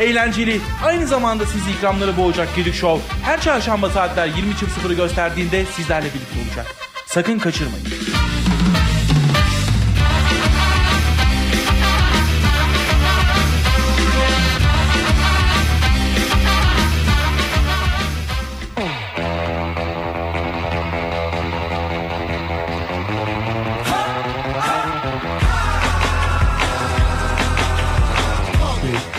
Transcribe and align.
eğlenceli, 0.00 0.60
aynı 0.84 1.06
zamanda 1.06 1.46
sizi 1.46 1.70
ikramları 1.70 2.16
boğacak 2.16 2.56
Gedik 2.56 2.74
Show 2.74 3.16
her 3.24 3.40
çarşamba 3.40 3.90
saatler 3.90 4.28
20.00'ı 4.28 4.94
gösterdiğinde 4.94 5.64
sizlerle 5.64 6.06
birlikte 6.06 6.48
olacak. 6.48 6.66
Sakın 7.06 7.38
kaçırmayın. 7.38 7.86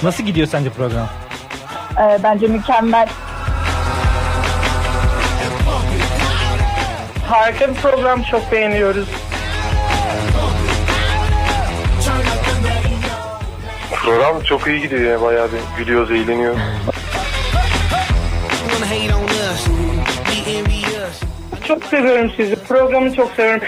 Nasıl 0.03 0.23
gidiyor 0.23 0.47
sence 0.47 0.69
program? 0.69 1.09
Ee, 1.99 2.19
bence 2.23 2.47
mükemmel. 2.47 3.09
Harika 7.27 7.69
bir 7.69 7.73
program 7.73 8.23
çok 8.23 8.51
beğeniyoruz. 8.51 9.07
Program 13.91 14.41
çok 14.43 14.67
iyi 14.67 14.81
gidiyor 14.81 15.01
ya 15.01 15.21
bayağı 15.21 15.49
bir 15.51 15.59
gülüyoruz, 15.77 16.11
eğleniyoruz. 16.11 16.59
Çok 21.67 21.83
seviyorum 21.83 22.31
sizi. 22.37 22.55
Programı 22.55 23.15
çok 23.15 23.31
seviyorum. 23.31 23.63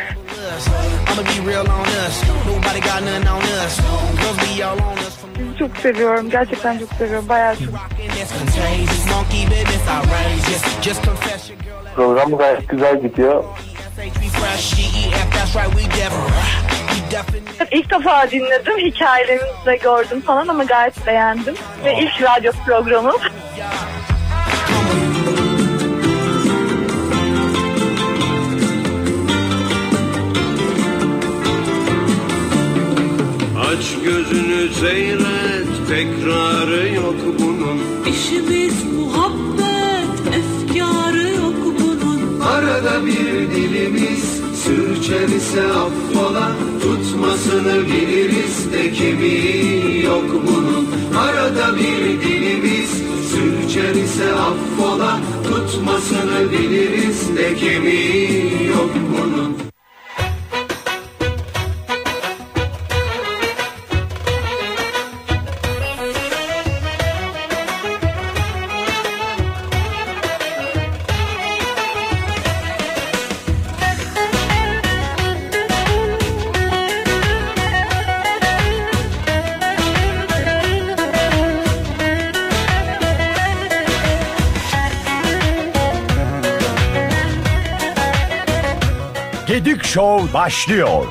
Sizi 5.53 5.59
çok 5.59 5.77
seviyorum. 5.77 6.29
Gerçekten 6.29 6.79
çok 6.79 6.89
seviyorum. 6.93 7.29
Bayağı 7.29 7.55
çok. 7.55 7.73
Program 11.95 12.37
gayet 12.37 12.69
güzel 12.69 13.01
gidiyor. 13.01 13.43
İlk 17.71 17.91
defa 17.91 18.31
dinledim. 18.31 18.77
Hikayelerinizi 18.77 19.65
de 19.65 19.75
gördüm 19.75 20.21
falan 20.21 20.47
ama 20.47 20.63
gayet 20.63 21.07
beğendim. 21.07 21.55
Ve 21.85 21.97
ilk 22.01 22.21
radyo 22.21 22.51
programım. 22.65 23.15
Aç 33.83 33.95
gözünü 34.03 34.73
seyret 34.73 35.67
tekrarı 35.89 36.93
yok 36.95 37.15
bunun. 37.39 37.79
İşimiz 38.13 38.73
muhabbet, 38.97 40.19
efkarı 40.27 41.27
yok 41.29 41.55
bunun. 41.79 42.39
Arada 42.39 43.05
bir 43.05 43.51
dilimiz 43.51 44.41
sürçer 44.63 45.27
ise 45.27 45.63
affola. 45.63 46.51
Tutmasını 46.81 47.85
biliriz 47.87 48.73
de 48.73 48.91
kemiği 48.91 50.03
yok 50.03 50.25
bunun. 50.47 50.87
Arada 51.17 51.75
bir 51.75 52.21
dilimiz 52.21 52.89
sürçer 53.31 53.95
ise 53.95 54.33
affola. 54.33 55.19
Tutmasını 55.43 56.51
biliriz 56.51 57.37
de 57.37 57.55
kemiği 57.55 58.67
yok 58.67 58.91
bunun 59.11 59.72
başlıyor. 90.33 91.05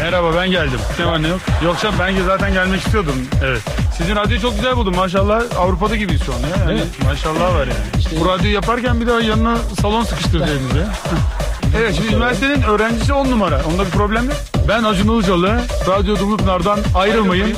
Merhaba 0.00 0.36
ben 0.36 0.50
geldim. 0.50 0.80
Ne 0.98 1.06
var 1.06 1.22
ne 1.22 1.28
yok? 1.28 1.40
Yoksa 1.64 1.92
ben 2.00 2.22
zaten 2.26 2.52
gelmek 2.52 2.80
istiyordum. 2.80 3.14
Evet. 3.44 3.62
Sizin 3.98 4.16
radyoyu 4.16 4.40
çok 4.40 4.56
güzel 4.56 4.76
buldum 4.76 4.96
maşallah. 4.96 5.42
Avrupa'da 5.58 5.96
gibiyiz 5.96 6.22
şu 6.26 6.34
an 6.34 6.38
ya. 6.38 6.72
Yani 6.72 6.80
maşallah 7.04 7.54
var 7.54 7.66
yani. 7.66 8.20
Bu 8.20 8.28
radyoyu 8.28 8.54
yaparken 8.54 9.00
bir 9.00 9.06
daha 9.06 9.20
yanına 9.20 9.56
salon 9.80 10.02
sıkıştırdıydınız 10.02 10.76
ya. 10.76 10.88
Evet 11.76 11.94
şimdi 11.96 12.14
üniversitenin 12.14 12.62
öğrencisi 12.62 13.12
on 13.12 13.30
numara. 13.30 13.60
Onda 13.72 13.84
bir 13.84 13.90
problem 13.90 14.24
yok. 14.24 14.36
Ben 14.68 14.84
Acun 14.84 15.14
Ilıcalı. 15.14 15.60
Radyo 15.88 16.18
Dumlupınar'dan 16.18 16.78
ayrılmayın. 16.94 17.56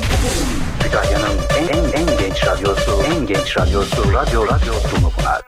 Kütahya'nın 0.83 1.37
en, 1.59 1.67
en, 1.67 1.91
en 1.91 2.17
genç 2.17 2.45
radyosu, 2.45 3.03
en 3.03 3.27
genç 3.27 3.57
radyosu, 3.57 4.13
Radyo 4.13 4.47
Radyo 4.47 4.73
Dumlupınar. 4.95 5.41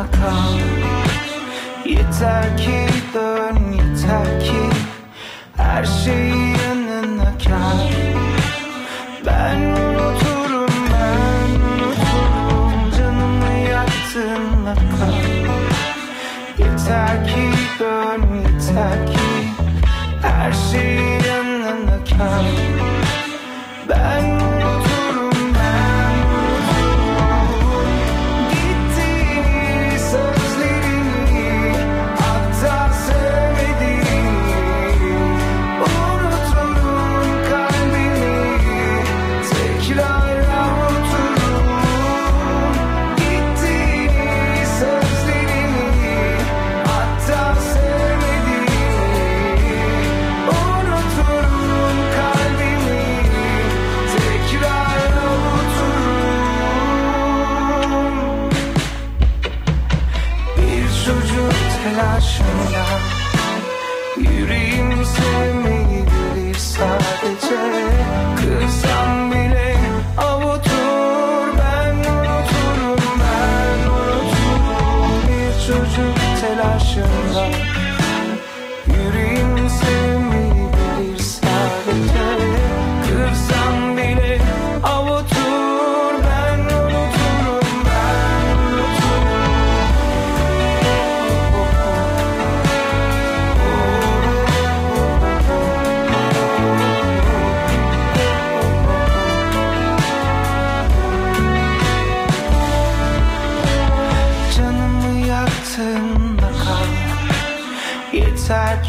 Kal 0.00 0.69
Yeter 1.90 2.56
ki 2.56 2.86
dön 3.14 3.72
yeter 3.72 4.40
ki 4.40 4.62
Her 5.56 5.84
şeyi 5.84 6.54
yanına 6.62 7.32
kal 7.44 7.78
Ben 9.26 9.60
unuturum 9.60 10.70
ben 10.92 11.50
unuturum 11.60 12.90
Canımı 12.98 13.68
yaktığında 13.70 14.74
kal 14.74 15.14
Yeter 16.58 17.26
ki 17.28 17.50
dön 17.80 18.22
yeter 18.34 19.06
ki 19.06 19.19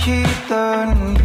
Yeter 0.05 0.87
ki 0.97 1.20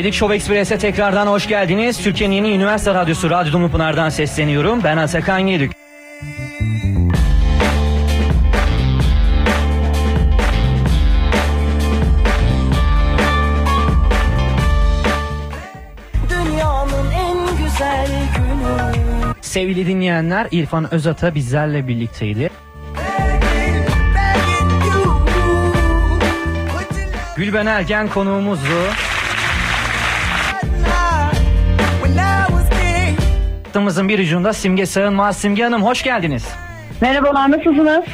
Gedik 0.00 0.14
Show 0.14 0.34
Express'e 0.36 0.78
tekrardan 0.78 1.26
hoş 1.26 1.48
geldiniz. 1.48 2.02
Türkiye'nin 2.02 2.34
yeni 2.34 2.54
üniversite 2.54 2.94
radyosu 2.94 3.30
Radyo 3.30 3.52
Dumlupınar'dan 3.52 4.08
sesleniyorum. 4.08 4.84
Ben 4.84 4.96
Atakan 4.96 5.38
Yedük. 5.38 5.72
Dünyanın 16.30 17.10
en 17.10 17.38
güzel 17.64 18.06
günü 18.36 19.34
Sevgili 19.40 19.86
dinleyenler 19.86 20.48
İrfan 20.50 20.94
Özata 20.94 21.34
bizlerle 21.34 21.88
birlikteydi. 21.88 22.50
Gülben 27.36 27.66
Ergen 27.66 28.08
konuğumuzdu. 28.08 29.09
Hattımızın 33.90 34.08
bir 34.08 34.18
ucunda 34.18 34.52
Simge 34.52 34.86
Sığınmaz. 34.86 35.36
Simge 35.36 35.62
Hanım 35.62 35.82
hoş 35.84 36.02
geldiniz. 36.02 36.44
Merhabalar 37.00 37.50
nasılsınız? 37.50 38.04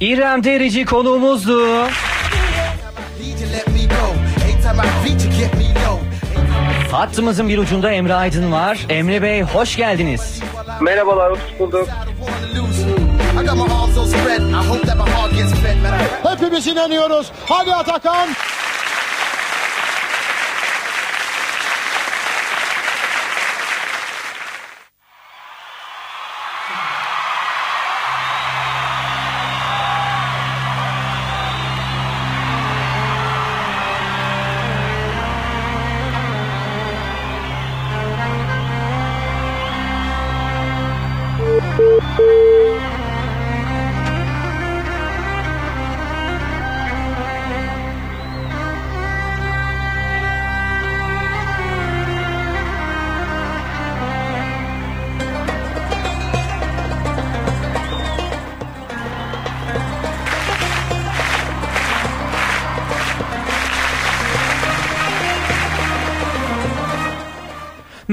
İrem 0.00 0.44
Derici 0.44 0.84
konuğumuzdu. 0.84 1.86
Hattımızın 6.92 7.48
bir 7.48 7.58
ucunda 7.58 7.92
Emre 7.92 8.14
Aydın 8.14 8.52
var. 8.52 8.78
Emre 8.88 9.22
Bey 9.22 9.42
hoş 9.42 9.76
geldiniz. 9.76 10.40
Merhabalar, 10.80 11.32
hoş 11.32 11.40
bulduk. 11.58 11.88
Hepimiz 16.22 16.66
inanıyoruz. 16.66 17.32
Hadi 17.46 17.74
Atakan. 17.74 18.28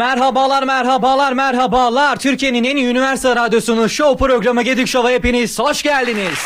Merhabalar, 0.04 0.64
merhabalar, 0.64 1.34
merhabalar. 1.34 2.20
Türkiye'nin 2.20 2.64
en 2.64 2.76
iyi 2.76 2.88
üniversite 2.88 3.36
radyosunun 3.36 3.88
show 3.88 4.28
programı 4.28 4.62
Gedik 4.62 4.88
Show'a 4.88 5.12
hepiniz 5.12 5.60
hoş 5.60 5.84
geldiniz. 5.84 6.40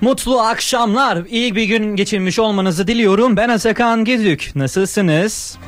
Mutlu 0.00 0.40
akşamlar. 0.40 1.18
İyi 1.28 1.56
bir 1.56 1.64
gün 1.64 1.96
geçirmiş 1.96 2.38
olmanızı 2.38 2.86
diliyorum. 2.86 3.36
Ben 3.36 3.48
Atakan 3.48 4.04
Gezük. 4.04 4.52
Nasılsınız? 4.54 5.58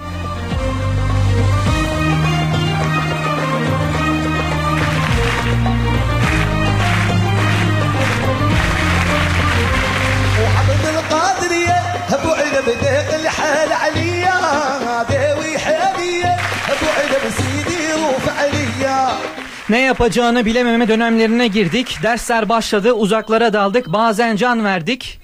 Ne 19.68 19.80
yapacağını 19.80 20.44
bilememe 20.44 20.88
dönemlerine 20.88 21.48
girdik. 21.48 21.98
Dersler 22.02 22.48
başladı, 22.48 22.92
uzaklara 22.92 23.52
daldık. 23.52 23.86
Bazen 23.86 24.36
can 24.36 24.64
verdik. 24.64 25.20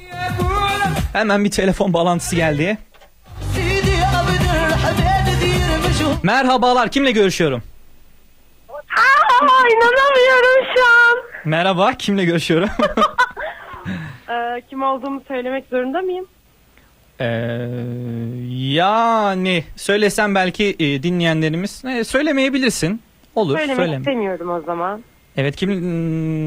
Hemen 1.12 1.44
bir 1.44 1.50
telefon 1.50 1.92
bağlantısı 1.92 2.36
geldi. 2.36 2.78
Merhabalar, 6.22 6.90
kimle 6.90 7.10
görüşüyorum? 7.10 7.62
Aa, 8.70 9.68
inanamıyorum 9.68 10.66
şu 10.76 10.84
an. 10.84 11.18
Merhaba, 11.44 11.92
kimle 11.92 12.24
görüşüyorum? 12.24 12.68
Ee, 14.28 14.62
kim 14.70 14.82
olduğumu 14.82 15.22
söylemek 15.28 15.64
zorunda 15.70 16.00
mıyım? 16.02 16.26
Ee, 17.20 17.24
yani 18.74 19.64
söylesem 19.76 20.34
belki 20.34 20.76
e, 20.78 21.02
dinleyenlerimiz 21.02 21.84
e, 21.84 22.04
söylemeyebilirsin. 22.04 23.02
Olur, 23.34 23.58
Söylemek 23.58 23.76
söyleme. 23.76 23.98
istemiyorum 23.98 24.50
o 24.50 24.60
zaman. 24.60 25.00
Evet, 25.36 25.56
kim 25.56 25.70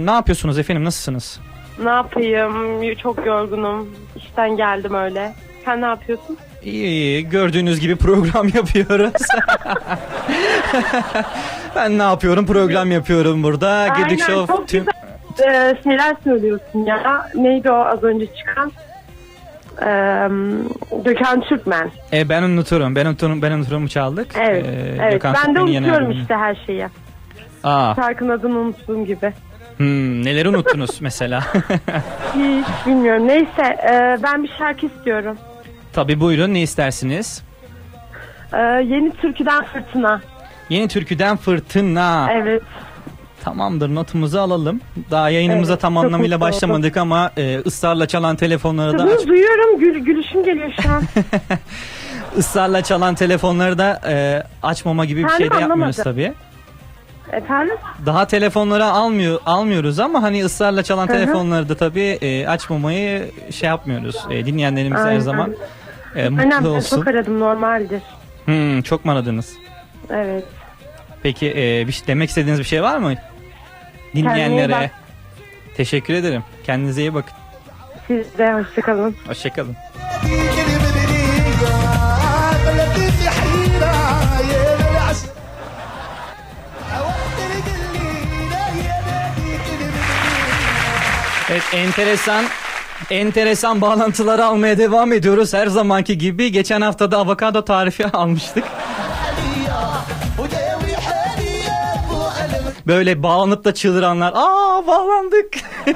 ne 0.05 0.11
yapıyorsunuz 0.11 0.59
efendim? 0.59 0.83
Nasılsınız? 0.83 1.39
Ne 1.83 1.89
yapayım? 1.89 2.95
Çok 2.95 3.25
yorgunum. 3.25 3.89
İşten 4.15 4.57
geldim 4.57 4.93
öyle. 4.93 5.33
Sen 5.65 5.81
ne 5.81 5.85
yapıyorsun? 5.85 6.37
İyi, 6.63 6.85
iyi. 6.87 7.29
gördüğünüz 7.29 7.79
gibi 7.79 7.95
program 7.95 8.47
yapıyoruz. 8.55 9.13
ben 11.75 11.97
ne 11.97 12.03
yapıyorum? 12.03 12.45
Program 12.45 12.91
yapıyorum 12.91 13.43
burada. 13.43 13.87
Gedik 13.87 14.21
Aynen, 14.21 14.33
Show 14.33 14.53
çok 14.57 14.67
tüm... 14.67 14.85
Ee, 15.47 15.77
şeyler 15.83 16.15
söylüyorsun 16.23 16.85
ya. 16.85 17.29
Neydi 17.35 17.71
o 17.71 17.75
az 17.75 18.03
önce 18.03 18.25
çıkan? 18.35 18.71
Ee, 19.81 20.29
Gökhan 21.05 21.41
Türkmen. 21.41 21.91
E, 22.13 22.29
ben 22.29 22.43
unuturum. 22.43 22.95
Ben 22.95 23.05
unuturum. 23.05 23.41
Ben 23.41 23.51
unuturum 23.51 23.87
çaldık. 23.87 24.27
Evet. 24.39 24.65
Ee, 24.65 24.95
evet. 25.01 25.11
Gökhan 25.13 25.33
Ben 25.35 25.55
de 25.55 25.59
Türkmen'in 25.59 25.77
unutuyorum 25.83 26.11
işte 26.11 26.35
her 26.35 26.55
şeyi. 26.65 26.87
Aa, 27.63 27.95
Şarkının 27.95 28.29
adını 28.29 28.57
unuttuğum 28.59 29.05
gibi. 29.05 29.33
hmm, 29.77 30.25
neleri 30.25 30.49
unuttunuz 30.49 30.89
mesela? 31.01 31.39
Hiç 32.35 32.87
bilmiyorum. 32.87 33.27
Neyse 33.27 33.61
e, 33.89 34.17
ben 34.23 34.43
bir 34.43 34.51
şarkı 34.57 34.85
istiyorum. 34.85 35.37
Tabii 35.93 36.19
buyurun 36.19 36.53
ne 36.53 36.61
istersiniz? 36.61 37.43
Ee, 38.53 38.57
yeni 38.61 39.11
türküden 39.11 39.63
fırtına. 39.63 40.21
Yeni 40.69 40.87
türküden 40.87 41.37
Fırtına. 41.37 42.27
Evet. 42.31 42.61
Tamamdır 43.45 43.95
notumuzu 43.95 44.39
alalım. 44.39 44.81
Daha 45.11 45.29
yayınımıza 45.29 45.73
Evet, 45.73 45.81
tam 45.81 45.97
anlamıyla 45.97 46.41
başlamadık 46.41 46.97
ama 46.97 47.31
e, 47.37 47.59
ısrarla 47.59 48.07
çalan 48.07 48.35
telefonları 48.35 48.99
da 48.99 49.03
aç, 49.03 49.27
duyuyorum 49.27 49.79
gül, 49.79 49.99
gülüşüm 49.99 50.43
geliyor 50.43 50.73
şu 50.81 50.89
an. 50.89 51.03
ısrarla 52.37 52.81
çalan 52.81 53.15
telefonları 53.15 53.77
da 53.77 54.01
e, 54.07 54.43
açmama 54.63 55.05
gibi 55.05 55.23
bir 55.23 55.29
şey 55.29 55.51
de 55.51 55.55
yapmıyoruz 55.55 55.95
tabii. 55.95 56.33
Efendim? 57.31 57.75
Daha 58.05 58.27
telefonları 58.27 58.85
almıyor 58.85 59.39
almıyoruz 59.45 59.99
ama 59.99 60.21
hani 60.21 60.45
ısrarla 60.45 60.83
çalan 60.83 61.07
Hı 61.07 61.13
hı. 61.13 61.17
telefonları 61.17 61.69
da 61.69 61.75
tabii 61.75 62.17
e, 62.21 62.47
açmamayı 62.47 63.31
şey 63.51 63.69
yapmıyoruz. 63.69 64.25
E, 64.29 64.45
dinleyenlerimiz 64.45 64.99
her 64.99 65.07
Aynen. 65.07 65.19
zaman 65.19 65.55
e, 66.15 66.19
Önemli. 66.21 66.45
mutlu 66.45 66.65
ben 66.65 66.77
olsun. 66.77 66.97
Çok 66.97 67.07
aradım 67.07 67.39
normaldir. 67.39 68.01
Hmm, 68.45 68.81
çok 68.81 69.05
mu 69.05 69.11
aradınız? 69.11 69.53
Evet. 70.09 70.43
Peki 71.23 71.53
e, 71.57 71.87
bir 71.87 71.91
şey, 71.91 72.07
demek 72.07 72.29
istediğiniz 72.29 72.59
bir 72.59 72.65
şey 72.65 72.83
var 72.83 72.97
mı? 72.97 73.13
Dinleyenlere. 74.15 74.91
Teşekkür 75.77 76.13
ederim. 76.13 76.43
Kendinize 76.65 77.01
iyi 77.01 77.13
bakın. 77.13 77.33
Siz 78.07 78.37
de 78.37 78.53
hoşçakalın. 78.53 79.15
Hoşçakalın. 79.27 79.75
Evet 91.49 91.63
enteresan 91.73 92.45
enteresan 93.09 93.81
bağlantıları 93.81 94.45
almaya 94.45 94.77
devam 94.77 95.13
ediyoruz. 95.13 95.53
Her 95.53 95.67
zamanki 95.67 96.17
gibi 96.17 96.51
geçen 96.51 96.81
hafta 96.81 97.11
da 97.11 97.17
avokado 97.17 97.65
tarifi 97.65 98.05
almıştık. 98.13 98.63
Böyle 102.87 103.23
bağlanıp 103.23 103.65
da 103.65 103.73
çığlıranlar. 103.73 104.33
Aa 104.35 104.87
bağlandık. 104.87 105.53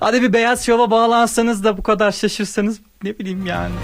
Hadi 0.00 0.22
bir 0.22 0.32
beyaz 0.32 0.66
şova 0.66 0.90
bağlansanız 0.90 1.64
da 1.64 1.78
bu 1.78 1.82
kadar 1.82 2.12
şaşırsanız 2.12 2.80
ne 3.02 3.18
bileyim 3.18 3.46
yani. 3.46 3.74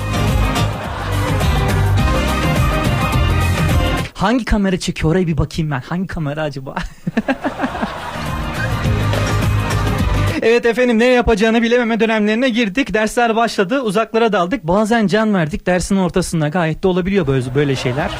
Hangi 4.14 4.44
kamera 4.44 4.78
çekiyor 4.78 5.12
oraya 5.12 5.26
bir 5.26 5.38
bakayım 5.38 5.70
ben. 5.70 5.80
Hangi 5.80 6.06
kamera 6.06 6.42
acaba? 6.42 6.74
Evet 10.42 10.66
efendim 10.66 10.98
ne 10.98 11.04
yapacağını 11.04 11.62
bilememe 11.62 12.00
dönemlerine 12.00 12.48
girdik. 12.48 12.94
Dersler 12.94 13.36
başladı. 13.36 13.80
Uzaklara 13.80 14.32
daldık. 14.32 14.64
Bazen 14.64 15.06
can 15.06 15.34
verdik. 15.34 15.66
Dersin 15.66 15.96
ortasında 15.96 16.48
gayet 16.48 16.82
de 16.82 16.88
olabiliyor 16.88 17.26
böyle, 17.26 17.54
böyle 17.54 17.76
şeyler. 17.76 18.10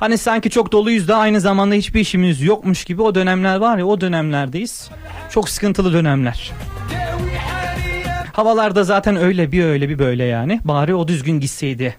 Hani 0.00 0.18
sanki 0.18 0.50
çok 0.50 0.72
doluyuz 0.72 1.08
da 1.08 1.16
aynı 1.16 1.40
zamanda 1.40 1.74
hiçbir 1.74 2.00
işimiz 2.00 2.42
yokmuş 2.42 2.84
gibi 2.84 3.02
o 3.02 3.14
dönemler 3.14 3.56
var 3.56 3.78
ya 3.78 3.86
o 3.86 4.00
dönemlerdeyiz. 4.00 4.90
Çok 5.30 5.48
sıkıntılı 5.48 5.92
dönemler. 5.92 6.52
Havalarda 8.32 8.84
zaten 8.84 9.16
öyle 9.16 9.52
bir 9.52 9.64
öyle 9.64 9.88
bir 9.88 9.98
böyle 9.98 10.24
yani. 10.24 10.60
Bari 10.64 10.94
o 10.94 11.08
düzgün 11.08 11.40
gitseydi. 11.40 11.96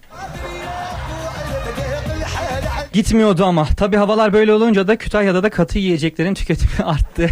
Gitmiyordu 2.93 3.45
ama. 3.45 3.65
Tabi 3.65 3.97
havalar 3.97 4.33
böyle 4.33 4.53
olunca 4.53 4.87
da 4.87 4.95
Kütahya'da 4.95 5.43
da 5.43 5.49
katı 5.49 5.79
yiyeceklerin 5.79 6.33
tüketimi 6.33 6.83
arttı. 6.85 7.29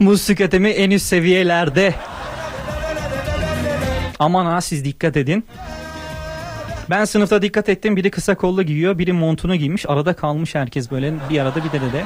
Muz 0.00 0.26
tüketimi 0.26 0.68
en 0.68 0.90
üst 0.90 1.06
seviyelerde. 1.06 1.94
Aman 4.18 4.46
ha 4.46 4.60
siz 4.60 4.84
dikkat 4.84 5.16
edin. 5.16 5.44
Ben 6.90 7.04
sınıfta 7.04 7.42
dikkat 7.42 7.68
ettim. 7.68 7.96
Biri 7.96 8.10
kısa 8.10 8.34
kollu 8.34 8.62
giyiyor, 8.62 8.98
biri 8.98 9.12
montunu 9.12 9.56
giymiş. 9.56 9.86
Arada 9.88 10.12
kalmış 10.12 10.54
herkes 10.54 10.90
böyle 10.90 11.14
bir 11.30 11.38
arada 11.40 11.64
bir 11.64 11.72
de 11.72 11.80
de. 11.92 12.04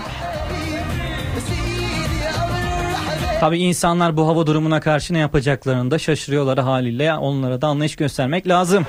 Tabii 3.41 3.59
insanlar 3.59 4.17
bu 4.17 4.29
hava 4.29 4.47
durumuna 4.47 4.81
karşı 4.81 5.15
ne 5.15 5.19
yapacaklarını 5.19 5.91
da 5.91 5.99
şaşırıyorlar 5.99 6.59
haliyle. 6.59 7.15
Onlara 7.15 7.61
da 7.61 7.67
anlayış 7.67 7.97
göstermek 7.97 8.49
lazım. 8.49 8.87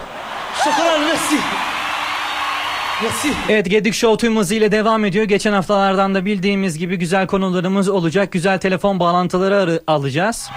Evet 3.49 3.69
Gedik 3.69 3.93
Show 3.93 4.27
tüm 4.27 4.37
hızıyla 4.37 4.71
devam 4.71 5.05
ediyor. 5.05 5.25
Geçen 5.25 5.53
haftalardan 5.53 6.15
da 6.15 6.25
bildiğimiz 6.25 6.77
gibi 6.77 6.95
güzel 6.95 7.27
konularımız 7.27 7.89
olacak. 7.89 8.31
Güzel 8.31 8.59
telefon 8.59 8.99
bağlantıları 8.99 9.57
arı- 9.57 9.83
alacağız. 9.87 10.49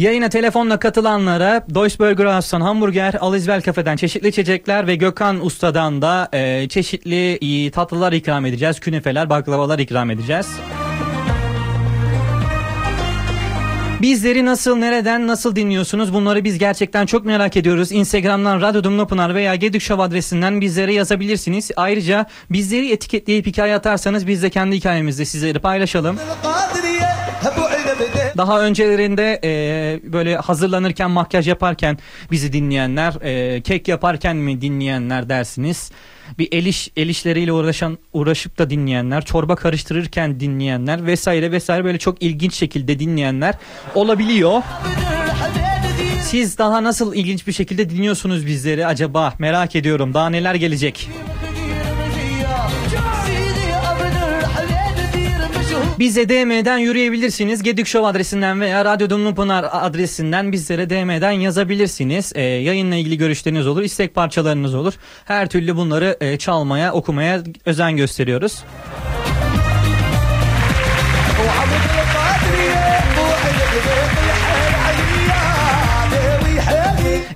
Yayına 0.00 0.28
telefonla 0.28 0.78
katılanlara 0.78 1.64
Deutsche 1.74 1.98
Burger 1.98 2.34
House'tan 2.34 2.60
hamburger, 2.60 3.14
Alizvel 3.20 3.62
Kafe'den 3.62 3.96
çeşitli 3.96 4.28
içecekler 4.28 4.86
ve 4.86 4.96
Gökhan 4.96 5.46
Usta'dan 5.46 6.02
da 6.02 6.28
e, 6.32 6.68
çeşitli 6.68 7.32
e, 7.66 7.70
tatlılar 7.70 8.12
ikram 8.12 8.46
edeceğiz. 8.46 8.80
Künefeler, 8.80 9.30
baklavalar 9.30 9.78
ikram 9.78 10.10
edeceğiz. 10.10 10.46
Bizleri 14.00 14.44
nasıl, 14.44 14.76
nereden, 14.76 15.26
nasıl 15.26 15.56
dinliyorsunuz? 15.56 16.14
Bunları 16.14 16.44
biz 16.44 16.58
gerçekten 16.58 17.06
çok 17.06 17.24
merak 17.24 17.56
ediyoruz. 17.56 17.92
Instagram'dan 17.92 18.60
Radyo 18.60 18.84
Dumlupınar 18.84 19.34
veya 19.34 19.54
Gedik 19.54 19.82
Show 19.82 20.02
adresinden 20.02 20.60
bizlere 20.60 20.94
yazabilirsiniz. 20.94 21.70
Ayrıca 21.76 22.26
bizleri 22.50 22.92
etiketleyip 22.92 23.46
hikaye 23.46 23.74
atarsanız 23.74 24.26
biz 24.26 24.42
de 24.42 24.50
kendi 24.50 24.76
hikayemizde 24.76 25.24
sizleri 25.24 25.58
paylaşalım. 25.58 26.18
Daha 28.36 28.60
öncelerinde 28.60 29.40
e, 29.44 30.12
böyle 30.12 30.36
hazırlanırken 30.36 31.10
makyaj 31.10 31.48
yaparken 31.48 31.98
bizi 32.30 32.52
dinleyenler, 32.52 33.14
e, 33.22 33.60
kek 33.60 33.88
yaparken 33.88 34.36
mi 34.36 34.60
dinleyenler 34.60 35.28
dersiniz. 35.28 35.90
Bir 36.38 36.48
el, 36.52 36.66
iş, 36.66 36.90
el 36.96 37.08
işleriyle 37.08 37.52
uğraşan 37.52 37.98
uğraşıp 38.12 38.58
da 38.58 38.70
dinleyenler, 38.70 39.24
çorba 39.24 39.56
karıştırırken 39.56 40.40
dinleyenler 40.40 41.06
vesaire 41.06 41.52
vesaire 41.52 41.84
böyle 41.84 41.98
çok 41.98 42.22
ilginç 42.22 42.54
şekilde 42.54 42.98
dinleyenler 42.98 43.54
olabiliyor. 43.94 44.62
Siz 46.22 46.58
daha 46.58 46.84
nasıl 46.84 47.14
ilginç 47.14 47.46
bir 47.46 47.52
şekilde 47.52 47.90
dinliyorsunuz 47.90 48.46
bizleri 48.46 48.86
acaba? 48.86 49.34
Merak 49.38 49.76
ediyorum. 49.76 50.14
Daha 50.14 50.30
neler 50.30 50.54
gelecek? 50.54 51.08
Bize 56.00 56.28
DM'den 56.28 56.78
yürüyebilirsiniz. 56.78 57.62
Gedik 57.62 57.86
Show 57.86 58.08
adresinden 58.08 58.60
veya 58.60 58.84
Radyo 58.84 59.10
Dumlupınar 59.10 59.66
adresinden 59.72 60.52
bizlere 60.52 60.90
DM'den 60.90 61.30
yazabilirsiniz. 61.30 62.32
Ee, 62.34 62.42
yayınla 62.42 62.94
ilgili 62.94 63.18
görüşleriniz 63.18 63.66
olur, 63.66 63.82
istek 63.82 64.14
parçalarınız 64.14 64.74
olur. 64.74 64.94
Her 65.24 65.48
türlü 65.48 65.76
bunları 65.76 66.16
e, 66.20 66.38
çalmaya, 66.38 66.92
okumaya 66.92 67.42
özen 67.66 67.96
gösteriyoruz. 67.96 68.64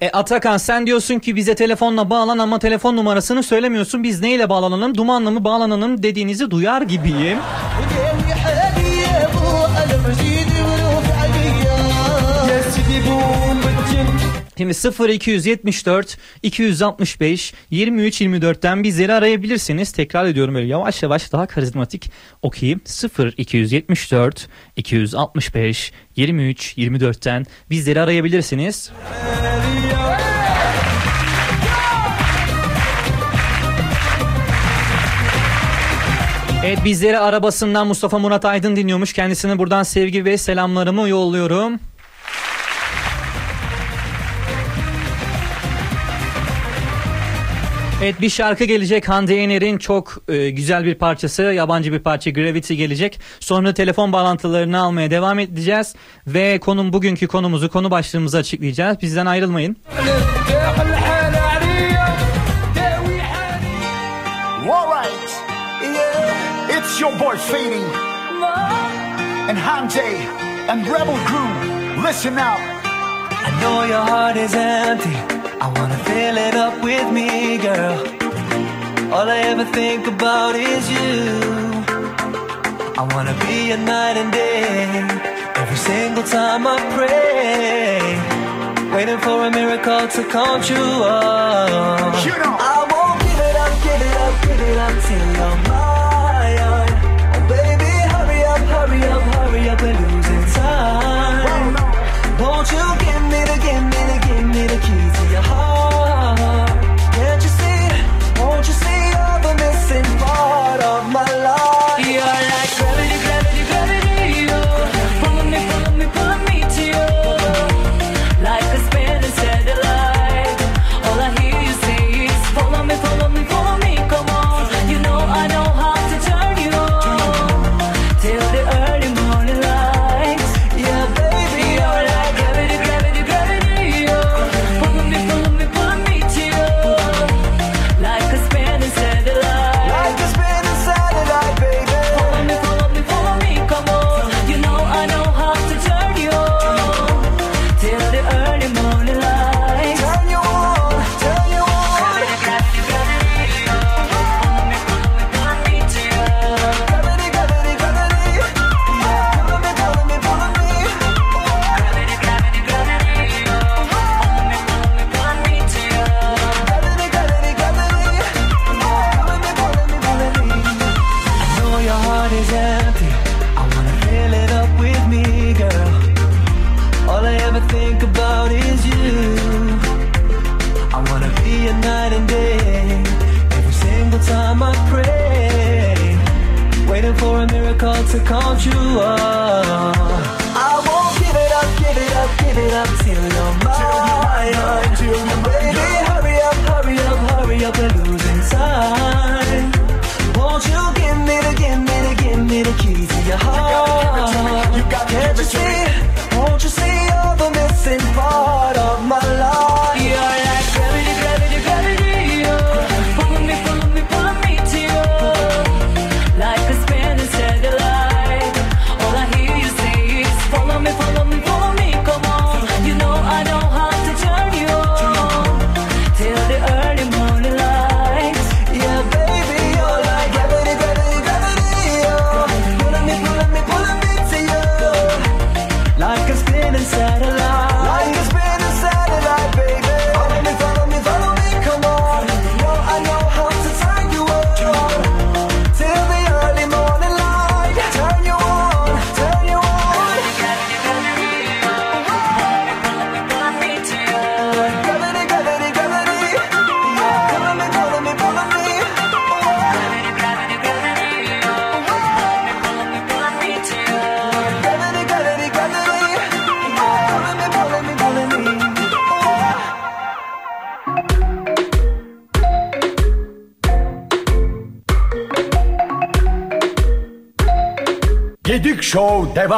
E, 0.01 0.11
Atakan 0.11 0.57
sen 0.57 0.87
diyorsun 0.87 1.19
ki 1.19 1.37
bize 1.37 1.55
telefonla 1.55 2.11
bağlan 2.11 2.39
ama 2.39 2.59
telefon 2.59 2.97
numarasını 2.97 3.43
söylemiyorsun. 3.43 4.03
Biz 4.03 4.21
neyle 4.21 4.49
bağlanalım? 4.49 4.95
Dumanla 4.95 5.31
mı 5.31 5.45
bağlanalım 5.45 6.03
dediğinizi 6.03 6.51
duyar 6.51 6.83
gibiyim. 6.83 7.39
Şimdi 14.59 15.13
0274 15.13 16.19
265 16.43 17.55
23 17.71 18.21
24'ten 18.21 18.83
bizleri 18.83 19.13
arayabilirsiniz. 19.13 19.93
Tekrar 19.93 20.27
ediyorum 20.27 20.55
böyle 20.55 20.67
yavaş 20.67 21.03
yavaş 21.03 21.33
daha 21.33 21.47
karizmatik 21.47 22.11
okuyayım. 22.43 22.81
0274 23.39 24.49
265 24.77 25.93
23 26.17 26.79
24'ten 26.79 27.47
bizleri 27.71 28.01
arayabilirsiniz. 28.01 28.91
Evet 36.65 36.85
bizleri 36.85 37.19
arabasından 37.19 37.87
Mustafa 37.87 38.19
Murat 38.19 38.45
Aydın 38.45 38.77
dinliyormuş. 38.77 39.13
Kendisine 39.13 39.59
buradan 39.59 39.83
sevgi 39.83 40.25
ve 40.25 40.39
selamlarımı 40.39 41.09
yolluyorum. 41.09 41.81
Evet 48.03 48.21
bir 48.21 48.31
şarkı 48.31 48.65
gelecek 48.65 49.09
Hande 49.09 49.35
Yener'in 49.35 49.79
çok 49.79 50.17
e, 50.29 50.51
güzel 50.51 50.85
bir 50.85 50.95
parçası 50.95 51.43
yabancı 51.43 51.93
bir 51.93 51.99
parça 51.99 52.31
Gravity 52.31 52.75
gelecek. 52.75 53.21
Sonra 53.41 53.75
telefon 53.75 54.13
bağlantılarını 54.13 54.81
almaya 54.81 55.11
devam 55.11 55.39
edeceğiz 55.39 55.95
ve 56.27 56.61
konum 56.61 56.93
bugünkü 56.93 57.27
konumuzu 57.27 57.69
konu 57.71 57.91
başlığımızı 57.91 58.39
açıklayacağız. 58.39 59.01
Bizden 59.03 59.27
ayrılmayın. 59.27 59.77
Alright, 64.71 65.31
yeah, 65.83 66.79
it's 66.79 67.01
your 67.01 67.13
boy 67.21 67.37
Fading 67.37 67.85
and 69.51 69.59
Hande 69.59 70.19
and 70.69 70.87
Rebel 70.87 71.19
Crew. 71.27 72.09
Listen 72.09 72.37
up. 72.37 72.74
I 73.47 73.51
know 73.61 73.79
your 73.93 74.05
heart 74.13 74.37
is 74.37 74.55
empty. 74.55 75.17
I 75.65 75.67
wanna 75.77 75.99
fill 76.09 76.37
it 76.47 76.55
up 76.55 76.75
with 76.83 77.07
me, 77.19 77.59
girl. 77.59 77.97
All 79.15 79.29
I 79.37 79.39
ever 79.51 79.65
think 79.79 80.07
about 80.07 80.55
is 80.57 80.85
you. 80.97 81.15
I 83.01 83.03
wanna 83.13 83.35
be 83.47 83.71
a 83.77 83.79
night 83.79 84.17
and 84.23 84.31
day. 84.33 85.25
Every 85.63 85.77
single 85.91 86.25
time 86.25 86.67
I 86.67 86.77
pray, 86.97 88.01
waiting 88.95 89.21
for 89.27 89.37
a 89.47 89.51
miracle 89.51 90.07
to 90.17 90.23
come 90.35 90.61
true. 90.63 90.77
Oh. 90.77 92.13
I 92.73 92.79
won't 92.93 93.19
give 93.27 93.41
it 93.49 93.57
up, 93.65 93.73
give 93.87 94.03
it 94.09 94.17
up, 94.25 94.35
give 94.47 94.61
it 94.69 94.79
up 94.87 94.95
till 95.07 95.43
I'm 95.49 95.64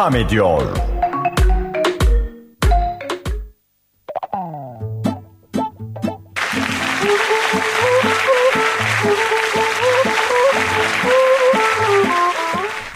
devam 0.07 0.17
ediyor. 0.17 0.63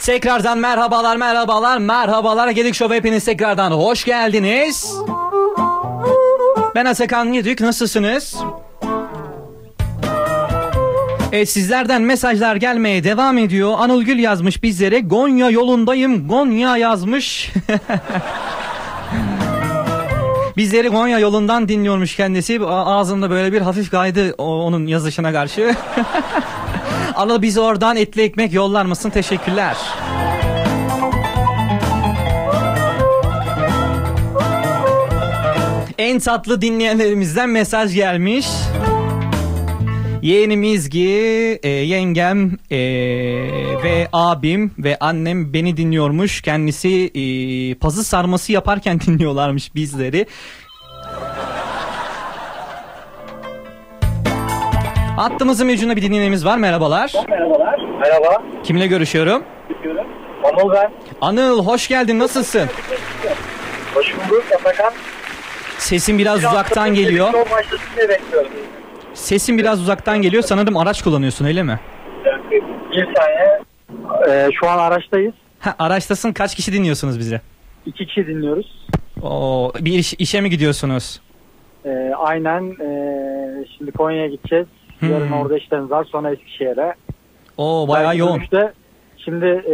Tekrardan 0.00 0.58
merhabalar 0.58 1.16
merhabalar 1.16 1.78
merhabalar 1.78 2.48
Gedik 2.48 2.74
Show'a 2.74 2.94
hepiniz 2.94 3.24
tekrardan 3.24 3.70
hoş 3.70 4.04
geldiniz. 4.04 4.94
Ben 6.74 6.84
Atakan 6.84 7.32
Yedik 7.32 7.60
nasılsınız? 7.60 8.36
Evet 11.32 11.50
sizlerden 11.50 12.02
mesajlar 12.02 12.56
gelmeye 12.56 13.04
devam 13.04 13.38
ediyor. 13.38 13.74
Anıl 13.78 14.02
Gül 14.02 14.18
yazmış 14.18 14.62
bizlere. 14.62 15.00
Gonya 15.00 15.50
yolundayım. 15.50 16.28
Gonya 16.28 16.76
yazmış. 16.76 17.52
Bizleri 20.56 20.88
Gonya 20.88 21.18
yolundan 21.18 21.68
dinliyormuş 21.68 22.16
kendisi. 22.16 22.60
Ağzımda 22.66 23.30
böyle 23.30 23.52
bir 23.52 23.60
hafif 23.60 23.90
kaydı 23.90 24.34
o- 24.38 24.62
onun 24.64 24.86
yazışına 24.86 25.32
karşı. 25.32 25.74
Anıl 27.14 27.42
bizi 27.42 27.60
oradan 27.60 27.96
etli 27.96 28.22
ekmek 28.22 28.52
yollar 28.52 28.84
mısın? 28.84 29.10
Teşekkürler. 29.10 29.76
En 35.98 36.18
tatlı 36.18 36.62
dinleyenlerimizden 36.62 37.48
mesaj 37.48 37.94
gelmiş. 37.94 38.46
Yeğenim 40.22 40.62
İzgi, 40.62 41.08
e, 41.62 41.68
yengem 41.68 42.50
e, 42.70 42.78
ve 43.84 44.08
abim 44.12 44.74
ve 44.78 44.96
annem 45.00 45.52
beni 45.52 45.76
dinliyormuş. 45.76 46.42
Kendisi 46.42 47.10
e, 47.14 47.74
pazı 47.74 48.04
sarması 48.04 48.52
yaparken 48.52 49.00
dinliyorlarmış 49.06 49.74
bizleri. 49.74 50.26
Hattımızın 55.16 55.68
ucunda 55.68 55.96
bir 55.96 56.02
dinleyenimiz 56.02 56.44
var. 56.44 56.58
Merhabalar. 56.58 57.12
Merhabalar. 57.28 57.80
Merhaba. 58.00 58.42
Kimle 58.64 58.86
görüşüyorum? 58.86 59.44
Anıl 60.44 60.72
ben. 60.72 60.92
Anıl 61.20 61.66
hoş 61.66 61.88
geldin. 61.88 62.18
Nasılsın? 62.18 62.68
Hoş 63.94 64.14
bulduk 64.14 64.44
Atakan. 64.60 64.92
Sesin 65.78 66.18
biraz 66.18 66.38
uzaktan 66.38 66.94
geliyor. 66.94 67.32
Diye 67.96 68.08
bekliyorum. 68.08 68.50
Sesin 69.20 69.58
biraz 69.58 69.80
uzaktan 69.80 70.22
geliyor. 70.22 70.42
Sanırım 70.42 70.76
araç 70.76 71.02
kullanıyorsun 71.02 71.44
öyle 71.44 71.62
mi? 71.62 71.80
Bir 72.92 73.06
saniye. 73.16 73.60
Ee, 74.28 74.48
şu 74.60 74.68
an 74.68 74.78
araçtayız. 74.78 75.34
Ha, 75.58 75.74
araçtasın. 75.78 76.32
Kaç 76.32 76.54
kişi 76.54 76.72
dinliyorsunuz 76.72 77.18
bizi? 77.18 77.40
İki 77.86 78.06
kişi 78.06 78.26
dinliyoruz. 78.26 78.86
Oo, 79.22 79.72
bir 79.80 79.92
iş- 79.92 80.14
işe 80.14 80.40
mi 80.40 80.50
gidiyorsunuz? 80.50 81.20
Ee, 81.84 82.12
aynen. 82.18 82.62
ee, 82.80 83.64
şimdi 83.78 83.92
Konya'ya 83.92 84.26
gideceğiz. 84.28 84.66
Hmm. 84.98 85.10
Yarın 85.10 85.30
orada 85.32 85.56
işlerimiz 85.58 85.90
var. 85.90 86.04
Sonra 86.12 86.30
Eskişehir'e. 86.32 86.94
Oo 87.56 87.88
bayağı 87.88 88.06
Belki 88.08 88.18
yoğun. 88.20 88.36
dönüşte 88.38 88.72
Şimdi 89.24 89.46
ee, 89.46 89.72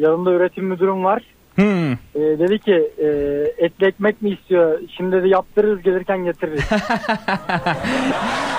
yanımda 0.00 0.30
üretim 0.32 0.64
müdürüm 0.64 1.04
var. 1.04 1.22
Hmm. 1.56 1.92
Ee, 1.92 1.98
dedi 2.14 2.58
ki 2.58 2.90
ee, 2.98 3.64
etli 3.64 3.86
ekmek 3.86 4.22
mi 4.22 4.30
istiyor? 4.30 4.80
Şimdi 4.96 5.22
de 5.22 5.28
yaptırırız 5.28 5.82
gelirken 5.82 6.24
getiririz. 6.24 6.60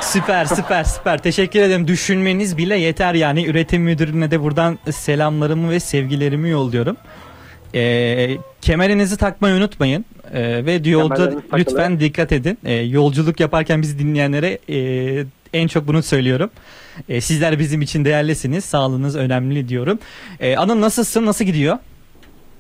Süper 0.02 0.46
süper 0.46 0.84
süper. 0.84 1.18
Teşekkür 1.18 1.60
ederim. 1.60 1.88
Düşünmeniz 1.88 2.58
bile 2.58 2.76
yeter 2.76 3.14
yani. 3.14 3.46
Üretim 3.46 3.82
müdürüne 3.82 4.32
de 4.32 4.44
buradan 4.44 4.78
selamlarımı 4.92 5.70
ve 5.70 5.80
sevgilerimi 5.80 6.50
yolluyorum. 6.50 6.98
Ee, 7.76 8.38
kemerinizi 8.62 9.18
takmayı 9.18 9.56
unutmayın. 9.56 10.06
Ee, 10.34 10.66
ve 10.66 10.90
yolda 10.90 11.34
lütfen 11.54 12.00
dikkat 12.00 12.32
edin. 12.32 12.58
Ee, 12.66 12.74
yolculuk 12.74 13.40
yaparken 13.40 13.82
bizi 13.82 14.00
dinleyenlere 14.00 14.60
e, 14.70 15.26
en 15.54 15.68
çok 15.68 15.88
bunu 15.88 16.04
söylüyorum. 16.04 16.50
Ee, 17.10 17.22
sizler 17.22 17.60
bizim 17.60 17.82
için 17.82 18.06
değerlisiniz. 18.06 18.66
Sağlığınız 18.66 19.16
önemli 19.16 19.70
diyorum. 19.70 20.00
Ee, 20.40 20.58
Anıl 20.58 20.82
nasılsın? 20.82 21.26
Nasıl 21.26 21.46
gidiyor? 21.46 21.78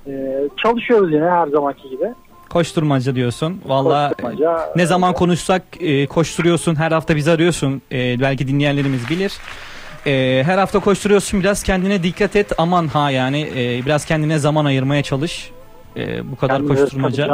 Ee, 0.08 0.48
çalışıyoruz 0.63 1.13
yine 1.13 1.26
her 1.30 1.48
zamanki 1.48 1.89
gibi. 1.89 2.06
Koşturmaca 2.50 3.15
diyorsun. 3.15 3.62
Valla 3.65 4.10
Koşturmaca, 4.10 4.70
ne 4.76 4.86
zaman 4.86 5.13
konuşsak 5.13 5.62
e, 5.80 6.06
koşturuyorsun. 6.08 6.76
Her 6.76 6.91
hafta 6.91 7.15
bizi 7.15 7.32
arıyorsun. 7.32 7.82
E, 7.91 8.20
belki 8.20 8.48
dinleyenlerimiz 8.48 9.10
bilir. 9.10 9.34
E, 10.06 10.43
her 10.46 10.58
hafta 10.58 10.80
koşturuyorsun. 10.80 11.39
Biraz 11.39 11.63
kendine 11.63 12.04
dikkat 12.04 12.36
et. 12.36 12.52
Aman 12.58 12.88
ha 12.88 13.12
yani 13.12 13.41
e, 13.56 13.86
biraz 13.86 14.06
kendine 14.06 14.39
zaman 14.39 14.65
ayırmaya 14.65 15.04
çalış. 15.04 15.52
E, 15.98 16.32
bu 16.32 16.36
kadar 16.36 16.58
Kendimize 16.58 16.82
koşturmaca. 16.84 17.28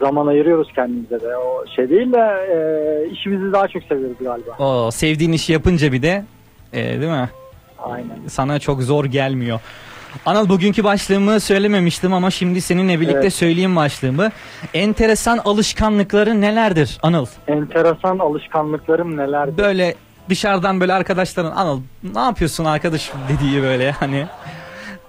zaman 0.00 0.26
ayırıyoruz 0.26 0.68
kendimize 0.74 1.20
de. 1.20 1.36
O 1.36 1.64
şey 1.76 1.90
değil 1.90 2.12
de 2.12 2.18
e, 2.54 3.10
işimizi 3.10 3.52
daha 3.52 3.68
çok 3.68 3.82
seviyoruz 3.82 4.16
galiba. 4.20 4.50
O 4.58 4.90
sevdiğin 4.90 5.32
işi 5.32 5.52
yapınca 5.52 5.92
bir 5.92 6.02
de 6.02 6.24
e, 6.72 7.00
değil 7.00 7.12
mi? 7.12 7.30
Aynen. 7.78 8.18
Sana 8.28 8.58
çok 8.58 8.82
zor 8.82 9.04
gelmiyor. 9.04 9.60
Anıl 10.26 10.48
bugünkü 10.48 10.84
başlığımı 10.84 11.40
söylememiştim 11.40 12.12
ama 12.14 12.30
şimdi 12.30 12.60
seninle 12.60 13.00
birlikte 13.00 13.18
Evet. 13.20 13.34
söyleyeyim 13.34 13.76
başlığımı. 13.76 14.30
Enteresan 14.74 15.38
alışkanlıkları 15.44 16.40
nelerdir 16.40 16.98
Anıl? 17.02 17.26
Enteresan 17.48 18.18
alışkanlıklarım 18.18 19.16
neler? 19.16 19.56
Böyle 19.58 19.94
dışarıdan 20.28 20.80
böyle 20.80 20.92
arkadaşların 20.92 21.50
Anıl 21.50 21.80
ne 22.14 22.20
yapıyorsun 22.20 22.64
arkadaş 22.64 23.12
dediği 23.28 23.62
böyle 23.62 23.90
hani 23.90 24.26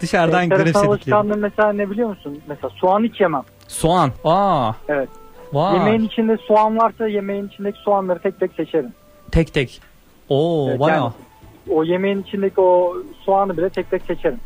dışarıdan 0.02 0.44
Enteresan 0.44 0.64
garipsedikleri. 0.84 1.16
alışkanlığım 1.16 1.40
mesela 1.42 1.74
ne 1.74 1.90
biliyor 1.90 2.10
musun? 2.10 2.42
Mesela 2.48 2.70
soğan 2.76 3.04
hiç 3.04 3.22
yemem. 3.22 3.44
Soğan. 3.68 4.12
Aa. 4.24 4.72
Evet. 4.90 5.10
Vay. 5.54 5.74
Yemeğin 5.78 6.02
içinde 6.08 6.38
soğan 6.48 6.78
varsa 6.78 7.08
yemeğin 7.08 7.48
içindeki 7.48 7.80
soğanları 7.80 8.20
tek 8.20 8.40
tek 8.40 8.52
seçerim. 8.54 8.94
Tek 9.32 9.54
tek. 9.54 9.82
Oo 10.30 10.68
Evet, 10.70 10.80
bayağı. 10.80 11.00
yani 11.02 11.14
o 11.70 11.84
yemeğin 11.84 12.22
içindeki 12.24 12.62
o 12.62 12.94
soğanı 13.26 13.58
bile 13.58 13.70
tek 13.70 13.92
tek 13.92 14.02
seçerim. 14.02 14.40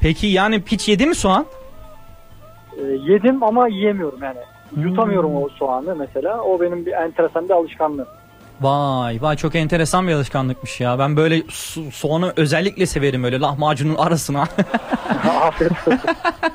Peki 0.00 0.26
yani 0.26 0.62
hiç 0.66 0.88
yedi 0.88 1.06
mi 1.06 1.14
soğan? 1.14 1.46
E, 2.76 2.82
yedim 2.82 3.42
ama 3.42 3.68
yiyemiyorum 3.68 4.22
yani. 4.22 4.38
Hmm. 4.70 4.82
Yutamıyorum 4.88 5.36
o 5.36 5.48
soğanı 5.48 5.96
mesela. 5.96 6.42
O 6.42 6.60
benim 6.60 6.86
bir 6.86 6.92
enteresan 6.92 7.48
bir 7.48 7.54
alışkanlığım. 7.54 8.06
Vay 8.60 9.18
vay 9.22 9.36
çok 9.36 9.54
enteresan 9.54 10.08
bir 10.08 10.12
alışkanlıkmış 10.12 10.80
ya. 10.80 10.98
Ben 10.98 11.16
böyle 11.16 11.38
so- 11.38 11.90
soğanı 11.90 12.32
özellikle 12.36 12.86
severim 12.86 13.24
öyle 13.24 13.40
lahmacunun 13.40 13.94
arasına. 13.94 14.42
Afiyet 15.42 15.72
olsun. 15.72 16.00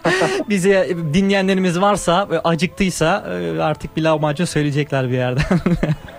Bize 0.50 0.90
dinleyenlerimiz 1.14 1.82
varsa 1.82 2.30
ve 2.30 2.40
acıktıysa 2.40 3.26
e, 3.30 3.62
artık 3.62 3.98
bir 3.98 4.02
lahmacun 4.02 4.46
söyleyecekler 4.46 5.10
bir 5.10 5.14
yerden. 5.18 5.44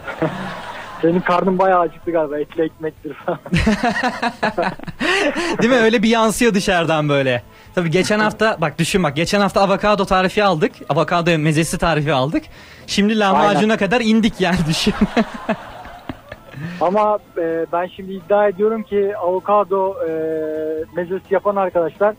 Senin 1.05 1.21
karnın 1.21 1.59
bayağı 1.59 1.81
acıktı 1.81 2.11
galiba. 2.11 2.39
Etli 2.39 2.63
ekmektir 2.63 3.15
falan. 3.15 3.39
Değil 5.63 5.73
mi? 5.73 5.77
Öyle 5.79 6.03
bir 6.03 6.09
yansıyor 6.09 6.55
dışarıdan 6.55 7.09
böyle. 7.09 7.43
Tabii 7.75 7.91
geçen 7.91 8.19
hafta 8.19 8.57
bak 8.61 8.79
düşün 8.79 9.03
bak 9.03 9.17
geçen 9.17 9.41
hafta 9.41 9.61
avokado 9.61 10.05
tarifi 10.05 10.45
aldık. 10.45 10.73
Avokado 10.89 11.39
mezesi 11.39 11.79
tarifi 11.79 12.13
aldık. 12.13 12.45
Şimdi 12.87 13.19
lahmacuna 13.19 13.61
Aynen. 13.61 13.77
kadar 13.77 14.01
indik 14.01 14.41
yani 14.41 14.59
düşün. 14.69 14.95
Ama 16.81 17.19
e, 17.39 17.67
ben 17.73 17.87
şimdi 17.97 18.13
iddia 18.13 18.49
ediyorum 18.49 18.83
ki 18.83 19.17
avokado 19.17 19.95
e, 20.09 20.11
mezesi 20.97 21.35
yapan 21.35 21.57
arkadaşlar 21.57 22.15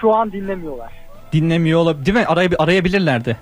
şu 0.00 0.14
an 0.14 0.32
dinlemiyorlar. 0.32 0.92
Dinlemiyor 1.32 1.80
olabilir 1.80 2.06
değil 2.06 2.18
mi? 2.18 2.26
Araya, 2.26 2.48
arayabilirlerdi. 2.58 3.36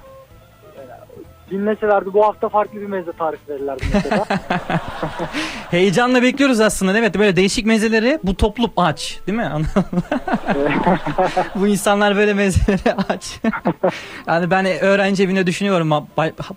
Dinleselerdi 1.50 2.12
bu 2.12 2.26
hafta 2.26 2.48
farklı 2.48 2.80
bir 2.80 2.86
meze 2.86 3.12
tarifi 3.12 3.48
verirlerdi 3.48 3.84
mesela. 3.94 4.24
Heyecanla 5.70 6.22
bekliyoruz 6.22 6.60
aslında. 6.60 6.98
Evet 6.98 7.18
böyle 7.18 7.36
değişik 7.36 7.66
mezeleri 7.66 8.18
bu 8.24 8.36
toplum 8.36 8.70
aç. 8.76 9.18
Değil 9.26 9.38
mi? 9.38 9.50
bu 11.54 11.66
insanlar 11.66 12.16
böyle 12.16 12.34
mezeleri 12.34 12.94
aç. 13.08 13.40
yani 14.26 14.50
ben 14.50 14.66
öğrenci 14.66 15.22
evinde 15.24 15.46
düşünüyorum. 15.46 15.90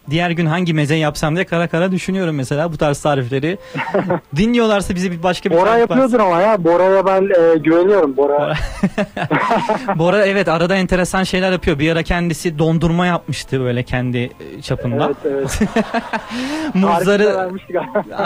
Diğer 0.09 0.29
gün 0.29 0.45
hangi 0.45 0.73
meze 0.73 0.95
yapsam 0.95 1.35
diye 1.35 1.45
kara 1.45 1.67
kara 1.67 1.91
düşünüyorum 1.91 2.35
mesela 2.35 2.71
bu 2.73 2.77
tarz 2.77 3.01
tarifleri. 3.01 3.57
Dinliyorlarsa 4.35 4.95
bize 4.95 5.11
bir 5.11 5.23
başka 5.23 5.49
bir 5.49 5.55
Bora 5.55 5.77
yapıyordur 5.77 6.19
ama 6.19 6.41
ya. 6.41 6.63
Bora'ya 6.63 7.05
ben 7.05 7.21
e, 7.23 7.57
güveniyorum. 7.57 8.17
Bora. 8.17 8.53
Bora 9.95 10.25
evet 10.25 10.47
arada 10.47 10.75
enteresan 10.75 11.23
şeyler 11.23 11.51
yapıyor. 11.51 11.79
Bir 11.79 11.91
ara 11.91 12.03
kendisi 12.03 12.59
dondurma 12.59 13.05
yapmıştı 13.05 13.59
böyle 13.59 13.83
kendi 13.83 14.17
e, 14.17 14.61
çapında. 14.77 15.05
Evet 15.05 15.17
evet. 15.25 15.61
Muzları 16.73 17.51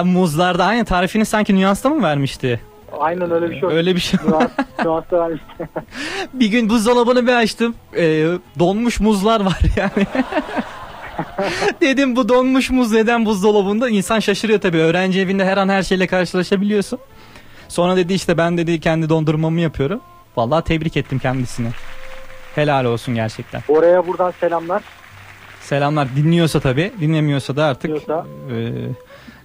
muzlarda 0.05 0.65
aynı 0.65 0.85
tarifini 0.85 1.25
sanki 1.25 1.55
nüansta 1.55 1.89
mı 1.89 2.03
vermişti? 2.03 2.61
Aynen 2.99 3.31
öyle 3.31 3.49
bir 3.49 3.59
şey. 3.59 3.69
Öyle 3.69 3.95
bir 3.95 3.99
şey. 3.99 4.19
Nüans- 4.19 5.11
vermişti. 5.11 5.69
bir 6.33 6.47
gün 6.47 6.69
buzdolabını 6.69 7.27
bir 7.27 7.33
açtım. 7.33 7.75
Ee, 7.97 8.25
donmuş 8.59 8.99
muzlar 8.99 9.41
var 9.41 9.59
yani. 9.75 10.07
Dedim 11.81 12.15
bu 12.15 12.29
donmuş 12.29 12.69
muz 12.69 12.91
neden 12.91 13.25
buzdolabında? 13.25 13.89
İnsan 13.89 14.19
şaşırıyor 14.19 14.61
tabii. 14.61 14.77
Öğrenci 14.77 15.21
evinde 15.21 15.45
her 15.45 15.57
an 15.57 15.69
her 15.69 15.83
şeyle 15.83 16.07
karşılaşabiliyorsun. 16.07 16.99
Sonra 17.67 17.95
dedi 17.95 18.13
işte 18.13 18.37
ben 18.37 18.57
dedi 18.57 18.79
kendi 18.79 19.09
dondurmamı 19.09 19.61
yapıyorum. 19.61 20.01
Vallahi 20.37 20.63
tebrik 20.63 20.97
ettim 20.97 21.19
kendisini. 21.19 21.67
Helal 22.55 22.85
olsun 22.85 23.15
gerçekten. 23.15 23.61
Bora'ya 23.67 24.07
buradan 24.07 24.33
selamlar. 24.39 24.81
Selamlar. 25.71 26.07
Dinliyorsa 26.15 26.59
tabii. 26.59 26.91
Dinlemiyorsa 26.99 27.55
da 27.55 27.65
artık 27.65 27.83
Dinliyorsa. 27.83 28.25
e, 28.51 28.55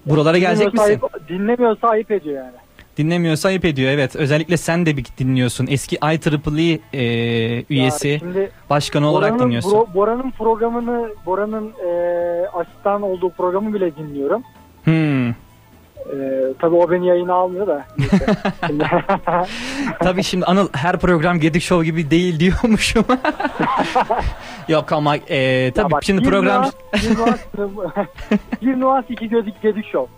buralara 0.06 0.38
gelecek 0.38 0.72
misin? 0.72 0.84
Ayıp, 0.86 1.28
dinlemiyorsa 1.28 1.88
ayıp 1.88 2.10
ediyor 2.10 2.36
yani. 2.44 2.56
Dinlemiyorsa 2.96 3.48
ayıp 3.48 3.64
ediyor 3.64 3.90
evet. 3.90 4.16
Özellikle 4.16 4.56
sen 4.56 4.86
de 4.86 4.96
bir 4.96 5.06
dinliyorsun. 5.18 5.66
Eski 5.70 5.98
IEEE 6.02 6.78
e, 6.92 7.64
üyesi, 7.70 8.16
şimdi 8.18 8.50
başkanı 8.70 9.10
olarak 9.10 9.30
Bora'nın, 9.30 9.44
dinliyorsun. 9.44 9.70
Bro- 9.70 9.94
Bora'nın 9.94 10.30
programını, 10.30 11.08
Bora'nın 11.26 11.72
e, 11.86 11.90
asistan 12.48 13.02
olduğu 13.02 13.30
programı 13.30 13.74
bile 13.74 13.96
dinliyorum. 13.96 14.42
Hmm. 14.84 15.45
E, 16.12 16.52
tabii 16.58 16.74
o 16.74 16.90
beni 16.90 17.06
yayına 17.06 17.34
almıyor 17.34 17.66
da. 17.66 17.84
Tabii 20.00 20.22
şimdi 20.22 20.44
Anıl 20.44 20.68
her 20.72 20.98
program 20.98 21.40
Gedik 21.40 21.62
Show 21.62 21.86
gibi 21.86 22.10
değil 22.10 22.40
diyormuşum. 22.40 23.04
Yok 24.68 24.92
ama 24.92 25.16
e, 25.16 25.72
tabii 25.74 25.92
bak, 25.92 26.04
şimdi 26.04 26.22
bir 26.22 26.28
program 26.30 26.64
nuans- 26.64 26.72
bir 27.10 27.18
nuans, 27.18 27.40
bir 28.62 28.80
nuans 28.80 29.04
iki 29.08 29.28
gedik, 29.28 29.62
gedik 29.62 29.86
show. 29.86 30.12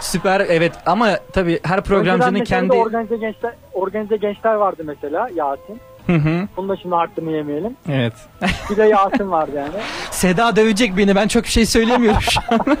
süper 0.00 0.40
evet 0.40 0.72
ama 0.86 1.08
tabii 1.32 1.60
her 1.62 1.80
programcının 1.84 2.44
kendi 2.44 2.72
organize 2.72 3.16
gençler, 3.16 3.54
organize 3.72 4.16
gençler 4.16 4.54
vardı 4.54 4.82
mesela 4.86 5.28
Yasin. 5.34 5.80
Hı 6.06 6.12
hı. 6.12 6.48
Bunu 6.56 6.68
da 6.68 6.76
şimdi 6.76 6.94
hakkını 6.94 7.30
yemeyelim. 7.30 7.76
Evet. 7.88 8.12
Bir 8.70 8.76
de 8.76 8.84
Yasin 8.84 9.30
vardı 9.30 9.52
yani. 9.56 9.70
Seda 10.10 10.56
dövecek 10.56 10.96
beni 10.96 11.16
ben 11.16 11.28
çok 11.28 11.44
bir 11.44 11.48
şey 11.48 11.66
söylemiyorum 11.66 12.20
şu 12.20 12.40
an. 12.50 12.60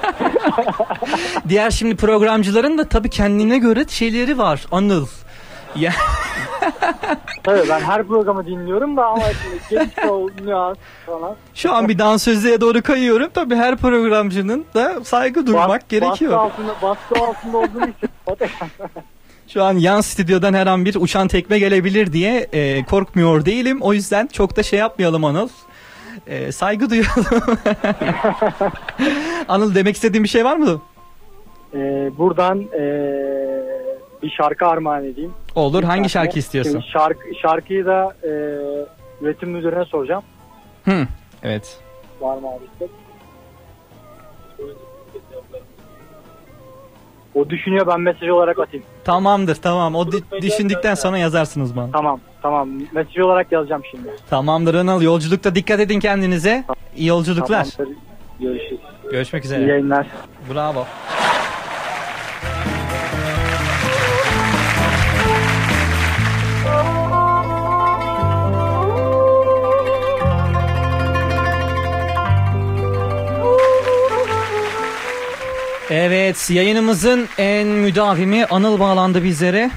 Diğer 1.48 1.70
şimdi 1.70 1.96
programcıların 1.96 2.78
da 2.78 2.88
tabii 2.88 3.10
kendine 3.10 3.58
göre 3.58 3.84
şeyleri 3.88 4.38
var 4.38 4.66
Anıl. 4.72 5.06
Ya 5.76 5.92
Tabii 7.42 7.68
ben 7.68 7.80
her 7.80 8.04
programı 8.06 8.46
dinliyorum 8.46 8.96
da 8.96 9.06
ama 9.06 9.22
show, 9.70 10.44
nüans 10.44 10.76
falan. 11.06 11.36
şu 11.54 11.72
an 11.72 11.88
bir 11.88 11.98
dansözlüğe 11.98 12.60
doğru 12.60 12.82
kayıyorum. 12.82 13.30
Tabii 13.34 13.56
her 13.56 13.76
programcının 13.76 14.64
da 14.74 15.04
saygı 15.04 15.46
duymak 15.46 15.68
Bas- 15.82 15.88
gerekiyor. 15.88 16.32
Baskı 16.32 16.38
altında, 16.40 16.72
baskı 16.82 17.24
altında 17.24 17.58
olduğunu 17.58 17.86
hissettim. 17.86 18.48
Şu 19.48 19.62
an 19.64 19.74
yan 19.78 20.00
stüdyodan 20.00 20.54
her 20.54 20.66
an 20.66 20.84
bir 20.84 20.94
uçan 20.94 21.28
tekme 21.28 21.58
gelebilir 21.58 22.12
diye 22.12 22.46
e, 22.52 22.84
korkmuyor 22.84 23.44
değilim. 23.44 23.78
O 23.82 23.92
yüzden 23.92 24.26
çok 24.26 24.56
da 24.56 24.62
şey 24.62 24.78
yapmayalım 24.78 25.24
Anıl. 25.24 25.48
E, 26.26 26.52
saygı 26.52 26.90
duyalım. 26.90 27.24
Anıl 29.48 29.74
demek 29.74 29.96
istediğin 29.96 30.24
bir 30.24 30.28
şey 30.28 30.44
var 30.44 30.56
mı? 30.56 30.82
Ee, 31.74 32.10
buradan 32.18 32.60
ee, 32.62 33.62
bir 34.22 34.30
şarkı 34.30 34.66
armağan 34.66 35.04
edeyim. 35.04 35.32
Olur. 35.54 35.82
Bir 35.82 35.86
Hangi 35.86 36.08
şarkı 36.08 36.38
istiyorsun? 36.38 36.72
Şimdi 36.72 36.84
Şarkı, 36.92 37.34
şarkıyı 37.42 37.86
da 37.86 38.16
ee, 38.24 38.28
üretim 39.24 39.50
müdürüne 39.50 39.84
soracağım. 39.84 40.22
Hı. 40.84 41.06
Evet. 41.42 41.78
Var 42.20 42.38
mı 42.38 42.48
abi 42.48 42.88
O 47.34 47.50
düşünüyor 47.50 47.86
ben 47.86 48.00
mesaj 48.00 48.28
olarak 48.28 48.58
atayım. 48.58 48.86
Tamamdır 49.04 49.54
tamam. 49.54 49.94
O 49.94 50.12
di- 50.12 50.42
düşündükten 50.42 50.94
sonra 50.94 51.18
yazarsınız 51.18 51.76
bana. 51.76 51.90
Tamam 51.92 52.20
tamam 52.42 52.68
mesaj 52.92 53.18
olarak 53.18 53.52
yazacağım 53.52 53.82
şimdi. 53.90 54.08
Tamamdır 54.30 54.74
Anıl. 54.74 55.02
Yolculukta 55.02 55.54
dikkat 55.54 55.80
edin 55.80 56.00
kendinize. 56.00 56.64
İyi 56.96 57.06
yolculuklar. 57.08 57.64
Tamamdır. 57.76 57.96
Görüşürüz. 58.40 58.80
Görüşmek 59.10 59.42
İyi 59.44 59.46
üzere. 59.46 59.62
yayınlar. 59.66 60.06
Bravo. 60.54 60.86
Evet 75.90 76.50
yayınımızın 76.50 77.28
en 77.38 77.66
müdavimi 77.66 78.44
Anıl 78.46 78.80
bağlandı 78.80 79.24
bizlere. 79.24 79.70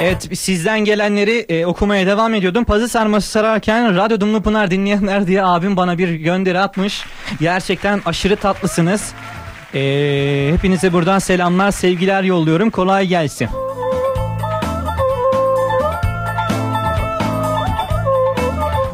Evet 0.00 0.38
sizden 0.38 0.80
gelenleri 0.80 1.46
e, 1.48 1.66
okumaya 1.66 2.06
devam 2.06 2.34
ediyordum. 2.34 2.64
Pazı 2.64 2.88
sarması 2.88 3.28
sararken 3.30 3.96
Radyo 3.96 4.20
Dumlu 4.20 4.42
Pınar 4.42 4.70
dinleyenler 4.70 5.26
diye 5.26 5.42
abim 5.44 5.76
bana 5.76 5.98
bir 5.98 6.08
gönderi 6.08 6.58
atmış. 6.58 7.04
Gerçekten 7.40 8.00
aşırı 8.06 8.36
tatlısınız. 8.36 9.12
E, 9.74 10.50
hepinize 10.54 10.92
buradan 10.92 11.18
selamlar 11.18 11.70
sevgiler 11.70 12.22
yolluyorum. 12.22 12.70
Kolay 12.70 13.06
gelsin. 13.06 13.48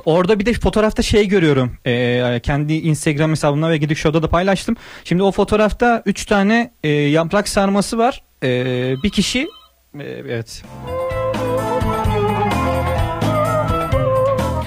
Orada 0.05 0.39
bir 0.39 0.47
de 0.47 0.53
fotoğrafta 0.53 1.03
şey 1.03 1.29
görüyorum. 1.29 1.77
Ee, 1.87 2.41
kendi 2.43 2.75
Instagram 2.75 3.31
hesabımda 3.31 3.71
ve 3.71 3.77
Gidik 3.77 3.99
Show'da 3.99 4.23
da 4.23 4.29
paylaştım. 4.29 4.77
Şimdi 5.05 5.23
o 5.23 5.33
fotoğrafta 5.33 6.03
3 6.07 6.27
tane 6.27 6.71
e, 6.83 6.89
yaprak 6.89 7.49
sarması 7.49 7.99
var. 7.99 8.23
Ee, 8.43 8.95
bir 9.03 9.11
kişi 9.11 9.49
e, 10.01 10.03
evet. 10.03 10.63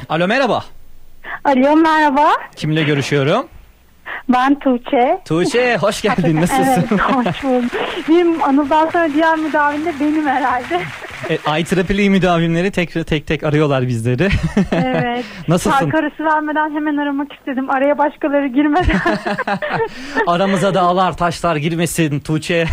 Alo 0.10 0.28
merhaba. 0.28 0.65
Alo 1.43 1.76
merhaba. 1.76 2.32
Kimle 2.56 2.84
görüşüyorum? 2.84 3.47
Ben 4.30 4.60
Tuğçe. 4.60 5.22
Tuğçe 5.28 5.78
hoş 5.78 6.02
geldin. 6.02 6.36
Nasılsın? 6.42 6.63
Evet 6.63 7.02
hoş 7.02 7.44
buldum. 7.44 7.70
Benim 8.10 8.44
Anıl'dan 8.44 8.90
sonra 8.90 9.10
diğer 9.13 9.38
müdavim 9.38 9.86
de 9.86 9.94
benim 10.00 10.28
herhalde. 10.28 10.80
e, 11.30 11.36
IEEE 11.60 12.10
müdavimleri 12.10 12.72
tek 12.72 13.08
tek 13.08 13.28
tek 13.28 13.44
arıyorlar 13.44 13.88
bizleri. 13.88 14.28
Evet. 14.72 15.26
Nasılsın? 15.48 15.80
Şarkı 15.80 15.98
arası 15.98 16.24
vermeden 16.24 16.76
hemen 16.76 16.98
aramak 16.98 17.34
istedim. 17.34 17.70
Araya 17.70 17.98
başkaları 17.98 18.48
girmeden. 18.48 19.00
Aramıza 20.28 20.74
dağlar 20.74 21.18
taşlar 21.18 21.56
girmesin 21.56 22.20
Tuğçe. 22.20 22.66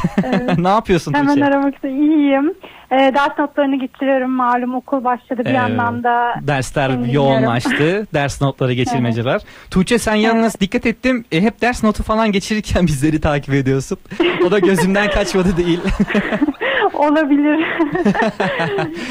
ne 0.59 0.69
yapıyorsun 0.69 1.15
hemen 1.15 1.35
Tuğçe? 1.35 1.45
aramak 1.47 1.75
istedim. 1.75 2.03
İyiyim. 2.03 2.55
Ee, 2.93 2.97
ders 3.15 3.39
notlarını 3.39 3.79
getiriyorum. 3.79 4.31
Malum 4.31 4.75
okul 4.75 5.05
başladı 5.05 5.41
bir 5.45 5.51
Ee, 5.51 5.53
yandan 5.53 6.05
da. 6.05 6.35
Dersler 6.43 6.91
yoğunlaştı. 7.13 8.07
ders 8.15 8.41
notları 8.43 8.73
geçirmeceler. 8.73 9.41
Tuğçe 9.71 9.99
sen 9.99 10.15
yalnız 10.15 10.61
dikkat 10.61 10.87
ettim. 10.87 11.25
e, 11.33 11.41
hep 11.41 11.61
ders 11.61 11.85
notu 11.85 12.03
falan 12.03 12.33
geçirirken 12.33 12.87
bizleri 12.87 13.21
takip 13.21 13.55
ediyorsun. 13.55 13.99
O 14.47 14.51
da 14.51 14.59
gözümden 14.59 15.11
kaçmadı 15.11 15.57
değil. 15.57 15.81
Olabilir. 16.95 17.67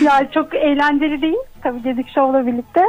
ya 0.05 0.29
çok 0.33 0.55
eğlenceli 0.55 1.21
değil. 1.21 1.35
Tabii 1.63 1.83
Gedik 1.83 2.09
Show'la 2.15 2.47
birlikte. 2.47 2.81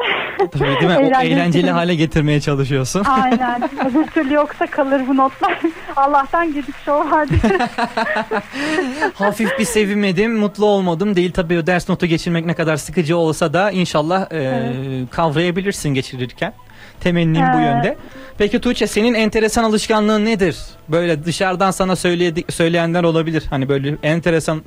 Tabii 0.52 0.64
değil 0.64 0.82
mi? 0.92 0.96
O 0.98 1.00
Eğlenceli. 1.00 1.32
eğlenceli 1.32 1.70
hale 1.70 1.94
getirmeye 1.94 2.40
çalışıyorsun. 2.40 3.04
Aynen. 3.04 3.62
Öbür 3.90 4.06
türlü 4.06 4.34
yoksa 4.34 4.66
kalır 4.66 5.02
bu 5.08 5.16
notlar. 5.16 5.58
Allah'tan 5.96 6.54
Gedik 6.54 6.74
Show 6.84 7.10
vardı. 7.10 7.32
Hafif 9.14 9.58
bir 9.58 9.64
sevinmedim, 9.64 10.36
mutlu 10.38 10.66
olmadım. 10.66 11.16
Değil 11.16 11.32
tabii 11.32 11.58
o 11.58 11.66
ders 11.66 11.88
notu 11.88 12.06
geçirmek 12.06 12.46
ne 12.46 12.54
kadar 12.54 12.76
sıkıcı 12.76 13.16
olsa 13.16 13.52
da 13.52 13.70
inşallah 13.70 14.32
e, 14.32 14.72
kavrayabilirsin 15.10 15.88
geçirirken. 15.94 16.52
Temennim 17.00 17.42
bu 17.42 17.58
Evet. 17.58 17.66
yönde. 17.66 17.96
Peki 18.38 18.60
Tuğçe 18.60 18.86
senin 18.86 19.14
enteresan 19.14 19.64
alışkanlığın 19.64 20.24
nedir? 20.24 20.56
Böyle 20.88 21.24
dışarıdan 21.24 21.70
sana 21.70 21.96
söyledi, 21.96 22.44
söyleyenler 22.52 23.04
olabilir. 23.04 23.44
Hani 23.50 23.68
böyle 23.68 23.94
enteresan 24.02 24.62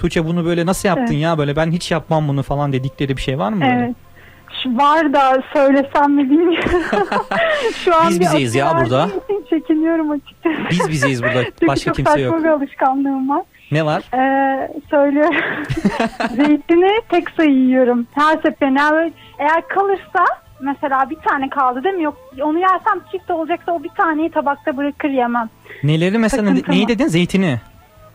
Tuğçe 0.00 0.26
bunu 0.26 0.44
böyle 0.44 0.66
nasıl 0.66 0.88
yaptın 0.88 1.14
Evet. 1.14 1.22
ya 1.22 1.38
böyle 1.38 1.56
ben 1.56 1.70
hiç 1.70 1.90
yapmam 1.90 2.28
bunu 2.28 2.42
falan 2.42 2.72
dedikleri 2.72 3.16
bir 3.16 3.22
şey 3.22 3.38
var 3.38 3.52
mı? 3.52 3.60
böyle? 3.60 3.72
evet. 3.74 3.96
Var 4.66 5.12
da 5.12 5.42
söylesem 5.52 6.12
mi 6.12 6.30
bilmiyorum. 6.30 6.80
Şu 7.84 7.96
an 7.96 8.08
Biz 8.08 8.20
bizeyiz 8.20 8.54
ya 8.54 8.72
burada. 8.80 9.08
Çekiniyorum 9.50 10.10
açıkçası. 10.10 10.56
Biz 10.70 10.88
bizeyiz 10.88 11.22
burada. 11.22 11.44
Çünkü 11.60 11.66
Başka 11.66 11.84
çok 11.84 11.96
kimse 11.96 12.10
saçma 12.12 12.26
yok. 12.26 12.44
bir 12.44 12.48
alışkanlığım 12.48 13.28
var. 13.28 13.42
Ne 13.72 13.86
var? 13.86 14.02
Ee, 14.14 14.70
söylüyorum. 14.90 15.34
Zeytini 16.36 17.00
tek 17.08 17.30
sayı 17.30 17.50
yiyorum. 17.52 18.06
Her 18.14 18.34
seferinde 18.36 19.12
eğer 19.38 19.68
kalırsa 19.68 20.24
mesela 20.60 21.10
bir 21.10 21.16
tane 21.16 21.48
kaldı 21.50 21.84
değil 21.84 21.94
mi? 21.94 22.02
Yok 22.02 22.16
onu 22.42 22.58
yersem 22.58 23.00
çift 23.12 23.30
olacaksa 23.30 23.72
o 23.72 23.82
bir 23.82 23.90
taneyi 23.96 24.30
tabakta 24.30 24.76
bırakır 24.76 25.08
yemem. 25.08 25.48
Neleri 25.82 26.18
mesela 26.18 26.48
Takıntı 26.48 26.70
neyi 26.70 26.88
dedin? 26.88 27.06
Zeytini. 27.06 27.60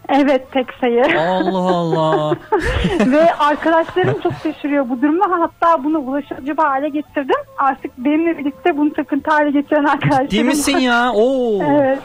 Evet 0.10 0.52
tek 0.52 0.68
sayı. 0.82 1.04
Allah 1.20 1.58
Allah. 1.76 2.36
Ve 3.06 3.34
arkadaşlarım 3.34 4.22
çok 4.24 4.34
şaşırıyor 4.44 4.90
bu 4.90 5.02
duruma. 5.02 5.26
Hatta 5.42 5.84
bunu 5.84 5.98
ulaşıcı 6.00 6.58
bir 6.58 6.64
hale 6.64 6.90
getirdim. 6.90 7.36
Artık 7.58 7.98
benimle 7.98 8.38
birlikte 8.38 8.78
bunu 8.78 8.94
takıntı 8.94 9.32
hale 9.32 9.52
getiren 9.52 9.84
arkadaşlarım 9.86 10.32
Değil 10.32 10.44
misin 10.46 10.78
ya? 10.78 11.12
Oo. 11.14 11.64
Evet. 11.64 12.00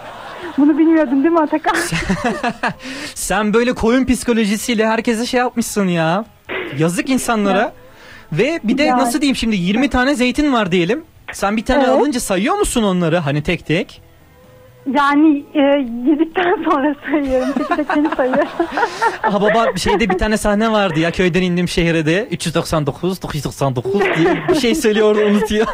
Bunu 0.58 0.78
bilmiyordun 0.78 1.22
değil 1.24 1.34
mi 1.34 1.40
Atakan? 1.40 1.74
Sen 3.14 3.54
böyle 3.54 3.72
koyun 3.72 4.04
psikolojisiyle 4.04 4.86
herkese 4.86 5.26
şey 5.26 5.40
yapmışsın 5.40 5.88
ya. 5.88 6.24
Yazık 6.78 7.08
insanlara. 7.10 7.72
Ve 8.32 8.60
bir 8.64 8.78
de 8.78 8.82
Ya. 8.82 8.98
nasıl 8.98 9.20
diyeyim 9.20 9.36
şimdi 9.36 9.56
20 9.56 9.90
tane 9.90 10.14
zeytin 10.14 10.52
var 10.52 10.72
diyelim. 10.72 11.04
Sen 11.32 11.56
bir 11.56 11.64
tane 11.64 11.82
Evet. 11.84 11.92
alınca 11.92 12.20
sayıyor 12.20 12.54
musun 12.58 12.82
onları 12.82 13.18
hani 13.18 13.42
tek 13.42 13.66
tek? 13.66 14.02
Yani 14.86 15.44
e, 15.54 15.60
yedikten 16.10 16.64
sonra 16.70 16.94
sayıyorum. 17.10 17.54
Seni 17.94 18.08
sayıyorum. 18.16 18.48
Aha 19.22 19.40
baba 19.40 19.76
şeyde 19.76 20.10
bir 20.10 20.18
tane 20.18 20.36
sahne 20.36 20.72
vardı 20.72 21.00
ya 21.00 21.10
köyden 21.10 21.42
indim 21.42 21.68
şehre 21.68 22.06
de 22.06 22.28
399 22.30 23.22
999 23.22 23.92
diye 23.92 24.48
bir 24.48 24.54
şey 24.54 24.74
söylüyordu 24.74 25.18
unutuyor. 25.30 25.66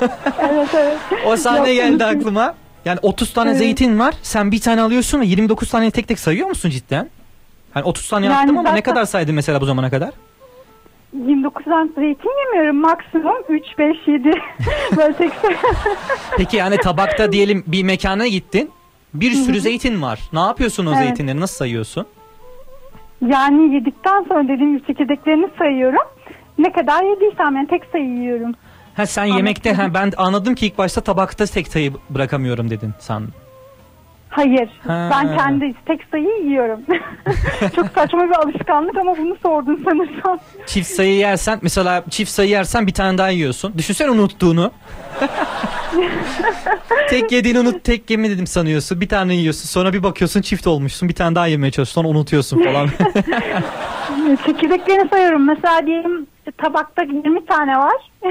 evet 0.50 0.68
evet. 0.74 0.96
o 1.26 1.36
sahne 1.36 1.72
Yok, 1.72 1.88
geldi 1.88 2.04
aklıma. 2.04 2.54
Yani 2.84 2.98
30 3.02 3.32
tane 3.32 3.50
Evet. 3.50 3.58
zeytin 3.58 3.98
var. 3.98 4.14
Sen 4.22 4.52
bir 4.52 4.60
tane 4.60 4.80
alıyorsun 4.80 5.20
ve 5.20 5.26
29 5.26 5.70
tane 5.70 5.90
tek 5.90 6.08
tek 6.08 6.18
sayıyor 6.18 6.48
musun 6.48 6.70
cidden? 6.70 7.10
Hani 7.74 7.84
30 7.84 8.08
tane 8.08 8.26
Yani 8.26 8.32
yaptım 8.34 8.58
ama 8.58 8.62
ne 8.62 8.68
zaten- 8.78 8.92
kadar 8.92 9.04
saydın 9.04 9.34
mesela 9.34 9.60
bu 9.60 9.64
zamana 9.64 9.90
kadar? 9.90 10.10
29 11.26 11.64
tane 11.64 11.88
zeytin 11.94 12.30
yemiyorum 12.46 12.80
maksimum 12.80 13.34
3, 13.48 13.64
5, 13.78 13.96
7 14.06 14.30
böyle 14.96 15.12
tek 15.16 15.32
Peki 16.36 16.56
yani 16.56 16.76
tabakta 16.76 17.32
diyelim 17.32 17.64
bir 17.66 17.82
mekana 17.82 18.26
gittin. 18.26 18.70
Bir 19.14 19.30
sürü 19.32 19.60
zeytin 19.60 20.02
var. 20.02 20.20
Ne 20.32 20.40
yapıyorsun 20.40 20.86
o 20.86 20.90
Evet. 20.90 20.98
zeytinleri? 20.98 21.40
Nasıl 21.40 21.56
sayıyorsun? 21.56 22.06
Yani 23.22 23.74
yedikten 23.74 24.24
sonra 24.28 24.44
dediğim 24.44 24.76
gibi 24.76 24.86
çekirdeklerini 24.86 25.48
sayıyorum. 25.58 26.08
Ne 26.58 26.72
kadar 26.72 27.02
yediysem 27.02 27.56
yani 27.56 27.68
tek 27.68 27.82
sayı 27.92 28.04
yiyorum. 28.08 28.52
Ha 28.94 29.06
sen 29.06 29.24
yemekte 29.24 29.72
ha, 29.72 29.94
ben 29.94 30.12
anladım 30.16 30.54
ki 30.54 30.66
ilk 30.66 30.78
başta 30.78 31.00
tabakta 31.00 31.46
tek 31.46 31.68
sayı 31.68 31.92
bırakamıyorum 32.10 32.70
dedin 32.70 32.92
sandım. 32.98 33.32
Hayır. 34.28 34.68
Ha. 34.86 35.08
Ben 35.12 35.36
kendi 35.36 35.74
tek 35.86 36.00
sayı 36.10 36.44
yiyorum. 36.44 36.80
Çok 37.76 37.86
saçma 37.94 38.24
bir 38.24 38.34
alışkanlık 38.34 38.98
ama 38.98 39.16
bunu 39.18 39.36
sordun 39.42 39.84
sanırsam. 39.84 40.38
Çift 40.66 40.90
sayı 40.90 41.14
yersen 41.14 41.58
mesela 41.62 42.04
çift 42.10 42.30
sayı 42.30 42.50
yersen 42.50 42.86
bir 42.86 42.94
tane 42.94 43.18
daha 43.18 43.28
yiyorsun. 43.28 43.74
Düşünsene 43.78 44.10
unuttuğunu. 44.10 44.72
tek 47.10 47.32
yediğini 47.32 47.60
unut 47.60 47.84
tek 47.84 48.10
yeme 48.10 48.30
dedim 48.30 48.46
sanıyorsun. 48.46 49.00
Bir 49.00 49.08
tane 49.08 49.34
yiyorsun. 49.34 49.68
Sonra 49.68 49.92
bir 49.92 50.02
bakıyorsun 50.02 50.42
çift 50.42 50.66
olmuşsun. 50.66 51.08
Bir 51.08 51.14
tane 51.14 51.34
daha 51.34 51.46
yemeye 51.46 51.70
çalışıyorsun. 51.70 52.02
Sonra 52.02 52.18
unutuyorsun 52.18 52.64
falan. 52.64 52.88
Çekirdeklerini 54.46 55.08
sayıyorum. 55.08 55.46
Mesela 55.46 55.86
diyelim 55.86 56.26
tabakta 56.52 57.02
20 57.02 57.46
tane 57.46 57.78
var. 57.78 58.10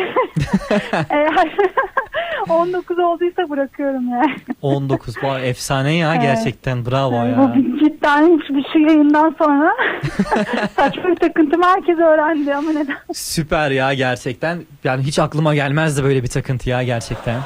Eğer 1.09 1.55
19 2.49 2.99
olduysa 2.99 3.49
bırakıyorum 3.49 4.09
yani. 4.09 4.35
19 4.61 5.23
vay 5.23 5.49
efsane 5.49 5.93
ya 5.95 6.13
Evet. 6.13 6.21
gerçekten 6.23 6.85
bravo 6.85 7.15
ya. 7.25 7.37
Bu 7.37 7.55
bir- 7.55 7.79
cidden 7.79 8.39
şu, 8.47 8.53
şu 8.73 8.79
yayından 8.79 9.35
sonra 9.37 9.71
saçma 10.75 11.03
bir 11.03 11.15
takıntımı 11.15 11.65
herkes 11.65 11.99
öğrendi 11.99 12.55
ama 12.55 12.71
neden? 12.71 12.97
Süper 13.13 13.71
ya 13.71 13.93
gerçekten. 13.93 14.57
Yani 14.83 15.03
hiç 15.03 15.19
aklıma 15.19 15.55
gelmezdi 15.55 16.03
böyle 16.03 16.23
bir 16.23 16.27
takıntı 16.27 16.69
ya 16.69 16.83
gerçekten. 16.83 17.39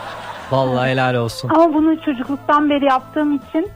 Vallahi 0.52 0.90
helal 0.92 1.16
olsun. 1.16 1.50
Ama 1.56 1.74
bunu 1.74 2.02
çocukluktan 2.06 2.70
beri 2.70 2.86
yaptığım 2.86 3.36
için 3.36 3.68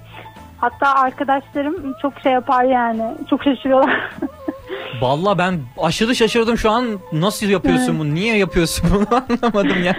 hatta 0.57 0.93
arkadaşlarım 0.95 1.95
çok 2.01 2.13
şey 2.23 2.31
yapar 2.31 2.63
yani. 2.63 3.01
Çok 3.29 3.43
şaşırıyorlar. 3.43 4.09
Vallahi 5.01 5.37
ben 5.37 5.59
aşırı 5.81 6.15
şaşırdım 6.15 6.57
şu 6.57 6.71
an. 6.71 6.85
Nasıl 7.13 7.45
yapıyorsun 7.47 7.99
bunu? 7.99 8.15
Niye 8.15 8.37
yapıyorsun 8.37 8.89
bunu 8.95 9.07
anlamadım 9.29 9.83
ya. 9.83 9.95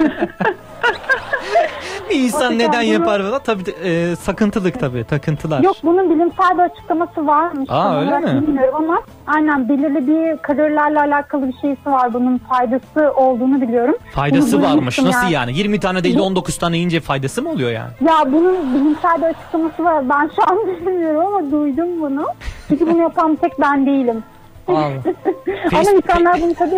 bir 2.11 2.15
insan 2.21 2.59
neden 2.59 2.83
bunu- 2.83 2.93
yapar 2.93 3.23
falan? 3.23 3.41
Tabii 3.45 3.63
e, 3.85 4.17
sakıntılık 4.17 4.81
tabii 4.81 5.05
takıntılar. 5.05 5.61
Yok 5.63 5.77
bunun 5.83 6.11
bilimsel 6.11 6.51
bir 6.59 6.63
açıklaması 6.63 7.27
varmış. 7.27 7.71
Aa, 7.71 7.83
Tam 7.83 7.97
öyle 7.97 8.19
mi? 8.19 8.43
Bilmiyorum 8.47 8.75
ama 8.75 9.03
aynen 9.27 9.69
belirli 9.69 10.07
bir 10.07 10.43
kalorilerle 10.43 11.01
alakalı 11.01 11.49
bir 11.49 11.55
şeysi 11.61 11.87
var. 11.87 12.15
Bunun 12.15 12.39
faydası 12.39 13.13
olduğunu 13.17 13.61
biliyorum. 13.61 13.95
Faydası 14.13 14.53
Bunu 14.57 14.63
varmış. 14.63 14.77
duymuştum 14.77 15.05
Nasıl 15.07 15.23
yani. 15.23 15.33
yani? 15.33 15.59
20 15.59 15.81
tane 15.81 16.05
değil 16.05 16.17
de 16.17 16.21
19 16.23 16.57
tane 16.59 16.77
yiyince 16.77 17.01
faydası 17.01 17.43
mı 17.43 17.51
oluyor 17.51 17.71
yani? 17.71 17.91
Ya 18.01 18.33
bunun 18.33 18.75
bilimsel 18.75 19.19
bir 19.19 19.27
açıklaması 19.27 19.85
var. 19.85 20.09
Ben 20.09 20.31
şu 20.37 20.43
an 20.53 20.67
bilmiyorum 20.87 21.27
ama 21.27 21.51
duydum 21.51 21.89
bunu. 22.01 22.27
Çünkü 22.69 22.87
bunu 22.87 23.01
yapan 23.03 23.37
tek 23.37 23.61
ben 23.61 23.87
değilim. 23.87 24.23
Allah. 24.69 24.93
ama 25.73 25.91
insanlar 25.91 26.41
bunu 26.41 26.55
tabii 26.55 26.77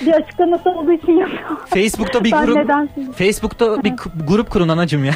bir 0.00 0.12
açıklaması 0.12 0.70
olduğu 0.70 0.92
için 0.92 1.12
yapıyor. 1.12 1.40
Facebook'ta 1.66 2.24
bir 2.24 2.32
Ben 2.32 2.46
grup 2.46 3.16
Facebook'ta 3.18 3.84
bir 3.84 3.96
k- 3.96 4.10
grup 4.28 4.50
kurun 4.50 4.68
anacım 4.68 5.04
ya. 5.04 5.12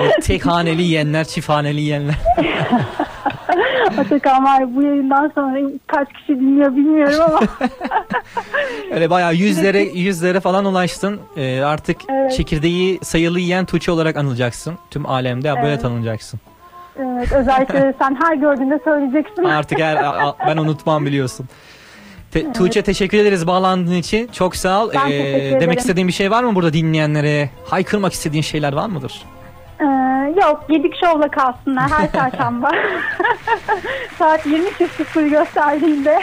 o 0.00 0.20
tek 0.22 0.46
haneli 0.46 0.82
yiyenler, 0.82 1.24
çift 1.24 1.48
haneli 1.48 1.80
yiyenler. 1.80 2.14
Atakan 3.98 4.44
var 4.44 4.76
bu 4.76 4.82
yayından 4.82 5.32
sonra 5.34 5.70
kaç 5.86 6.08
kişi 6.12 6.28
dinliyor 6.40 6.76
bilmiyorum 6.76 7.20
ama. 7.28 7.40
Öyle 8.94 9.10
bayağı 9.10 9.34
yüzlere 9.34 9.80
yüzlere 9.82 10.40
falan 10.40 10.64
ulaştın. 10.64 11.20
Ee, 11.36 11.60
artık 11.60 11.96
Evet. 12.10 12.32
çekirdeği 12.36 12.98
sayılı 13.02 13.40
yiyen 13.40 13.64
Tuğçe 13.64 13.92
olarak 13.92 14.16
anılacaksın. 14.16 14.74
Tüm 14.90 15.06
alemde 15.06 15.54
böyle 15.56 15.68
Evet. 15.68 15.82
tanınacaksın. 15.82 16.40
Evet, 16.98 17.32
özellikle 17.32 17.94
sen 17.98 18.18
her 18.22 18.36
gördüğünde 18.36 18.80
söyleyeceksin. 18.84 19.44
Artık 19.44 19.80
her, 19.80 19.98
ben 20.46 20.56
unutmam 20.56 21.06
biliyorsun. 21.06 21.46
Te- 22.32 22.52
Tuğçe 22.52 22.82
teşekkür 22.82 23.18
ederiz 23.18 23.46
bağlandığın 23.46 23.94
için. 23.94 24.26
Çok 24.32 24.56
sağ 24.56 24.84
ol. 24.84 24.90
Ben 24.94 25.10
Ee, 25.10 25.60
demek 25.60 25.78
istediğin 25.78 26.08
bir 26.08 26.12
şey 26.12 26.30
var 26.30 26.42
mı 26.42 26.54
burada 26.54 26.72
dinleyenlere? 26.72 27.50
Haykırmak 27.66 28.12
istediğin 28.12 28.42
şeyler 28.42 28.72
var 28.72 28.86
mıdır? 28.86 29.22
Ee, 29.80 29.84
yok 30.40 30.64
Gedik 30.68 30.94
Show'la 31.04 31.28
kalsınlar 31.30 31.90
her 31.90 32.12
çarşamba. 32.30 32.70
Saat 34.18 34.46
20.00 34.46 35.28
gösterdiğinde. 35.30 36.18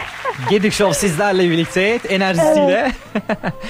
Gedik 0.50 0.74
Show 0.74 0.94
sizlerle 0.94 1.50
birlikte 1.50 2.00
enerjisiyle. 2.10 2.92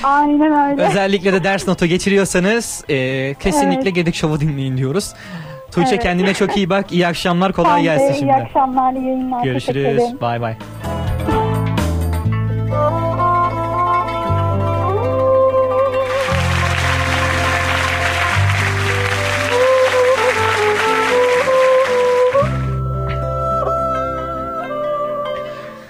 Aynen 0.04 0.72
öyle. 0.72 0.88
Özellikle 0.88 1.34
de 1.34 1.44
ders 1.44 1.68
notu 1.68 1.86
geçiriyorsanız 1.86 2.84
e, 2.90 3.34
kesinlikle 3.34 3.82
Evet. 3.82 3.96
Gedik 3.96 4.16
Show'u 4.16 4.40
dinleyin 4.40 4.78
diyoruz. 4.78 5.14
Tuğçe 5.72 5.90
Evet. 5.90 6.04
kendine 6.04 6.34
çok 6.34 6.58
iyi 6.58 6.70
bak. 6.70 6.92
İyi 6.92 7.08
akşamlar. 7.08 7.54
Kolay 7.54 7.70
Sen 7.72 7.78
de 7.80 7.84
gelsin 7.84 8.14
İyi 8.14 8.20
şimdi. 8.20 8.34
akşamlar, 8.34 8.94
iyi 8.94 9.06
yayınlar. 9.06 9.44
Teşekkür 9.44 9.74
Görüşürüz. 9.74 10.22
Bay 10.22 10.42
bay. 10.42 10.56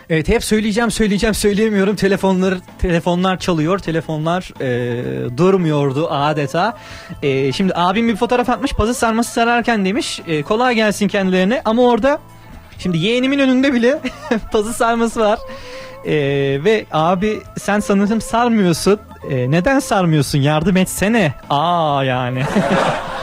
Evet 0.09 0.27
hep 0.29 0.43
söyleyeceğim 0.43 0.91
söyleyeceğim 0.91 1.33
söyleyemiyorum. 1.35 1.95
Telefonlar 1.95 2.53
telefonlar 2.79 3.39
çalıyor. 3.39 3.79
Telefonlar 3.79 4.53
e, 4.61 5.37
durmuyordu 5.37 6.07
adeta. 6.11 6.77
E, 7.23 7.51
şimdi 7.51 7.73
abim 7.75 8.07
bir 8.07 8.15
fotoğraf 8.15 8.49
atmış. 8.49 8.73
Pazı 8.73 8.93
sarması 8.93 9.31
sararken 9.33 9.85
demiş. 9.85 10.21
e, 10.27 10.43
kolay 10.43 10.75
gelsin 10.75 11.07
kendilerine. 11.07 11.61
Ama 11.65 11.81
orada 11.81 12.19
şimdi 12.77 12.97
yeğenimin 12.97 13.39
önünde 13.39 13.73
bile 13.73 13.99
pazı 14.51 14.73
sarması 14.73 15.19
var. 15.19 15.39
E, 16.05 16.13
ve 16.63 16.85
abi 16.91 17.39
sen 17.59 17.79
sanırım 17.79 18.21
sarmıyorsun. 18.21 18.99
E, 19.29 19.51
neden 19.51 19.79
sarmıyorsun? 19.79 20.39
Yardım 20.39 20.77
etsene. 20.77 21.33
Aa 21.49 22.03
yani. 22.03 22.43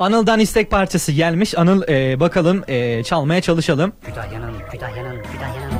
Anıl'dan 0.00 0.40
istek 0.40 0.70
parçası 0.70 1.12
gelmiş. 1.12 1.58
Anıl 1.58 1.82
e, 1.88 2.20
bakalım 2.20 2.64
e, 2.68 3.04
çalmaya 3.04 3.40
çalışalım. 3.40 3.92
Kütahya'nın, 4.06 4.52
Kütahya'nın, 4.72 5.22
Kütahya'nın. 5.22 5.78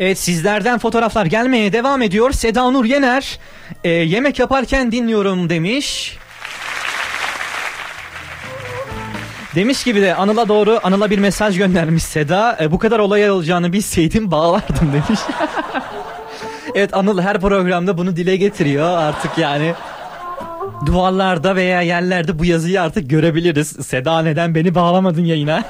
Evet 0.00 0.18
sizlerden 0.18 0.78
fotoğraflar 0.78 1.26
gelmeye 1.26 1.72
devam 1.72 2.02
ediyor. 2.02 2.32
Seda 2.32 2.70
Nur 2.70 2.84
Yener 2.84 3.38
e, 3.84 3.88
yemek 3.88 4.38
yaparken 4.38 4.92
dinliyorum 4.92 5.50
demiş. 5.50 6.18
Demiş 9.54 9.84
gibi 9.84 10.02
de 10.02 10.14
Anıl'a 10.14 10.48
doğru 10.48 10.80
Anıl'a 10.82 11.10
bir 11.10 11.18
mesaj 11.18 11.58
göndermiş 11.58 12.02
Seda. 12.02 12.56
E, 12.60 12.72
bu 12.72 12.78
kadar 12.78 12.98
olay 12.98 13.30
olacağını 13.30 13.72
bilseydim 13.72 14.30
bağlardım 14.30 14.92
demiş. 14.92 15.20
evet 16.74 16.94
Anıl 16.94 17.20
her 17.20 17.40
programda 17.40 17.98
bunu 17.98 18.16
dile 18.16 18.36
getiriyor 18.36 18.98
artık 18.98 19.38
yani. 19.38 19.74
Duvarlarda 20.86 21.56
veya 21.56 21.82
yerlerde 21.82 22.38
bu 22.38 22.44
yazıyı 22.44 22.82
artık 22.82 23.10
görebiliriz. 23.10 23.68
Seda 23.86 24.22
neden 24.22 24.54
beni 24.54 24.74
bağlamadın 24.74 25.24
yayına? 25.24 25.64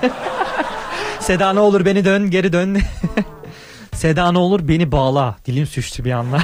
Seda 1.21 1.53
ne 1.53 1.61
olur 1.61 1.85
beni 1.85 2.05
dön 2.05 2.31
geri 2.31 2.53
dön. 2.53 2.79
Seda 3.95 4.33
ne 4.33 4.39
olur 4.39 4.69
beni 4.69 4.93
bağla. 4.93 5.37
Dilim 5.47 5.67
süştü 5.67 6.05
bir 6.05 6.13
anda. 6.13 6.39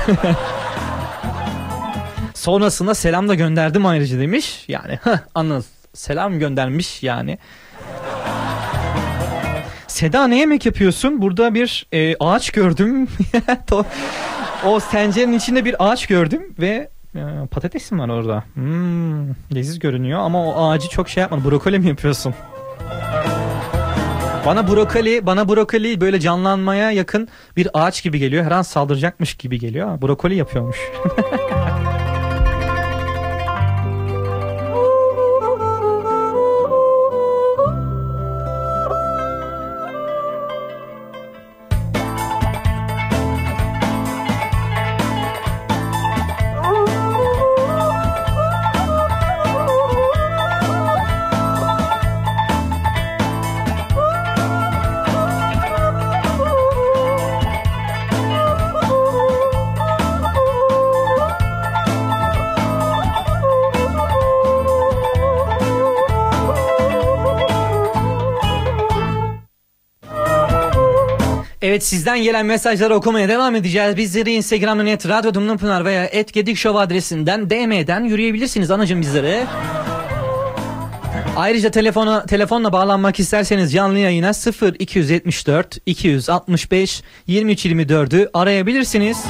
Sonrasında 2.34 2.94
selam 2.94 3.28
da 3.28 3.34
gönderdim 3.34 3.86
ayrıca 3.86 4.18
demiş. 4.18 4.64
Yani 4.68 4.98
Anıl 5.34 5.62
selam 5.96 6.38
göndermiş 6.38 7.02
yani. 7.02 7.38
Seda 9.86 10.26
ne 10.26 10.38
yemek 10.38 10.66
yapıyorsun? 10.66 11.22
Burada 11.22 11.54
bir 11.54 11.86
e, 11.92 12.16
ağaç 12.20 12.50
gördüm. 12.50 13.08
O 14.64 14.80
tencerenin 14.80 15.32
içinde 15.32 15.64
bir 15.64 15.88
ağaç 15.88 16.06
gördüm 16.06 16.54
ve 16.58 16.88
e, 17.14 17.20
patates 17.50 17.92
var 17.92 18.08
orada? 18.08 18.44
Hmm, 18.54 19.28
leziz 19.54 19.78
görünüyor 19.78 20.20
ama 20.20 20.44
o 20.46 20.68
ağacı 20.68 20.88
çok 20.88 21.08
şey 21.08 21.20
yapmadı. 21.20 21.50
Brokoli 21.50 21.78
mi 21.78 21.88
yapıyorsun? 21.88 22.34
Bana 24.46 24.68
brokoli, 24.68 25.26
bana 25.26 25.48
brokoli 25.48 26.00
böyle 26.00 26.20
canlanmaya 26.20 26.90
yakın 26.90 27.28
bir 27.56 27.68
ağaç 27.74 28.02
gibi 28.02 28.18
geliyor. 28.18 28.44
Her 28.44 28.50
an 28.50 28.62
saldıracakmış 28.62 29.34
gibi 29.34 29.58
geliyor. 29.58 30.02
Brokoli 30.02 30.34
yapıyormuş. 30.34 30.76
Evet 71.76 71.84
sizden 71.84 72.22
gelen 72.22 72.46
mesajları 72.46 72.94
okumaya 72.94 73.28
devam 73.28 73.54
edeceğiz. 73.54 73.96
Bizleri 73.96 74.32
Instagram'dan 74.32 74.86
et 74.86 75.08
Radyo 75.08 75.34
Dumlupınar 75.34 75.84
veya 75.84 76.04
et 76.04 76.32
Gedik 76.32 76.56
Show 76.56 76.80
adresinden 76.80 77.50
DM'den 77.50 78.04
yürüyebilirsiniz 78.04 78.70
anacım 78.70 79.00
bizlere. 79.00 79.46
Ayrıca 81.36 81.70
telefona 81.70 82.26
telefonla 82.26 82.72
bağlanmak 82.72 83.20
isterseniz 83.20 83.72
canlı 83.72 83.98
yayına 83.98 84.32
0 84.32 84.74
274 84.78 85.78
265 85.86 87.02
2324'ü 87.28 88.30
arayabilirsiniz. 88.34 89.24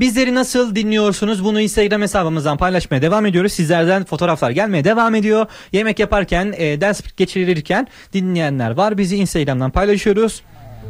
Bizleri 0.00 0.34
nasıl 0.34 0.74
dinliyorsunuz? 0.74 1.44
Bunu 1.44 1.60
Instagram 1.60 2.02
hesabımızdan 2.02 2.56
paylaşmaya 2.56 3.02
devam 3.02 3.26
ediyoruz. 3.26 3.52
Sizlerden 3.52 4.04
fotoğraflar 4.04 4.50
gelmeye 4.50 4.84
devam 4.84 5.14
ediyor. 5.14 5.46
Yemek 5.72 5.98
yaparken, 5.98 6.54
e, 6.56 6.80
ders 6.80 7.00
geçirirken 7.16 7.88
dinleyenler 8.12 8.70
var. 8.70 8.98
Bizi 8.98 9.16
Instagram'dan 9.16 9.70
paylaşıyoruz. 9.70 10.42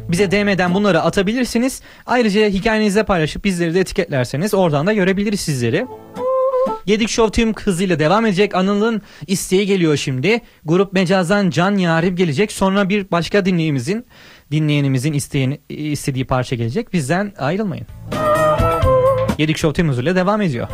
Bize 0.09 0.31
DM'den 0.31 0.73
bunları 0.73 1.01
atabilirsiniz. 1.01 1.81
Ayrıca 2.05 2.47
hikayenizde 2.47 3.03
paylaşıp 3.03 3.43
bizleri 3.43 3.73
de 3.73 3.79
etiketlerseniz 3.79 4.53
oradan 4.53 4.87
da 4.87 4.93
görebiliriz 4.93 5.39
sizleri. 5.39 5.85
Yedik 6.85 7.09
Show 7.09 7.41
tüm 7.41 7.53
hızıyla 7.53 7.99
devam 7.99 8.25
edecek. 8.25 8.55
Anıl'ın 8.55 9.01
isteği 9.27 9.65
geliyor 9.65 9.97
şimdi. 9.97 10.41
Grup 10.65 10.93
Mecaz'dan 10.93 11.49
Can 11.49 11.77
Yarim 11.77 12.15
gelecek. 12.15 12.51
Sonra 12.51 12.89
bir 12.89 13.11
başka 13.11 13.45
dinleyimizin, 13.45 14.05
dinleyenimizin 14.51 15.13
isteğini, 15.13 15.59
istediği 15.69 16.25
parça 16.25 16.55
gelecek. 16.55 16.93
Bizden 16.93 17.33
ayrılmayın. 17.37 17.87
Yedik 19.37 19.57
Show 19.57 19.81
tüm 19.81 19.89
hızıyla 19.89 20.15
devam 20.15 20.41
ediyor. 20.41 20.67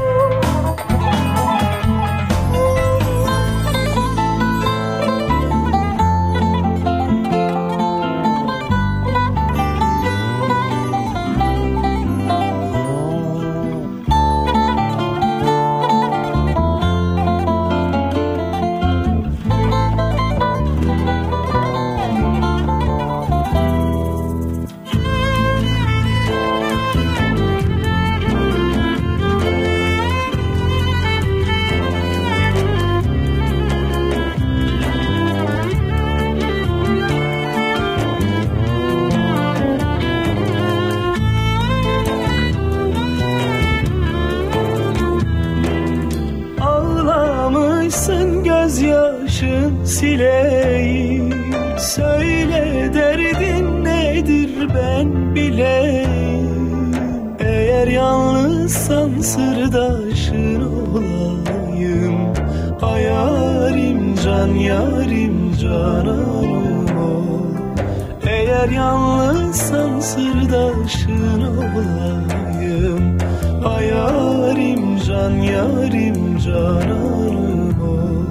Eğer 68.58 68.70
yalnızsan 68.70 69.99
sırdaşın 69.99 71.41
olayım. 71.41 73.18
Ay 73.66 73.86
yarim 73.86 74.99
can 75.08 75.32
yarim 75.32 76.39
cananım 76.39 77.82
ol 77.82 78.26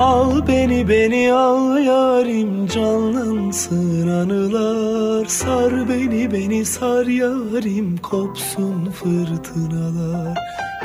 Al 0.00 0.46
beni 0.48 0.88
beni 0.88 1.32
al 1.32 1.78
yarim 1.78 2.66
canlansın 2.66 4.08
anılar 4.08 5.26
Sar 5.26 5.88
beni 5.88 6.32
beni 6.32 6.64
sar 6.64 7.06
yarim. 7.06 7.96
Kopsun 7.96 8.90
fırtınalar 8.90 10.38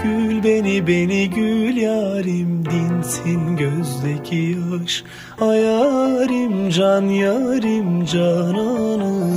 Gül 0.05 0.43
beni 0.43 0.87
beni 0.87 1.29
gül 1.29 1.77
yarim 1.77 2.65
dinsin 2.65 3.57
gözdeki 3.57 4.35
yaş. 4.35 5.03
Ay 5.41 5.59
yarim 5.61 6.69
can 6.69 7.01
yarim 7.01 8.05
cananım 8.05 9.35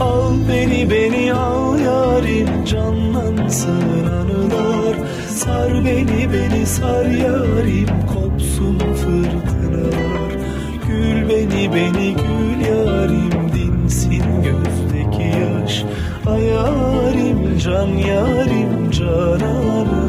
Al 0.00 0.32
beni 0.48 0.90
beni 0.90 1.32
al 1.32 1.78
yarim 1.78 2.64
canlansın 2.64 4.06
anılar 4.20 4.96
Sar 5.28 5.84
beni 5.84 6.32
beni 6.32 6.66
sar 6.66 7.04
yarim 7.04 7.88
kopsun 8.14 8.78
fırtınalar. 8.78 10.30
Gül 10.88 11.28
beni 11.28 11.74
beni 11.74 12.14
gül 12.14 12.66
yarim 12.66 13.52
dinsin 13.54 14.24
gözdeki 14.42 15.38
yaş. 15.40 15.84
Ay 16.26 16.44
yarim 16.44 17.58
can 17.58 17.86
yarim 17.86 18.85
cananım 18.98 19.36
Ellerim 19.40 20.05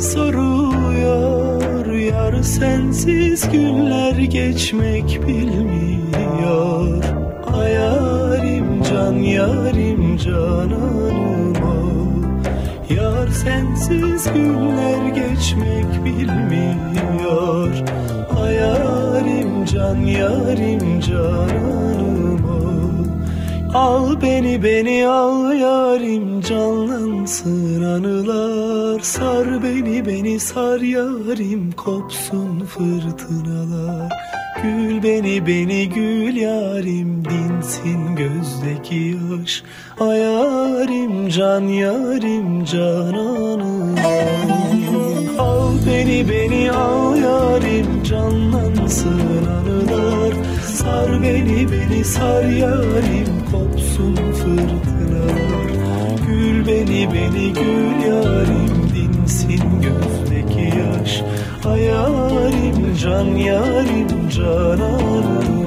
soruyor. 0.00 1.86
Yar 1.86 2.42
sensiz 2.42 3.50
günler 3.52 4.16
geçmek 4.16 5.20
bilmiyor. 5.26 7.04
Ay 7.54 7.72
yarim 7.72 8.82
can 8.82 9.12
yarim 9.12 10.16
cananım 10.16 11.54
ol 11.62 12.22
Yar 12.96 13.28
sensiz 13.28 14.32
günler 14.34 15.08
geçmek 15.08 16.04
bilmiyor. 16.04 17.72
Ay 18.42 18.54
yarim 18.54 19.64
can 19.64 19.96
yarim 19.96 21.00
cananım 21.00 22.44
ol 22.44 23.04
Al 23.74 24.22
beni 24.22 24.62
beni 24.62 25.08
al 25.08 25.52
yarim 25.52 26.40
canlansın 27.20 27.82
anılar 27.82 29.00
Sar 29.00 29.62
beni 29.62 30.06
beni 30.06 30.40
sar 30.40 30.80
yarim 30.80 31.72
kopsun 31.72 32.64
fırtınalar. 32.64 34.12
Gül 34.62 35.02
beni 35.02 35.46
beni 35.46 35.88
gül 35.88 36.36
yarim 36.36 37.24
dinsin 37.24 38.16
gözdeki 38.16 39.16
yaş. 39.16 39.62
Ay 40.00 40.18
yarim 40.18 41.28
can 41.28 41.60
yarim 41.60 42.64
cananım. 42.64 43.96
Al 45.38 45.72
beni 45.86 46.28
beni 46.28 46.72
al 46.72 47.16
yarim 47.16 48.02
canlansın 48.02 49.46
anılar. 49.46 50.34
Sar 50.74 51.22
beni 51.22 51.68
beni 51.72 52.04
sar 52.04 52.44
yarim 52.44 53.44
kopsun 53.52 54.29
Beni 56.90 57.52
gül 57.52 58.06
yarim 58.06 58.90
dinsin 58.94 59.80
gözdeki 59.80 60.78
yaş. 60.78 61.22
Ay 61.64 61.82
yarim 61.82 62.96
can 63.02 63.24
yarim 63.24 64.28
cananım. 64.30 65.66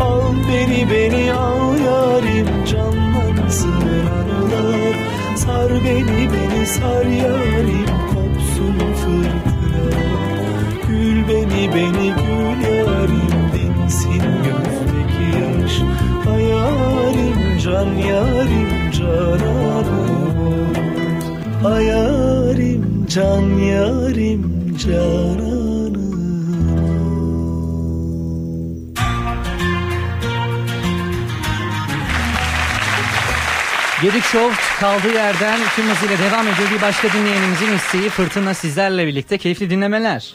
Al 0.00 0.32
beni 0.48 0.90
beni 0.90 1.32
al 1.32 1.78
yarim 1.78 2.46
canlansın 2.72 3.82
anılar 4.16 4.96
Sar 5.36 5.70
beni 5.84 6.28
beni 6.32 6.66
sar 6.66 7.06
yarim 7.06 7.86
kopsun 7.86 8.78
fırtınalar. 8.78 9.96
Gül 10.88 11.28
beni 11.28 11.70
beni 11.74 12.14
gül 12.18 12.60
yarim 12.68 13.52
dinsin 13.54 14.22
gözdeki 14.46 15.38
yaş. 15.38 15.80
Ay 16.34 16.42
yarim 16.44 17.58
can 17.64 17.96
yarim 17.96 18.75
kararım 19.06 20.74
Ayarim 21.64 23.06
can 23.08 23.58
yarim 23.58 24.76
canım 24.78 25.56
Gedik 34.02 34.24
Show 34.24 34.56
kaldığı 34.80 35.12
yerden 35.14 35.60
tüm 35.76 35.84
hızıyla 35.84 36.18
devam 36.18 36.48
ediyor. 36.48 36.68
Bir 36.76 36.82
başka 36.82 37.12
dinleyenimizin 37.12 37.76
isteği 37.76 38.08
Fırtına 38.08 38.54
sizlerle 38.54 39.06
birlikte. 39.06 39.38
Keyifli 39.38 39.70
dinlemeler. 39.70 40.34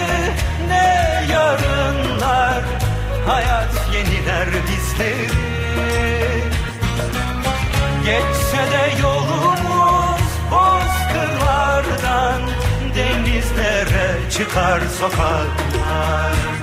ne 0.71 1.25
yarınlar. 1.33 2.63
Hayat 3.27 3.73
yeniler 3.93 4.47
bizleri 4.47 5.27
Geçse 8.05 8.57
de 8.71 9.01
yolumuz 9.01 10.21
bozkırlardan 10.51 12.41
Denizlere 12.95 14.29
çıkar 14.31 14.81
sokaklar 14.99 16.60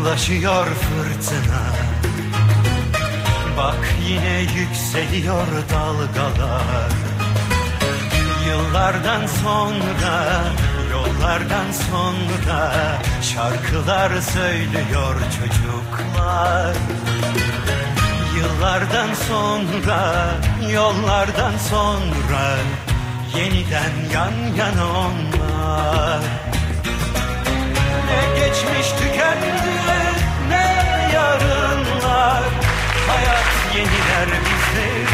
yaklaşıyor 0.00 0.66
fırtına. 0.66 1.62
Bak 3.56 3.94
yine 4.08 4.40
yükseliyor 4.40 5.46
dalgalar. 5.72 6.90
Yıllardan 8.46 9.26
sonra, 9.26 10.44
yollardan 10.90 11.72
sonra 11.90 12.72
Şarkılar 13.22 14.20
söylüyor 14.20 15.14
çocuklar. 15.40 16.76
Yıllardan 18.36 19.14
sonra, 19.28 20.34
yollardan 20.72 21.52
sonra 21.70 22.56
Yeniden 23.36 23.92
yan 24.14 24.54
yana 24.56 24.86
onlar 24.90 26.49
geçmiş 28.60 28.88
tükendi 28.90 29.46
ne 30.48 30.68
yarınlar 31.14 32.42
Hayat 33.08 33.74
yeniler 33.74 34.28
bizleri 34.28 35.06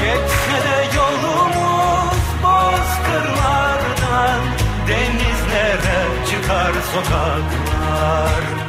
Geçse 0.00 0.56
de 0.68 0.78
yolumuz 0.96 2.22
bozkırlardan 2.42 4.40
Denizlere 4.88 6.00
çıkar 6.30 6.72
sokaklar 6.92 8.61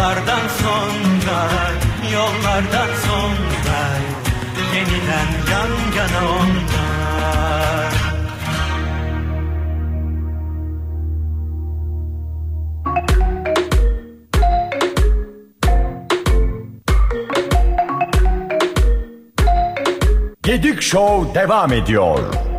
Yıllardan 0.00 0.48
sonra, 0.48 1.48
yollardan 2.12 2.88
sonra 3.06 3.80
Yeniden 4.74 5.28
yan 5.50 5.70
yana 5.96 6.32
onlar 6.32 7.92
Gedik 20.42 20.82
Show 20.82 21.34
devam 21.34 21.72
ediyor. 21.72 22.49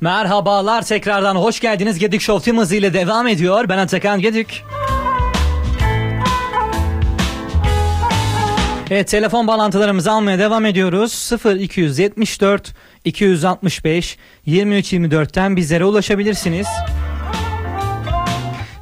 Merhabalar 0.00 0.82
tekrardan 0.82 1.36
hoş 1.36 1.60
geldiniz. 1.60 1.98
Gedik 1.98 2.20
Show 2.20 2.44
tüm 2.44 2.58
hızıyla 2.58 2.94
devam 2.94 3.28
ediyor. 3.28 3.68
Ben 3.68 3.78
Atakan 3.78 4.20
Gedik. 4.20 4.64
Evet 8.90 9.08
telefon 9.08 9.46
bağlantılarımızı 9.46 10.12
almaya 10.12 10.38
devam 10.38 10.66
ediyoruz. 10.66 11.30
0274 11.60 12.74
265 13.04 14.18
2324'ten 14.46 15.56
bizlere 15.56 15.84
ulaşabilirsiniz. 15.84 16.66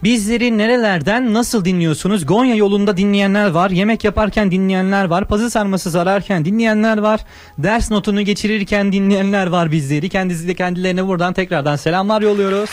Bizleri 0.05 0.59
nerelerden 0.59 1.35
nasıl 1.35 1.65
dinliyorsunuz? 1.65 2.27
Gonya 2.27 2.55
yolunda 2.55 2.97
dinleyenler 2.97 3.51
var, 3.51 3.71
yemek 3.71 4.05
yaparken 4.05 4.51
dinleyenler 4.51 5.05
var, 5.05 5.29
pazı 5.29 5.51
sarması 5.51 5.91
sararken 5.91 6.45
dinleyenler 6.45 6.99
var, 6.99 7.21
ders 7.59 7.91
notunu 7.91 8.23
geçirirken 8.23 8.93
dinleyenler 8.93 9.47
var 9.47 9.73
bizleri. 9.73 10.09
Kendisi 10.09 10.49
de 10.49 10.55
kendilerine 10.55 11.07
buradan 11.07 11.33
tekrardan 11.33 11.77
selamlar 11.77 12.23
yolluyoruz. 12.23 12.71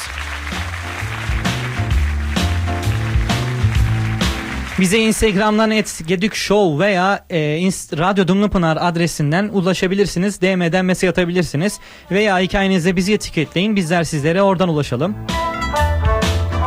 Bize 4.80 4.98
Instagram'dan 4.98 5.72
et 5.72 6.02
Gedük 6.08 6.36
Show 6.36 6.86
veya 6.86 7.26
e, 7.30 7.40
inst- 7.40 7.98
Radyo 7.98 8.28
Dumlupınar 8.28 8.78
adresinden 8.82 9.50
ulaşabilirsiniz. 9.54 10.42
DM'den 10.42 10.86
mesaj 10.86 11.10
atabilirsiniz. 11.10 11.80
Veya 12.12 12.40
hikayenizde 12.40 12.96
bizi 12.96 13.14
etiketleyin. 13.14 13.76
Bizler 13.76 14.04
sizlere 14.04 14.42
oradan 14.42 14.70
ulaşalım. 14.70 15.16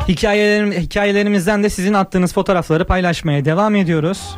Hikayelerim, 0.08 0.72
hikayelerimizden 0.72 1.62
de 1.62 1.70
sizin 1.70 1.94
attığınız 1.94 2.32
fotoğrafları 2.32 2.86
paylaşmaya 2.86 3.44
devam 3.44 3.76
ediyoruz. 3.76 4.36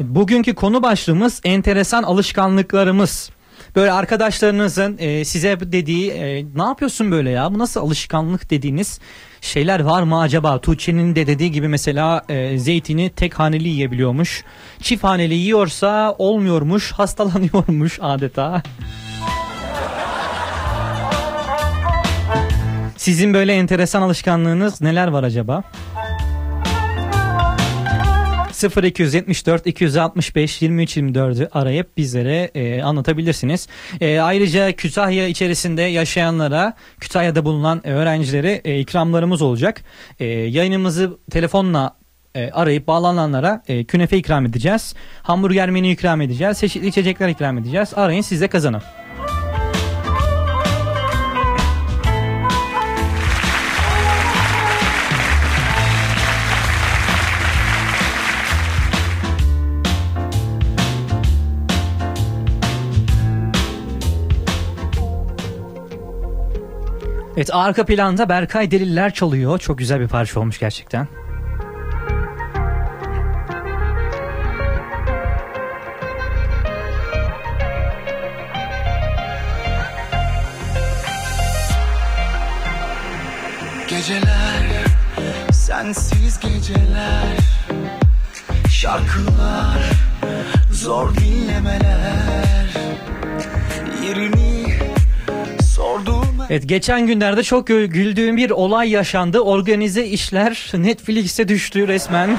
Bugünkü 0.00 0.54
konu 0.54 0.82
başlığımız 0.82 1.40
enteresan 1.44 2.02
alışkanlıklarımız. 2.02 3.30
Böyle 3.76 3.92
arkadaşlarınızın 3.92 4.98
e, 4.98 5.24
size 5.24 5.60
dediği 5.60 6.10
e, 6.10 6.44
ne 6.54 6.62
yapıyorsun 6.62 7.10
böyle 7.10 7.30
ya 7.30 7.54
bu 7.54 7.58
nasıl 7.58 7.80
alışkanlık 7.80 8.50
dediğiniz 8.50 9.00
şeyler 9.40 9.80
var 9.80 10.02
mı 10.02 10.20
acaba? 10.20 10.60
Tuğçe'nin 10.60 11.16
de 11.16 11.26
dediği 11.26 11.50
gibi 11.50 11.68
mesela 11.68 12.22
e, 12.28 12.58
zeytini 12.58 13.10
tek 13.10 13.38
haneli 13.38 13.68
yiyebiliyormuş. 13.68 14.44
Çift 14.82 15.04
haneli 15.04 15.34
yiyorsa 15.34 16.14
olmuyormuş 16.18 16.92
hastalanıyormuş 16.96 17.98
adeta. 18.02 18.62
Sizin 22.96 23.34
böyle 23.34 23.52
enteresan 23.54 24.02
alışkanlığınız 24.02 24.80
neler 24.80 25.08
var 25.08 25.22
acaba? 25.22 25.62
0274 28.64 29.66
265 29.66 30.62
23 30.62 30.96
24'ü 30.96 31.48
arayıp 31.52 31.96
bizlere 31.96 32.50
e, 32.54 32.82
anlatabilirsiniz. 32.82 33.68
E, 34.00 34.20
ayrıca 34.20 34.72
Kütahya 34.72 35.28
içerisinde 35.28 35.82
yaşayanlara, 35.82 36.74
Kütahya'da 37.00 37.44
bulunan 37.44 37.86
öğrencilere 37.86 38.60
e, 38.64 38.80
ikramlarımız 38.80 39.42
olacak. 39.42 39.82
E, 40.20 40.24
yayınımızı 40.26 41.18
telefonla 41.30 41.96
e, 42.34 42.50
arayıp 42.50 42.86
bağlananlara 42.86 43.62
e, 43.68 43.84
künefe 43.84 44.16
ikram 44.16 44.46
edeceğiz. 44.46 44.94
Hamburger 45.22 45.70
menü 45.70 45.88
ikram 45.88 46.20
edeceğiz. 46.20 46.58
Çeşitli 46.58 46.86
içecekler 46.86 47.28
ikram 47.28 47.58
edeceğiz. 47.58 47.92
Arayın 47.96 48.22
siz 48.22 48.40
de 48.40 48.48
kazanın. 48.48 48.82
Evet 67.36 67.54
arka 67.54 67.84
planda 67.84 68.28
Berkay 68.28 68.70
Deliller 68.70 69.14
çalıyor. 69.14 69.58
Çok 69.58 69.78
güzel 69.78 70.00
bir 70.00 70.08
parça 70.08 70.40
olmuş 70.40 70.58
gerçekten. 70.58 71.08
Geceler, 83.88 84.84
sensiz 85.52 86.40
geceler 86.40 87.36
Şarkılar, 88.68 89.90
zor 90.72 91.14
dinlemeler 91.14 92.70
Yerini 94.04 94.39
Evet 96.50 96.68
geçen 96.68 97.06
günlerde 97.06 97.42
çok 97.42 97.68
gü- 97.68 97.84
güldüğüm 97.86 98.36
bir 98.36 98.50
olay 98.50 98.90
yaşandı. 98.90 99.40
Organize 99.40 100.06
işler 100.06 100.70
Netflix'e 100.74 101.48
düştü 101.48 101.88
resmen. 101.88 102.36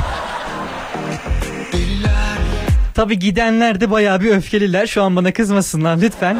Tabi 2.93 3.19
gidenler 3.19 3.81
de 3.81 3.91
bayağı 3.91 4.21
bir 4.21 4.31
öfkeliler. 4.35 4.87
Şu 4.87 5.03
an 5.03 5.15
bana 5.15 5.33
kızmasınlar 5.33 5.97
lütfen. 6.01 6.37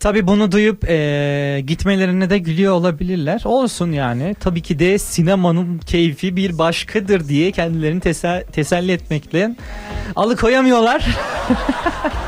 Tabi 0.00 0.26
bunu 0.26 0.52
duyup 0.52 0.84
eee, 0.84 1.60
gitmelerine 1.60 2.30
de 2.30 2.38
gülüyor 2.38 2.72
olabilirler. 2.72 3.40
Olsun 3.44 3.92
yani. 3.92 4.34
Tabii 4.40 4.62
ki 4.62 4.78
de 4.78 4.98
sinemanın 4.98 5.78
keyfi 5.78 6.36
bir 6.36 6.58
başkadır 6.58 7.28
diye 7.28 7.52
kendilerini 7.52 8.00
tesa- 8.00 8.44
teselli 8.52 8.92
etmekle 8.92 9.50
alıkoyamıyorlar. 10.16 11.06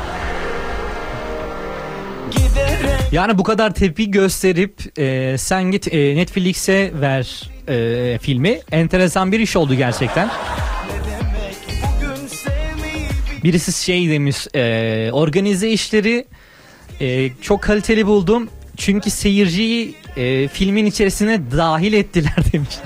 Yani 3.11 3.37
bu 3.37 3.43
kadar 3.43 3.73
tepki 3.73 4.11
gösterip 4.11 4.99
e, 4.99 5.37
sen 5.37 5.63
git 5.63 5.93
e, 5.93 6.15
Netflix'e 6.15 6.91
ver 7.01 7.49
e, 7.67 8.17
filmi. 8.21 8.59
Enteresan 8.71 9.31
bir 9.31 9.39
iş 9.39 9.55
oldu 9.55 9.73
gerçekten. 9.73 10.29
Birisi 13.43 13.83
şey 13.85 14.09
demiş 14.09 14.47
e, 14.55 15.09
organize 15.11 15.69
işleri 15.69 16.25
e, 17.01 17.29
çok 17.41 17.61
kaliteli 17.61 18.07
buldum. 18.07 18.49
Çünkü 18.77 19.09
seyirciyi 19.09 19.95
e, 20.17 20.47
filmin 20.47 20.85
içerisine 20.85 21.41
dahil 21.57 21.93
ettiler 21.93 22.35
demişler. 22.53 22.85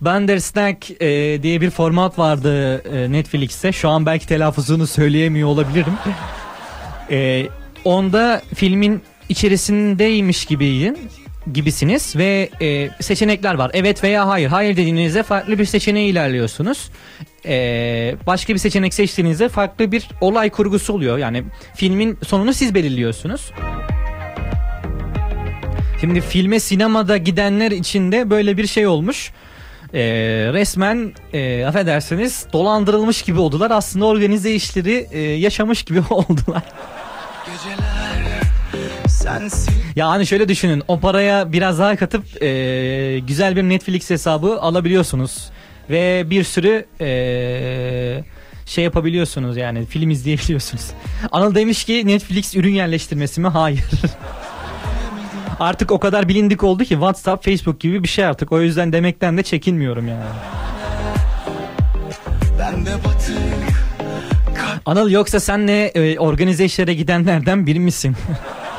Bandersnatch 0.00 0.90
e, 1.00 1.42
diye 1.42 1.60
bir 1.60 1.70
format 1.70 2.18
vardı 2.18 2.78
e, 2.78 3.12
Netflix'te. 3.12 3.72
Şu 3.72 3.88
an 3.88 4.06
belki 4.06 4.26
telaffuzunu 4.26 4.86
söyleyemiyor 4.86 5.48
olabilirim. 5.48 5.92
E, 7.10 7.46
onda 7.84 8.42
filmin 8.54 9.02
içerisindeymiş 9.28 10.44
gibiyin 10.44 10.98
gibisiniz 11.52 12.16
ve 12.16 12.48
e, 12.60 12.90
seçenekler 13.02 13.54
var. 13.54 13.70
Evet 13.74 14.04
veya 14.04 14.28
hayır. 14.28 14.48
Hayır 14.48 14.76
dediğinizde 14.76 15.22
farklı 15.22 15.58
bir 15.58 15.64
seçeneğe 15.64 16.08
ilerliyorsunuz. 16.08 16.90
E, 17.46 18.14
başka 18.26 18.54
bir 18.54 18.58
seçenek 18.58 18.94
seçtiğinizde 18.94 19.48
farklı 19.48 19.92
bir 19.92 20.08
olay 20.20 20.50
kurgusu 20.50 20.92
oluyor. 20.92 21.18
Yani 21.18 21.44
filmin 21.74 22.18
sonunu 22.26 22.54
siz 22.54 22.74
belirliyorsunuz. 22.74 23.52
Şimdi 26.00 26.20
filme 26.20 26.60
sinemada 26.60 27.16
gidenler 27.16 27.70
için 27.70 28.12
de 28.12 28.30
böyle 28.30 28.56
bir 28.56 28.66
şey 28.66 28.86
olmuş. 28.86 29.32
E, 29.94 30.00
resmen 30.52 31.12
e, 31.32 31.64
affedersiniz 31.64 32.46
dolandırılmış 32.52 33.22
gibi 33.22 33.40
oldular. 33.40 33.70
Aslında 33.70 34.06
organize 34.06 34.52
işleri 34.54 35.06
e, 35.12 35.20
yaşamış 35.20 35.82
gibi 35.82 36.00
oldular. 36.10 36.62
Sensiz 39.08 39.68
Yani 39.96 40.26
şöyle 40.26 40.48
düşünün 40.48 40.82
o 40.88 41.00
paraya 41.00 41.52
biraz 41.52 41.78
daha 41.78 41.96
katıp 41.96 42.42
e, 42.42 43.18
güzel 43.26 43.56
bir 43.56 43.62
Netflix 43.62 44.10
hesabı 44.10 44.60
alabiliyorsunuz. 44.60 45.50
Ve 45.90 46.30
bir 46.30 46.44
sürü 46.44 46.86
e, 47.00 48.24
şey 48.66 48.84
yapabiliyorsunuz 48.84 49.56
yani 49.56 49.86
film 49.86 50.10
izleyebiliyorsunuz. 50.10 50.90
Anıl 51.32 51.54
demiş 51.54 51.84
ki 51.84 52.06
Netflix 52.06 52.56
ürün 52.56 52.74
yerleştirmesi 52.74 53.40
mi? 53.40 53.48
Hayır. 53.48 53.84
artık 55.60 55.92
o 55.92 56.00
kadar 56.00 56.28
bilindik 56.28 56.64
oldu 56.64 56.84
ki 56.84 56.88
WhatsApp, 56.88 57.44
Facebook 57.44 57.80
gibi 57.80 58.02
bir 58.02 58.08
şey 58.08 58.24
artık. 58.24 58.52
O 58.52 58.62
yüzden 58.62 58.92
demekten 58.92 59.36
de 59.38 59.42
çekinmiyorum 59.42 60.08
yani. 60.08 60.24
Ben 62.58 62.86
de 62.86 62.90
batık 63.04 63.47
Anıl 64.88 65.10
yoksa 65.10 65.40
sen 65.40 65.68
de 65.68 65.88
e, 65.88 66.18
organize 66.18 66.64
işlere 66.64 66.94
gidenlerden 66.94 67.66
biri 67.66 67.80
misin? 67.80 68.16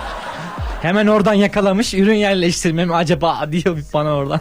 Hemen 0.81 1.07
oradan 1.07 1.33
yakalamış 1.33 1.93
ürün 1.93 2.15
yerleştirme 2.15 2.85
mi 2.85 2.95
acaba 2.95 3.51
diyor 3.51 3.77
bana 3.93 4.15
oradan. 4.15 4.39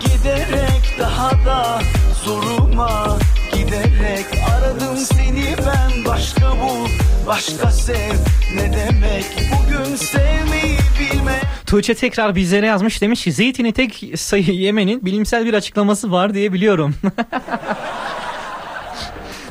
Giderek 0.00 0.96
daha 1.00 1.30
da 1.30 1.80
zoruma 2.24 3.18
Giderek 3.52 4.26
aradım 4.54 4.96
seni 4.96 5.44
ben 5.66 6.04
Başka 6.06 6.50
bul, 6.50 6.88
başka 7.26 7.70
sev 7.70 8.14
Ne 8.54 8.72
demek 8.72 9.24
bugün 9.52 9.96
sevmeyi 9.96 10.78
bilme 11.00 11.40
Tuğçe 11.70 11.94
tekrar 11.94 12.34
bizlere 12.34 12.66
yazmış 12.66 13.02
demiş 13.02 13.24
ki 13.24 13.32
zeytini 13.32 13.72
tek 13.72 14.04
sayı 14.16 14.44
yemenin 14.44 15.04
bilimsel 15.04 15.46
bir 15.46 15.54
açıklaması 15.54 16.12
var 16.12 16.34
diye 16.34 16.52
biliyorum. 16.52 16.94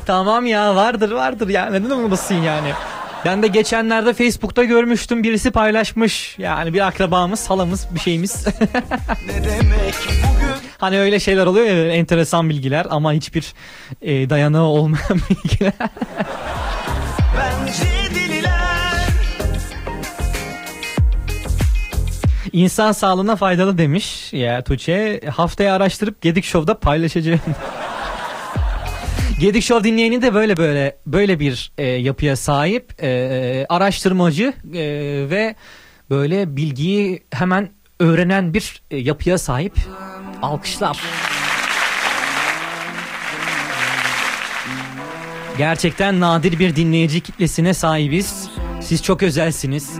tamam 0.06 0.46
ya 0.46 0.76
vardır 0.76 1.10
vardır 1.10 1.48
ya 1.48 1.70
neden 1.70 1.90
olmasın 1.90 2.34
yani. 2.34 2.72
Ben 3.24 3.42
de 3.42 3.46
geçenlerde 3.46 4.12
Facebook'ta 4.12 4.64
görmüştüm 4.64 5.22
birisi 5.22 5.50
paylaşmış 5.50 6.34
yani 6.38 6.74
bir 6.74 6.86
akrabamız 6.86 7.50
halamız 7.50 7.86
bir 7.94 8.00
şeyimiz. 8.00 8.46
Ne 9.26 9.44
demek 9.44 9.94
bugün 10.06 10.54
hani 10.78 11.00
öyle 11.00 11.20
şeyler 11.20 11.46
oluyor 11.46 11.66
ya 11.66 11.92
enteresan 11.92 12.50
bilgiler 12.50 12.86
ama 12.90 13.12
hiçbir 13.12 13.52
e, 14.02 14.30
dayanağı 14.30 14.64
olmayan 14.64 15.10
bilgiler. 15.30 15.72
bence 17.36 17.84
deliler 18.14 18.39
İnsan 22.52 22.92
sağlığına 22.92 23.36
faydalı 23.36 23.78
demiş 23.78 24.32
ya 24.32 24.64
Tuğçe. 24.64 25.20
Haftaya 25.34 25.74
araştırıp 25.74 26.20
Gedik 26.20 26.44
Show'da 26.44 26.78
paylaşacağım. 26.78 27.40
Gedik 29.40 29.62
Show 29.62 29.84
dinleyeni 29.88 30.22
de 30.22 30.34
böyle 30.34 30.56
böyle 30.56 30.96
böyle 31.06 31.40
bir 31.40 31.72
e, 31.78 31.86
yapıya 31.86 32.36
sahip 32.36 33.02
e, 33.02 33.66
araştırmacı 33.68 34.52
e, 34.74 34.82
ve 35.30 35.54
böyle 36.10 36.56
bilgiyi 36.56 37.22
hemen 37.32 37.70
öğrenen 38.00 38.54
bir 38.54 38.82
e, 38.90 38.96
yapıya 38.96 39.38
sahip. 39.38 39.74
Alkışlar. 40.42 41.00
Gerçekten 45.58 46.20
nadir 46.20 46.58
bir 46.58 46.76
dinleyici 46.76 47.20
kitlesine 47.20 47.74
sahibiz. 47.74 48.48
Siz 48.80 49.02
çok 49.02 49.22
özelsiniz. 49.22 49.90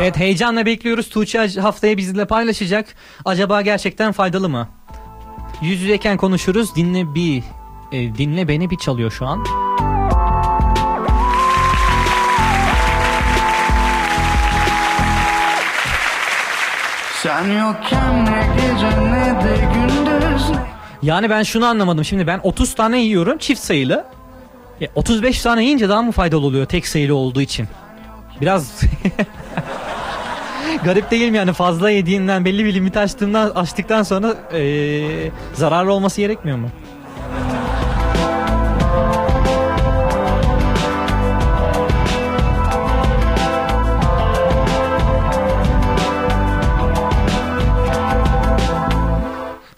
Evet 0.00 0.16
heyecanla 0.16 0.66
bekliyoruz. 0.66 1.08
Tuğçe 1.08 1.48
haftaya 1.60 1.96
bizimle 1.96 2.24
paylaşacak. 2.24 2.86
Acaba 3.24 3.60
gerçekten 3.62 4.12
faydalı 4.12 4.48
mı? 4.48 4.68
Yüz 5.62 5.80
yüzeyken 5.80 6.16
konuşuruz. 6.16 6.76
Dinle 6.76 7.14
bir 7.14 7.42
e, 7.92 8.14
dinle 8.14 8.48
beni 8.48 8.70
bir 8.70 8.76
çalıyor 8.78 9.10
şu 9.10 9.26
an. 9.26 9.44
Sen 17.22 17.44
yokken 17.58 18.24
ne 18.24 18.46
gece 18.56 18.86
ne 19.00 19.44
de 19.44 19.68
gündüz 19.74 20.42
Yani 21.02 21.30
ben 21.30 21.42
şunu 21.42 21.66
anlamadım. 21.66 22.04
Şimdi 22.04 22.26
ben 22.26 22.40
30 22.42 22.74
tane 22.74 23.00
yiyorum 23.00 23.38
çift 23.38 23.60
sayılı. 23.60 24.04
Ya 24.80 24.88
35 24.94 25.42
tane 25.42 25.64
yiyince 25.64 25.88
daha 25.88 26.02
mı 26.02 26.12
faydalı 26.12 26.46
oluyor 26.46 26.66
tek 26.66 26.88
sayılı 26.88 27.14
olduğu 27.14 27.40
için? 27.40 27.68
Biraz 28.40 28.80
garip 30.84 31.10
değil 31.10 31.30
mi 31.30 31.36
yani 31.36 31.52
fazla 31.52 31.90
yediğinden 31.90 32.44
belli 32.44 32.64
bir 32.64 32.74
limit 32.74 32.96
açtığından 32.96 33.50
açtıktan 33.50 34.02
sonra 34.02 34.34
eee, 34.54 35.30
zararlı 35.54 35.92
olması 35.92 36.20
gerekmiyor 36.20 36.58
mu? 36.58 36.68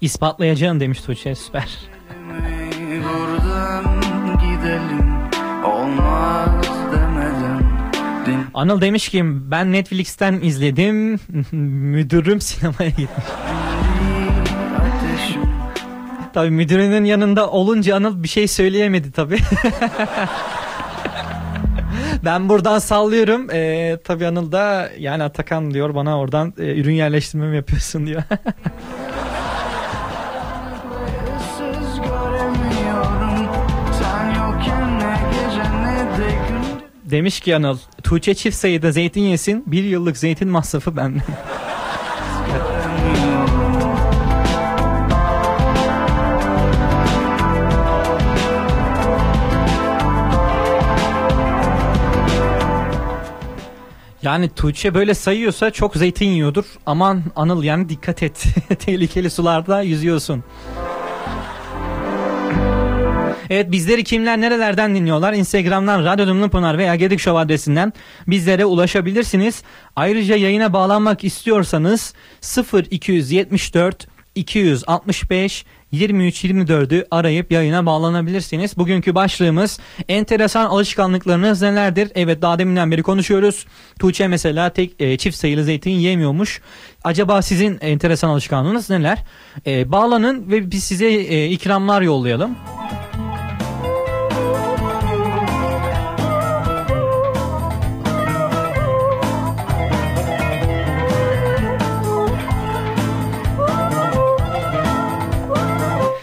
İspatlayacağım 0.01 0.80
demiş 0.80 1.01
Tuğçe 1.01 1.34
süper. 1.34 1.78
Anıl 8.59 8.80
demiş 8.80 9.09
ki 9.09 9.22
ben 9.24 9.72
Netflix'ten 9.72 10.40
izledim 10.42 11.12
müdürüm 11.52 12.40
sinemaya 12.40 12.90
gitmiş. 12.90 13.26
Tabii 16.34 16.50
müdürünün 16.50 17.04
yanında 17.04 17.50
olunca 17.50 17.96
Anıl 17.96 18.22
bir 18.22 18.28
şey 18.28 18.48
söyleyemedi 18.48 19.12
tabii. 19.12 19.38
ben 22.24 22.48
buradan 22.48 22.78
sallıyorum. 22.78 23.50
Ee, 23.50 23.98
tabii 24.04 24.26
Anıl 24.26 24.52
da 24.52 24.88
yani 24.98 25.22
Atakan 25.22 25.70
diyor 25.70 25.94
bana 25.94 26.18
oradan 26.18 26.54
e, 26.59 26.80
ürün 26.80 26.94
yerleştirme 26.94 27.46
mi 27.46 27.56
yapıyorsun 27.56 28.06
diyor. 28.06 28.22
Demiş 37.11 37.40
ki 37.40 37.56
Anıl 37.56 37.78
Tuğçe 38.02 38.34
çift 38.34 38.56
sayıda 38.56 38.92
zeytin 38.92 39.20
yesin 39.20 39.64
bir 39.66 39.84
yıllık 39.84 40.16
zeytin 40.16 40.48
masrafı 40.48 40.96
benden. 40.96 41.22
Yani 54.22 54.48
Tuğçe 54.48 54.94
böyle 54.94 55.14
sayıyorsa 55.14 55.70
çok 55.70 55.96
zeytin 55.96 56.26
yiyordur. 56.26 56.64
Aman 56.86 57.22
Anıl 57.36 57.62
yani 57.62 57.88
dikkat 57.88 58.22
et. 58.22 58.44
Tehlikeli 58.78 59.30
sularda 59.30 59.82
yüzüyorsun. 59.82 60.44
Evet 63.51 63.72
bizleri 63.72 64.05
kimler 64.05 64.40
nerelerden 64.40 64.94
dinliyorlar? 64.94 65.32
Instagram'dan 65.32 66.05
Radyo 66.05 66.26
Dumlu 66.26 66.78
veya 66.78 66.96
Gedik 66.96 67.20
Show 67.20 67.40
adresinden 67.40 67.92
bizlere 68.26 68.64
ulaşabilirsiniz. 68.64 69.62
Ayrıca 69.96 70.36
yayına 70.36 70.72
bağlanmak 70.72 71.24
istiyorsanız 71.24 72.14
0274 72.90 74.09
265 74.34 75.64
23-24'ü 75.92 77.07
arayıp 77.11 77.53
yayına 77.53 77.86
bağlanabilirsiniz. 77.86 78.76
Bugünkü 78.76 79.14
başlığımız 79.14 79.80
enteresan 80.09 80.66
alışkanlıklarınız 80.66 81.62
nelerdir? 81.62 82.12
Evet 82.14 82.42
daha 82.42 82.59
deminden 82.59 82.90
beri 82.90 83.03
konuşuyoruz. 83.03 83.66
Tuğçe 83.99 84.28
mesela 84.28 84.70
tek 84.70 85.01
e, 85.01 85.18
çift 85.18 85.36
sayılı 85.36 85.64
zeytin 85.64 85.90
yemiyormuş. 85.90 86.61
Acaba 87.05 87.42
sizin 87.42 87.78
enteresan 87.80 88.28
alışkanlığınız 88.28 88.90
neler? 88.90 89.18
E, 89.66 89.92
bağlanın 89.92 90.51
ve 90.51 90.70
biz 90.70 90.84
size 90.84 91.07
e, 91.07 91.46
ikramlar 91.46 92.03
yollayalım. 92.03 92.57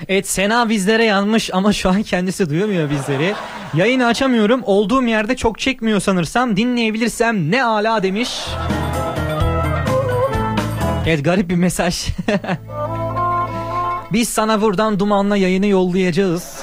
Evet 0.09 0.27
Sena 0.27 0.69
bizlere 0.69 1.05
yanmış 1.05 1.49
ama 1.53 1.73
şu 1.73 1.89
an 1.89 2.03
kendisi 2.03 2.49
duyamıyor 2.49 2.89
bizleri. 2.89 3.33
Yayını 3.73 4.05
açamıyorum. 4.05 4.61
Olduğum 4.65 5.03
yerde 5.03 5.35
çok 5.35 5.59
çekmiyor 5.59 5.99
sanırsam. 5.99 6.57
Dinleyebilirsem 6.57 7.51
ne 7.51 7.63
ala 7.63 8.03
demiş. 8.03 8.29
Evet 11.07 11.25
garip 11.25 11.49
bir 11.49 11.55
mesaj. 11.55 12.07
Biz 14.13 14.29
sana 14.29 14.61
buradan 14.61 14.99
dumanla 14.99 15.37
yayını 15.37 15.67
yollayacağız. 15.67 16.54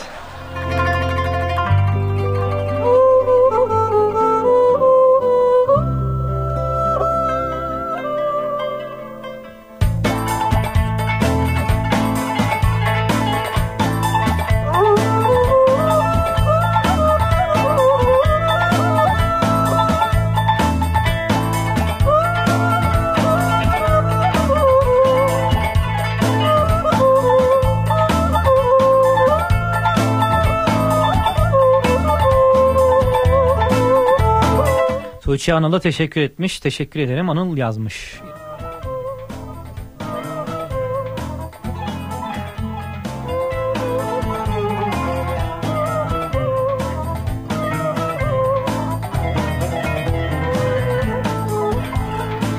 Tuğçe 35.32 35.54
Anıl'a 35.54 35.80
teşekkür 35.80 36.20
etmiş. 36.20 36.60
Teşekkür 36.60 37.00
ederim. 37.00 37.30
Anıl 37.30 37.56
yazmış. 37.56 38.20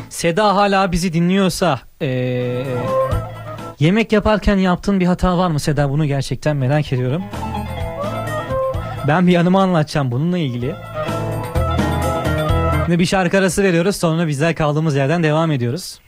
Seda 0.09 0.55
hala 0.55 0.91
bizi 0.91 1.13
dinliyorsa 1.13 1.79
eee, 2.01 2.65
yemek 3.79 4.11
yaparken 4.11 4.57
yaptığın 4.57 4.99
bir 4.99 5.05
hata 5.05 5.37
var 5.37 5.51
mı 5.51 5.59
Seda? 5.59 5.89
Bunu 5.89 6.05
gerçekten 6.05 6.57
merak 6.57 6.93
ediyorum. 6.93 7.23
Ben 9.07 9.27
bir 9.27 9.31
yanımı 9.31 9.61
anlatacağım 9.61 10.11
bununla 10.11 10.37
ilgili. 10.37 10.92
Ve 12.89 12.99
bir 12.99 13.05
şarkı 13.05 13.37
arası 13.37 13.63
veriyoruz. 13.63 13.95
Sonra 13.95 14.27
bizler 14.27 14.55
kaldığımız 14.55 14.95
yerden 14.95 15.23
devam 15.23 15.51
ediyoruz. 15.51 15.99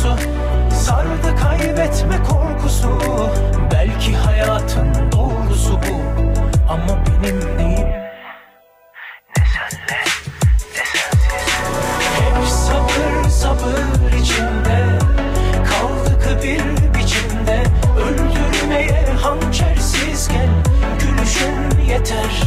Sorgusu 0.00 0.16
Sardı 0.84 1.36
kaybetme 1.42 2.16
korkusu. 2.22 2.90
Belki 3.72 4.16
hayatın 4.16 5.12
doğrusu 5.12 5.72
bu 5.72 6.00
Ama 6.68 6.98
benim 7.06 7.58
değil 7.58 7.86
Ne 9.36 9.44
senle 9.52 10.00
ne 10.76 10.84
sensiz 10.84 11.36
Hep 12.20 12.46
sabır 12.48 13.28
sabır 13.30 14.12
içinde. 14.20 14.98
Kaldık 15.70 16.42
bir 16.42 16.94
biçimde. 16.98 17.62
Öldürmeye 17.98 19.06
hançersiz 19.22 20.28
gel. 20.28 20.48
Gülüşün 21.00 21.84
yeter. 21.88 22.42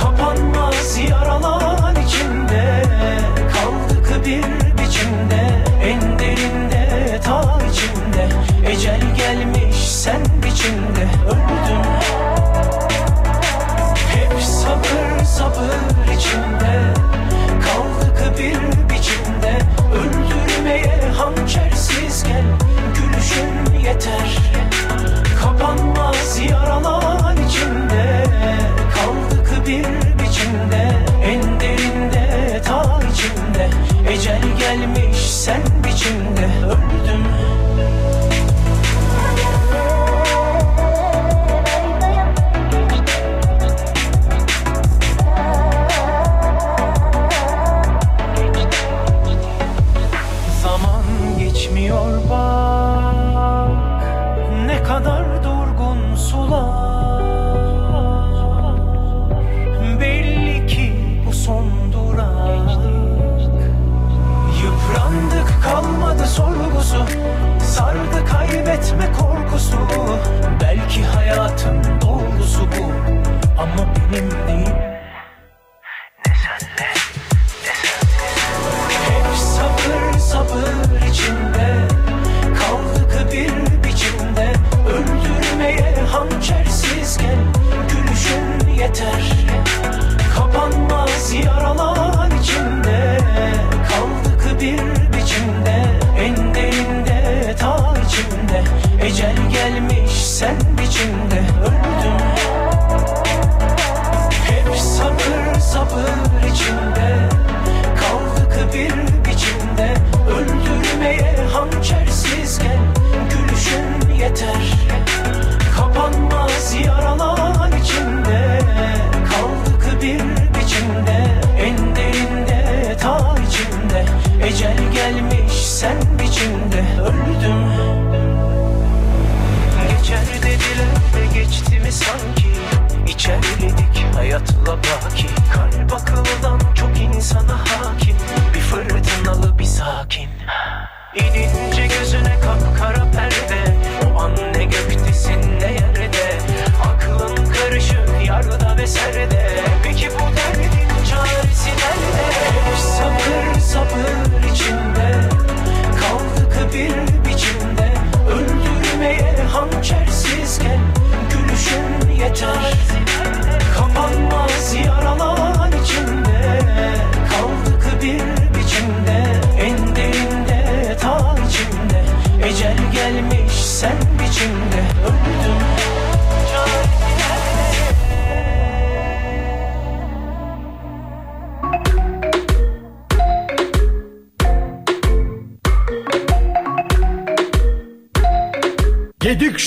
Kapanmaz 0.00 0.73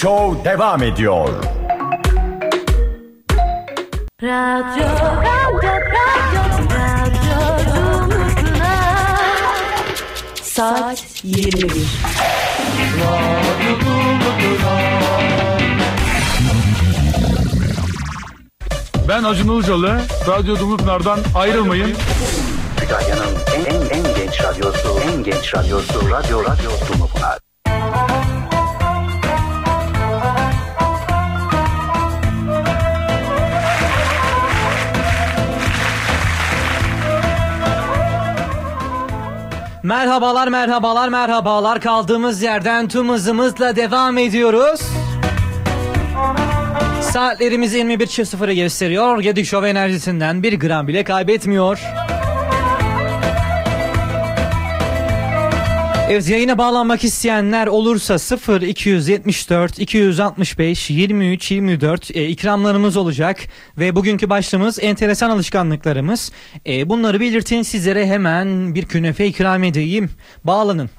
Show 0.01 0.45
devam 0.45 0.83
ediyor. 0.83 1.29
Radyo, 4.23 4.85
radyo, 5.23 5.71
radyo, 5.73 6.43
radyo 6.77 7.39
Dumlupınar. 7.75 9.17
Saat 10.43 11.03
21. 11.23 11.71
Ben 19.07 19.23
Acun 19.23 19.55
Ilıcalı. 19.55 19.99
Radyo 20.27 20.59
Dumlupınar'dan 20.59 21.19
ayrılmayın. 21.35 21.95
Kütahya'nın 22.79 23.37
en, 23.55 23.65
en, 23.65 23.81
en 23.81 24.15
genç 24.15 24.43
radyosu, 24.43 24.99
en 25.13 25.23
genç 25.23 25.55
radyosu, 25.55 26.09
Radyo 26.11 26.43
Radyo 26.43 26.71
Dumlupınar. 26.87 27.06
Merhabalar 39.87 40.47
merhabalar 40.47 41.09
merhabalar 41.09 41.81
kaldığımız 41.81 42.41
yerden 42.41 42.87
tüm 42.87 43.09
hızımızla 43.09 43.75
devam 43.75 44.17
ediyoruz. 44.17 44.81
Saatlerimiz 47.01 47.75
21.00'ı 47.75 48.53
gösteriyor. 48.53 49.19
Gedik 49.19 49.45
Show 49.45 49.69
enerjisinden 49.69 50.43
bir 50.43 50.59
gram 50.59 50.87
bile 50.87 51.03
kaybetmiyor. 51.03 51.79
Evet 56.09 56.29
yayına 56.29 56.57
bağlanmak 56.57 57.03
isteyenler 57.03 57.67
olursa 57.67 58.19
0 58.19 58.61
274 58.61 59.79
265 59.79 60.89
23 60.89 61.51
24 61.51 62.15
e, 62.15 62.27
ikramlarımız 62.27 62.97
olacak 62.97 63.39
ve 63.77 63.95
bugünkü 63.95 64.29
başlığımız 64.29 64.79
enteresan 64.81 65.29
alışkanlıklarımız. 65.29 66.31
E, 66.67 66.89
bunları 66.89 67.19
belirtin 67.19 67.61
sizlere 67.61 68.07
hemen 68.07 68.75
bir 68.75 68.85
künefe 68.85 69.25
ikram 69.25 69.63
edeyim. 69.63 70.09
Bağlanın. 70.43 70.89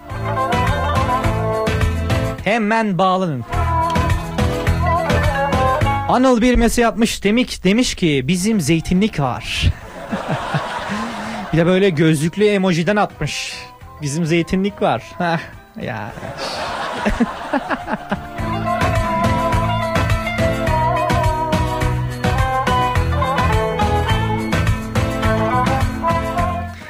Hemen 2.45 2.99
bağlanın. 2.99 3.45
Anıl 6.09 6.43
bir 6.43 6.55
mesaj 6.55 6.83
yapmış 6.83 7.25
demiş, 7.25 7.65
demiş 7.65 7.95
ki 7.95 8.25
bizim 8.29 8.61
zeytinlik 8.61 9.21
var. 9.21 9.65
bir 11.53 11.59
de 11.59 11.67
böyle 11.67 11.91
gözlüklü 11.91 12.45
emojiden 12.45 12.97
atmış. 12.97 13.53
Bizim 14.03 14.27
zeytinlik 14.27 14.83
var. 14.83 15.03
Heh, 15.19 15.39
ya. 15.83 16.13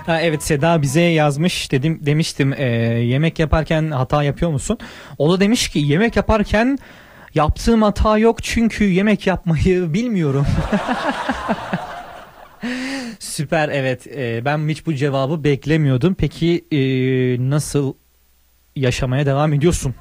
Ha, 0.07 0.21
evet 0.21 0.43
Seda 0.43 0.83
bize 0.83 1.01
yazmış 1.01 1.73
dedim 1.73 2.01
demiştim 2.07 2.53
e, 2.53 2.65
yemek 3.05 3.39
yaparken 3.39 3.91
hata 3.91 4.23
yapıyor 4.23 4.51
musun? 4.51 4.79
O 5.19 5.33
da 5.33 5.41
demiş 5.41 5.69
ki 5.69 5.79
yemek 5.79 6.17
yaparken 6.17 6.79
yaptığım 7.35 7.83
hata 7.83 8.19
yok 8.19 8.43
çünkü 8.43 8.85
yemek 8.85 9.27
yapmayı 9.27 9.93
bilmiyorum. 9.95 10.47
Süper 13.39 13.69
evet 13.69 14.07
e, 14.07 14.45
ben 14.45 14.69
hiç 14.69 14.87
bu 14.87 14.95
cevabı 14.95 15.45
beklemiyordum. 15.45 16.15
Peki 16.15 16.65
e, 16.71 16.81
nasıl 17.51 17.95
yaşamaya 18.77 19.27
devam 19.27 19.53
ediyorsun? 19.53 19.95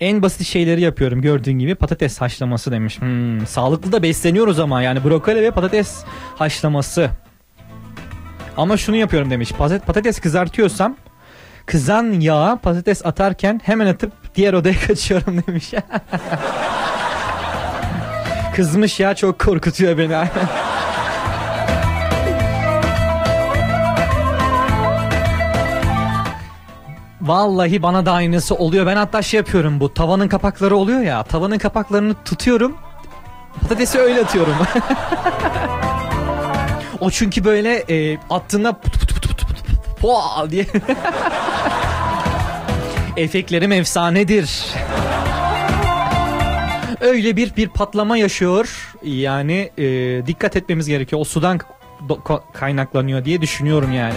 En 0.00 0.22
basit 0.22 0.46
şeyleri 0.46 0.80
yapıyorum 0.80 1.22
gördüğün 1.22 1.58
gibi 1.58 1.74
patates 1.74 2.20
haşlaması 2.20 2.72
demiş. 2.72 3.00
Hmm, 3.00 3.46
sağlıklı 3.46 3.92
da 3.92 4.02
besleniyoruz 4.02 4.60
ama 4.60 4.82
yani 4.82 5.04
brokoli 5.04 5.42
ve 5.42 5.50
patates 5.50 6.04
haşlaması. 6.34 7.10
Ama 8.56 8.76
şunu 8.76 8.96
yapıyorum 8.96 9.30
demiş. 9.30 9.52
Patates, 9.86 10.20
kızartıyorsam 10.20 10.96
kızan 11.66 12.20
yağa 12.20 12.58
patates 12.62 13.06
atarken 13.06 13.60
hemen 13.64 13.86
atıp 13.86 14.12
diğer 14.34 14.52
odaya 14.52 14.74
kaçıyorum 14.86 15.42
demiş. 15.46 15.72
Kızmış 18.56 19.00
ya 19.00 19.14
çok 19.14 19.38
korkutuyor 19.38 19.98
beni. 19.98 20.14
Vallahi 27.28 27.82
bana 27.82 28.06
da 28.06 28.12
aynısı 28.12 28.54
oluyor. 28.54 28.86
Ben 28.86 28.96
hatta 28.96 29.22
şey 29.22 29.38
yapıyorum 29.38 29.80
bu 29.80 29.94
tavanın 29.94 30.28
kapakları 30.28 30.76
oluyor 30.76 31.00
ya. 31.00 31.22
Tavanın 31.22 31.58
kapaklarını 31.58 32.14
tutuyorum. 32.24 32.76
Patatesi 33.60 33.98
öyle 33.98 34.20
atıyorum. 34.20 34.54
o 37.00 37.10
çünkü 37.10 37.44
böyle 37.44 37.84
e, 37.90 38.18
attığında 38.30 38.72
put 38.72 39.00
put 39.00 39.12
put 39.12 39.22
put 39.22 39.48
put 39.48 40.00
poa 40.00 40.50
diye. 40.50 40.66
Efektlerim 43.16 43.72
efsanedir. 43.72 44.64
Öyle 47.00 47.36
bir 47.36 47.56
bir 47.56 47.68
patlama 47.68 48.16
yaşıyor. 48.16 48.94
Yani 49.02 49.70
e, 49.78 49.86
dikkat 50.26 50.56
etmemiz 50.56 50.88
gerekiyor. 50.88 51.20
O 51.20 51.24
sudan 51.24 51.60
kaynaklanıyor 52.52 53.24
diye 53.24 53.40
düşünüyorum 53.40 53.92
yani. 53.92 54.14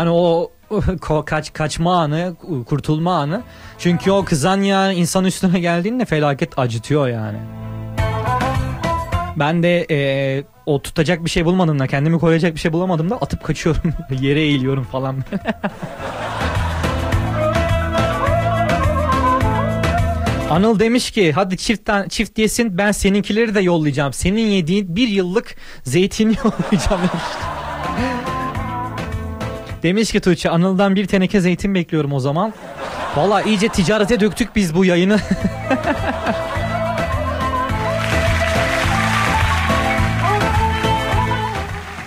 Yani 0.00 0.10
o 0.10 0.50
kaç 1.26 1.52
kaçma 1.52 2.00
anı, 2.00 2.34
kurtulma 2.66 3.16
anı. 3.18 3.42
Çünkü 3.78 4.10
o 4.10 4.24
kızan 4.24 4.62
ya 4.62 4.92
insan 4.92 5.24
üstüne 5.24 5.60
geldiğinde 5.60 6.04
felaket 6.04 6.58
acıtıyor 6.58 7.08
yani. 7.08 7.38
Ben 9.36 9.62
de 9.62 9.86
e, 9.90 10.44
o 10.66 10.82
tutacak 10.82 11.24
bir 11.24 11.30
şey 11.30 11.44
bulmadığımda, 11.44 11.86
kendimi 11.86 12.18
koyacak 12.18 12.54
bir 12.54 12.60
şey 12.60 12.72
bulamadığımda 12.72 13.16
atıp 13.16 13.44
kaçıyorum. 13.44 13.82
Yere 14.20 14.40
eğiliyorum 14.40 14.84
falan. 14.84 15.16
Anıl 20.50 20.78
demiş 20.78 21.10
ki 21.10 21.32
hadi 21.32 21.56
çift 21.56 21.90
çift 22.08 22.38
yesin 22.38 22.78
ben 22.78 22.92
seninkileri 22.92 23.54
de 23.54 23.60
yollayacağım. 23.60 24.12
Senin 24.12 24.46
yediğin 24.46 24.96
bir 24.96 25.08
yıllık 25.08 25.56
zeytini 25.84 26.36
yollayacağım 26.44 27.00
demiş. 27.00 27.59
Demiş 29.82 30.12
ki 30.12 30.20
Tuğçe 30.20 30.50
Anıl'dan 30.50 30.96
bir 30.96 31.06
teneke 31.06 31.40
zeytin 31.40 31.74
bekliyorum 31.74 32.12
o 32.12 32.20
zaman. 32.20 32.52
Valla 33.16 33.42
iyice 33.42 33.68
ticarete 33.68 34.20
döktük 34.20 34.56
biz 34.56 34.74
bu 34.74 34.84
yayını. 34.84 35.18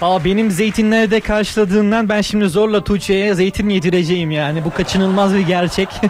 Aa 0.02 0.26
benim 0.26 0.52
zeytinleri 0.52 1.12
de 1.12 1.20
karşıladığından 1.20 2.10
ben 2.10 2.22
şimdi 2.22 2.50
zorla 2.50 2.84
Tuğçe'ye 2.84 3.34
zeytin 3.34 3.70
yedireceğim 3.70 4.32
yani. 4.32 4.66
Bu 4.66 4.74
kaçınılmaz 4.74 5.34
bir 5.34 5.40
gerçek. 5.40 5.90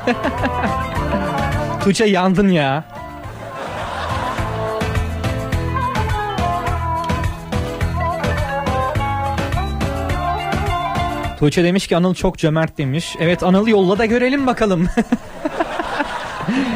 Tuğçe 1.83 2.05
yandın 2.05 2.49
ya. 2.49 2.83
Tuğçe 11.43 11.63
demiş 11.63 11.87
ki 11.87 11.97
Anıl 11.97 12.13
çok 12.13 12.37
cömert 12.37 12.77
demiş. 12.77 13.15
Evet 13.19 13.43
Anıl 13.43 13.67
yolla 13.67 13.97
da 13.97 14.05
görelim 14.05 14.47
bakalım. 14.47 14.87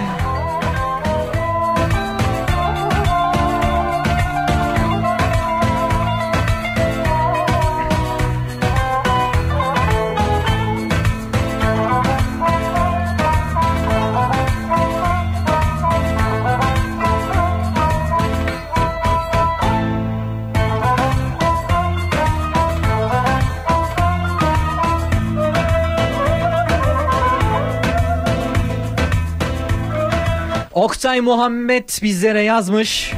Oktay 30.77 31.21
Muhammed 31.21 31.89
bizlere 32.03 32.41
yazmış. 32.41 33.13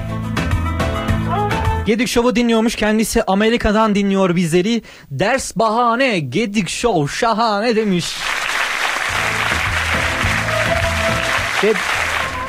Gedik 1.86 2.08
Show'u 2.08 2.36
dinliyormuş. 2.36 2.76
Kendisi 2.76 3.24
Amerika'dan 3.24 3.96
dinliyor 3.96 4.36
bizleri. 4.36 4.82
Ders 5.12 5.56
bahane, 5.56 6.20
Gedik 6.20 6.70
Show 6.70 7.18
şahane 7.18 7.76
demiş. 7.76 8.06
Ve 11.64 11.74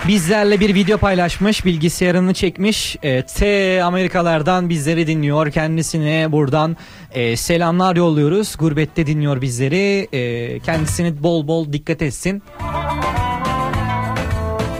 bizlerle 0.08 0.60
bir 0.60 0.74
video 0.74 0.98
paylaşmış. 0.98 1.64
Bilgisayarını 1.64 2.34
çekmiş. 2.34 2.96
E, 3.02 3.22
T 3.22 3.84
Amerikalardan 3.84 4.68
bizleri 4.68 5.06
dinliyor. 5.06 5.50
Kendisine 5.50 6.32
buradan 6.32 6.76
e, 7.12 7.36
selamlar 7.36 7.96
yolluyoruz. 7.96 8.56
Gurbette 8.58 9.06
dinliyor 9.06 9.40
bizleri. 9.40 10.08
E, 10.12 10.58
kendisini 10.58 11.22
bol 11.22 11.48
bol 11.48 11.72
dikkat 11.72 12.02
etsin. 12.02 12.42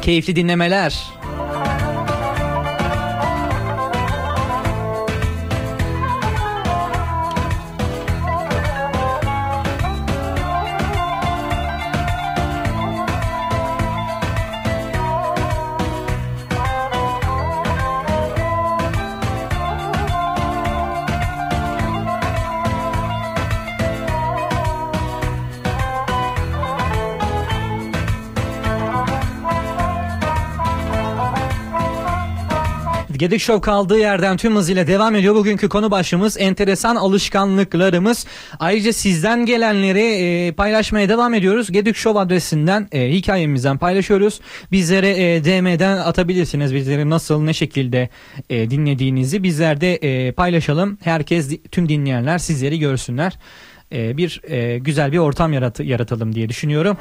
Keyifli 0.01 0.37
dinlemeler. 0.37 1.20
Gedik 33.21 33.41
Show 33.41 33.61
kaldığı 33.61 33.99
yerden 33.99 34.37
tüm 34.37 34.57
hızıyla 34.57 34.87
devam 34.87 35.14
ediyor. 35.14 35.35
Bugünkü 35.35 35.68
konu 35.68 35.91
başlığımız 35.91 36.37
enteresan 36.41 36.97
alışkanlıklarımız. 36.97 38.27
Ayrıca 38.59 38.93
sizden 38.93 39.47
gelenleri 39.47 40.01
e, 40.01 40.53
paylaşmaya 40.53 41.09
devam 41.09 41.35
ediyoruz. 41.35 41.73
Gedik 41.73 41.97
Show 41.97 42.21
adresinden 42.21 42.89
e, 42.93 43.11
hikayemizden 43.11 43.79
paylaşıyoruz. 43.79 44.41
Bizlere 44.73 45.09
e, 45.35 45.45
DM'den 45.45 45.97
atabilirsiniz. 45.97 46.75
Bizleri 46.75 47.11
nasıl 47.11 47.43
ne 47.43 47.53
şekilde 47.53 48.09
e, 48.51 48.71
dinlediğinizi 48.71 49.43
bizler 49.43 49.81
de 49.81 49.95
e, 49.95 50.33
paylaşalım. 50.33 50.99
Herkes 51.05 51.51
tüm 51.71 51.89
dinleyenler 51.89 52.39
sizleri 52.39 52.79
görsünler. 52.79 53.39
E, 53.93 54.16
bir 54.16 54.41
e, 54.49 54.79
güzel 54.79 55.12
bir 55.12 55.18
ortam 55.18 55.53
yarat- 55.53 55.85
yaratalım 55.85 56.35
diye 56.35 56.49
düşünüyorum. 56.49 56.97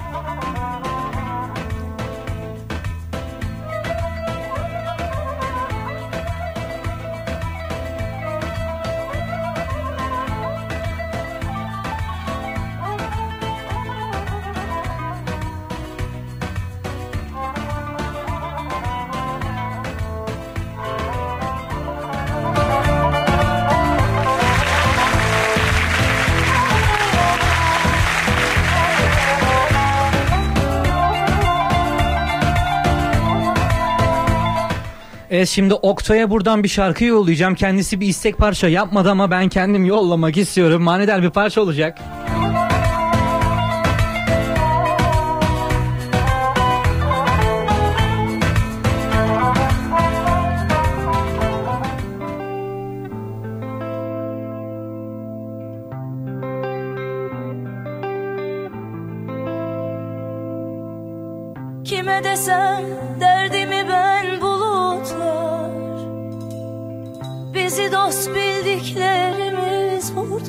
Evet 35.39 35.49
şimdi 35.49 35.73
Oktay'a 35.73 36.29
buradan 36.29 36.63
bir 36.63 36.69
şarkı 36.69 37.05
yollayacağım. 37.05 37.55
Kendisi 37.55 38.01
bir 38.01 38.07
istek 38.07 38.37
parça 38.37 38.67
yapmadı 38.67 39.11
ama 39.11 39.31
ben 39.31 39.49
kendim 39.49 39.85
yollamak 39.85 40.37
istiyorum. 40.37 40.83
Manidar 40.83 41.23
bir 41.23 41.29
parça 41.29 41.61
olacak. 41.61 41.97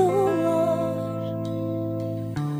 Vurdular 0.00 1.36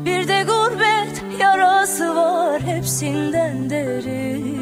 Bir 0.05 0.27
de 0.27 0.43
gurbet 0.43 1.23
yarası 1.39 2.15
var 2.15 2.61
hepsinden 2.61 3.69
derin. 3.69 4.61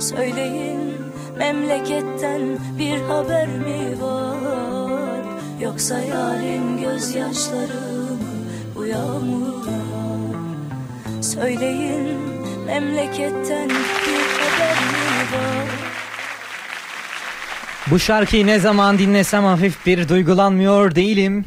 Söyleyin 0.00 0.94
memleketten 1.38 2.40
bir 2.78 3.00
haber 3.00 3.48
mi 3.48 4.00
var? 4.00 5.24
Yoksa 5.60 5.98
yarın 5.98 6.80
gözyaşları 6.80 8.02
mı 8.10 8.18
bu 8.74 8.86
yağmurlar. 8.86 9.84
Söyleyin 11.22 12.18
memleketten 12.66 13.68
bir 13.68 14.24
haber 14.40 14.76
mi 14.76 15.32
var? 15.32 15.68
Bu 17.90 17.98
şarkıyı 17.98 18.46
ne 18.46 18.58
zaman 18.58 18.98
dinlesem 18.98 19.44
hafif 19.44 19.86
bir 19.86 20.08
duygulanmıyor 20.08 20.94
değilim. 20.94 21.44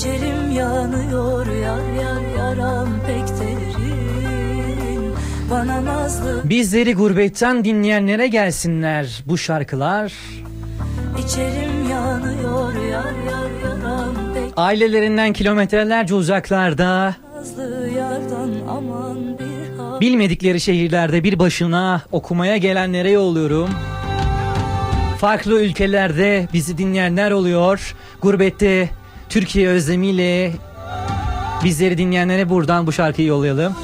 İçerim 0.00 0.50
yanıyor 0.50 1.46
yar 1.46 2.02
yar 2.02 2.36
yaram 2.38 2.88
pek 3.06 3.28
derin 3.28 5.14
Bana 5.50 5.84
nazlı 5.84 6.40
Bizleri 6.44 6.94
gurbetten 6.94 7.64
dinleyenlere 7.64 8.26
gelsinler 8.28 9.22
bu 9.26 9.38
şarkılar. 9.38 10.12
içerim 11.18 11.90
yanıyor 11.90 12.74
yar 12.74 13.14
yar 13.30 13.50
yaram 13.64 14.14
pek 14.34 14.52
Ailelerinden 14.56 15.32
kilometrelerce 15.32 16.14
uzaklarda, 16.14 17.14
nazlı 17.36 17.88
yardan 17.98 18.50
aman 18.68 19.38
bir 19.38 20.00
bilmedikleri 20.00 20.60
şehirlerde 20.60 21.24
bir 21.24 21.38
başına 21.38 22.02
okumaya 22.12 22.56
gelenlere 22.56 23.10
yolluyorum. 23.10 23.70
Farklı 25.18 25.62
ülkelerde 25.62 26.48
bizi 26.52 26.78
dinleyenler 26.78 27.30
oluyor. 27.30 27.94
Gurbette 28.22 28.99
Türkiye 29.30 29.68
özlemiyle 29.68 30.52
bizleri 31.64 31.98
dinleyenlere 31.98 32.48
buradan 32.48 32.86
bu 32.86 32.92
şarkıyı 32.92 33.28
yollayalım. 33.28 33.74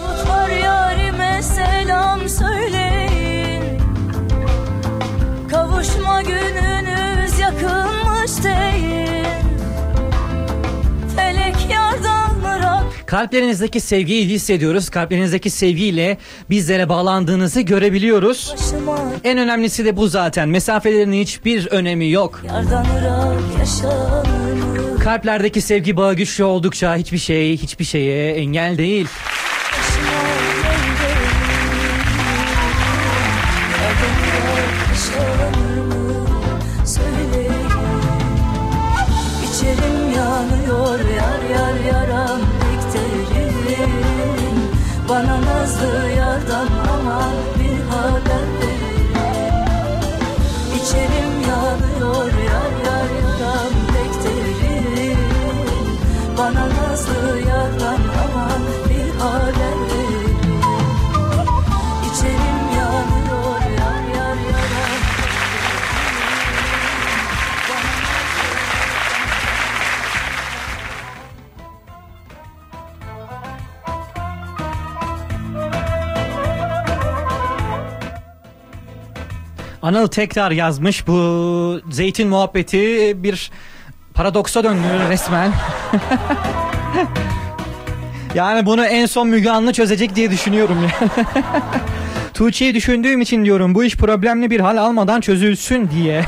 Söyleyin 2.29 3.79
Kavuşma 5.51 6.23
gününüz 6.23 7.39
yakınmış 7.39 8.31
Felek 11.17 11.57
yardan 11.73 12.27
Kalplerinizdeki 13.07 13.81
sevgiyi 13.81 14.29
hissediyoruz. 14.29 14.91
Kalplerinizdeki 14.91 15.51
sevgiyle 15.51 16.19
bizlere 16.51 16.89
bağlandığınızı 16.89 17.61
görebiliyoruz. 17.61 18.55
En 19.25 19.39
önemlisi 19.39 19.85
de 19.85 19.97
bu 19.97 20.09
zaten. 20.09 20.49
Mesafelerin 20.49 21.13
hiçbir 21.13 21.67
önemi 21.67 22.11
yok. 22.11 22.43
Yardan 22.47 22.87
yaşanır? 23.59 24.46
Kalplerdeki 25.07 25.61
sevgi 25.61 25.97
bağı 25.97 26.15
güçlü 26.15 26.45
oldukça 26.45 26.97
hiçbir 26.97 27.19
şey 27.19 27.57
hiçbir 27.57 27.85
şeye 27.85 28.33
engel 28.33 28.79
değil. 28.79 29.07
Anıl 79.87 80.07
tekrar 80.07 80.51
yazmış 80.51 81.07
bu 81.07 81.81
zeytin 81.91 82.29
muhabbeti 82.29 83.13
bir 83.23 83.51
paradoksa 84.15 84.65
döndü 84.65 85.09
resmen. 85.09 85.53
yani 88.35 88.67
bunu 88.67 88.87
en 88.87 89.07
son 89.07 89.29
Müge 89.29 89.51
Anlı 89.51 89.73
çözecek 89.73 90.17
diye 90.17 90.31
düşünüyorum. 90.31 90.79
Tuğçe'yi 92.35 92.75
düşündüğüm 92.75 93.21
için 93.21 93.45
diyorum 93.45 93.75
bu 93.75 93.85
iş 93.85 93.97
problemli 93.97 94.51
bir 94.51 94.61
hal 94.61 94.77
almadan 94.77 95.21
çözülsün 95.21 95.91
diye. 95.95 96.25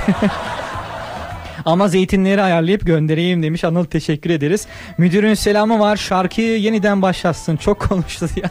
Ama 1.64 1.88
zeytinleri 1.88 2.42
ayarlayıp 2.42 2.86
göndereyim 2.86 3.42
demiş 3.42 3.64
Anıl 3.64 3.84
teşekkür 3.84 4.30
ederiz. 4.30 4.66
Müdürün 4.98 5.34
selamı 5.34 5.78
var 5.80 5.96
şarkıyı 5.96 6.60
yeniden 6.60 7.02
başlatsın 7.02 7.56
çok 7.56 7.80
konuştu 7.80 8.28
ya. 8.36 8.50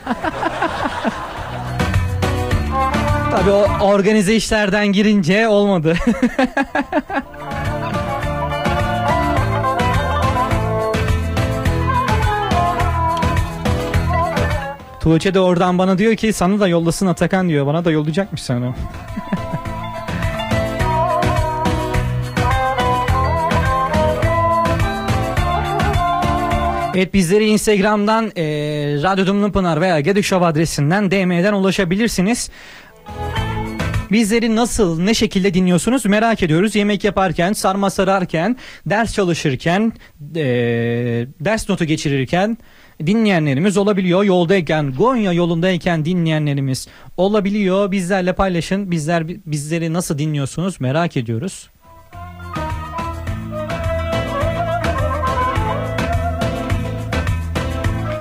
Tabii 3.31 3.51
o 3.51 3.67
organize 3.81 4.35
işlerden 4.35 4.87
girince 4.87 5.47
olmadı. 5.47 5.95
Tuğçe 14.99 15.33
de 15.33 15.39
oradan 15.39 15.77
bana 15.77 15.97
diyor 15.97 16.15
ki 16.15 16.33
sana 16.33 16.59
da 16.59 16.67
yollasın 16.67 17.07
Atakan 17.07 17.49
diyor. 17.49 17.65
Bana 17.65 17.85
da 17.85 17.91
yollayacakmış 17.91 18.41
sana. 18.41 18.75
Evet 26.97 27.13
bizleri 27.13 27.45
Instagram'dan 27.45 28.31
e, 28.37 28.43
Radyo 29.03 29.25
Dumlu 29.25 29.51
Pınar 29.51 29.81
veya 29.81 29.99
Gedik 29.99 30.25
Show 30.25 30.45
adresinden 30.45 31.11
DM'den 31.11 31.53
ulaşabilirsiniz. 31.53 32.49
Bizleri 34.11 34.55
nasıl, 34.55 34.99
ne 34.99 35.13
şekilde 35.13 35.53
dinliyorsunuz 35.53 36.05
merak 36.05 36.43
ediyoruz. 36.43 36.75
Yemek 36.75 37.03
yaparken, 37.03 37.53
sarma 37.53 37.89
sararken, 37.89 38.57
ders 38.85 39.13
çalışırken, 39.13 39.93
e, 40.35 40.45
ders 41.39 41.69
notu 41.69 41.85
geçirirken 41.85 42.57
dinleyenlerimiz 43.05 43.77
olabiliyor. 43.77 44.23
Yoldayken, 44.23 44.93
Gonya 44.97 45.33
yolundayken 45.33 46.05
dinleyenlerimiz 46.05 46.87
olabiliyor. 47.17 47.91
Bizlerle 47.91 48.33
paylaşın. 48.33 48.91
Bizler 48.91 49.27
bizleri 49.27 49.93
nasıl 49.93 50.17
dinliyorsunuz 50.17 50.81
merak 50.81 51.17
ediyoruz. 51.17 51.69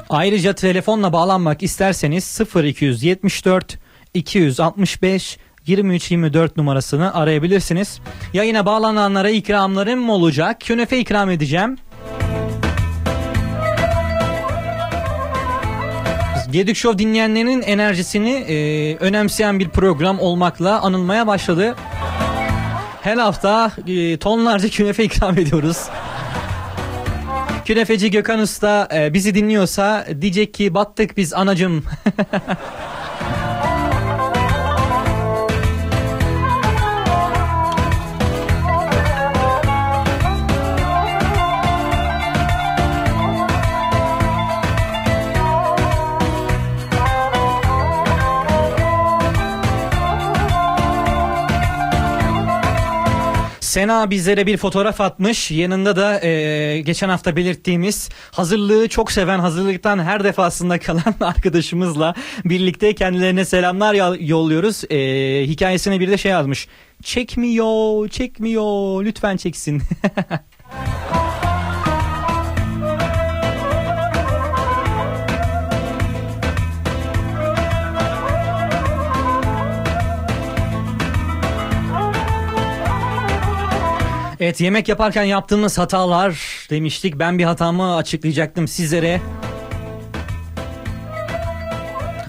Ayrıca 0.08 0.52
telefonla 0.52 1.12
bağlanmak 1.12 1.62
isterseniz 1.62 2.40
0274 2.54 3.85
265 4.16 5.38
2324 5.66 6.56
numarasını 6.56 7.14
arayabilirsiniz. 7.14 8.00
Yayına 8.32 8.66
bağlananlara 8.66 9.30
ikramlarım 9.30 10.10
olacak. 10.10 10.60
Künefe 10.60 10.98
ikram 10.98 11.30
edeceğim. 11.30 11.78
Gedik 16.50 16.76
Show 16.76 16.98
dinleyenlerin 16.98 17.62
enerjisini 17.62 18.30
e, 18.30 18.96
önemseyen 18.96 19.58
bir 19.58 19.68
program 19.68 20.20
olmakla 20.20 20.80
anılmaya 20.80 21.26
başladı. 21.26 21.76
Her 23.02 23.16
hafta 23.16 23.72
e, 23.86 24.16
tonlarca 24.16 24.68
künefe 24.68 25.04
ikram 25.04 25.38
ediyoruz. 25.38 25.78
Künefeci 27.64 28.10
Gökhan 28.10 28.40
Usta 28.40 28.88
e, 28.94 29.14
bizi 29.14 29.34
dinliyorsa 29.34 30.06
diyecek 30.20 30.54
ki 30.54 30.74
battık 30.74 31.16
biz 31.16 31.34
anacım. 31.34 31.84
Sena 53.76 54.10
bizlere 54.10 54.46
bir 54.46 54.56
fotoğraf 54.56 55.00
atmış. 55.00 55.50
Yanında 55.50 55.96
da 55.96 56.20
e, 56.26 56.80
geçen 56.80 57.08
hafta 57.08 57.36
belirttiğimiz 57.36 58.08
hazırlığı 58.30 58.88
çok 58.88 59.12
seven, 59.12 59.38
hazırlıktan 59.38 59.98
her 59.98 60.24
defasında 60.24 60.78
kalan 60.80 61.14
arkadaşımızla 61.20 62.14
birlikte 62.44 62.94
kendilerine 62.94 63.44
selamlar 63.44 64.14
yolluyoruz. 64.20 64.84
E, 64.90 64.98
hikayesine 65.46 66.00
bir 66.00 66.08
de 66.08 66.18
şey 66.18 66.32
yazmış. 66.32 66.68
Çekmiyor, 67.02 68.08
çekmiyor, 68.08 69.04
lütfen 69.04 69.36
çeksin. 69.36 69.82
Evet 84.40 84.60
yemek 84.60 84.88
yaparken 84.88 85.22
yaptığımız 85.22 85.78
hatalar 85.78 86.66
demiştik. 86.70 87.18
Ben 87.18 87.38
bir 87.38 87.44
hatamı 87.44 87.96
açıklayacaktım 87.96 88.68
sizlere. 88.68 89.20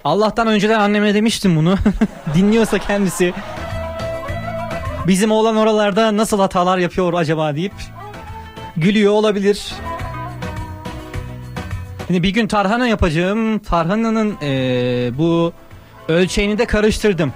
Allah'tan 0.04 0.48
önceden 0.48 0.80
anneme 0.80 1.14
demiştim 1.14 1.56
bunu. 1.56 1.76
Dinliyorsa 2.34 2.80
kendisi. 2.80 3.34
Bizim 5.08 5.32
oğlan 5.32 5.56
oralarda 5.58 6.18
nasıl 6.18 6.40
hatalar 6.40 6.78
yapıyor 6.78 7.14
acaba 7.14 7.56
deyip 7.56 7.74
gülüyor 8.78 9.14
olabilir. 9.14 9.74
Şimdi 12.08 12.24
bir 12.24 12.30
gün 12.30 12.48
tarhana 12.48 12.88
yapacağım. 12.88 13.60
Tarhananın 13.60 14.38
eee, 14.42 15.12
bu 15.18 15.54
ölçeğini 16.08 16.58
de 16.58 16.66
karıştırdım. 16.66 17.34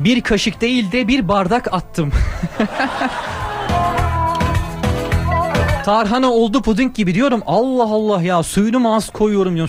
Bir 0.00 0.20
kaşık 0.20 0.60
değil 0.60 0.92
de 0.92 1.08
bir 1.08 1.28
bardak 1.28 1.74
attım. 1.74 2.12
Tarhana 5.88 6.32
oldu 6.32 6.62
puding 6.62 6.94
gibi 6.94 7.14
diyorum. 7.14 7.42
Allah 7.46 7.82
Allah 7.82 8.22
ya 8.22 8.42
suyunu 8.42 8.80
mu 8.80 8.94
az 8.94 9.10
koyuyorum 9.10 9.56
ya. 9.56 9.66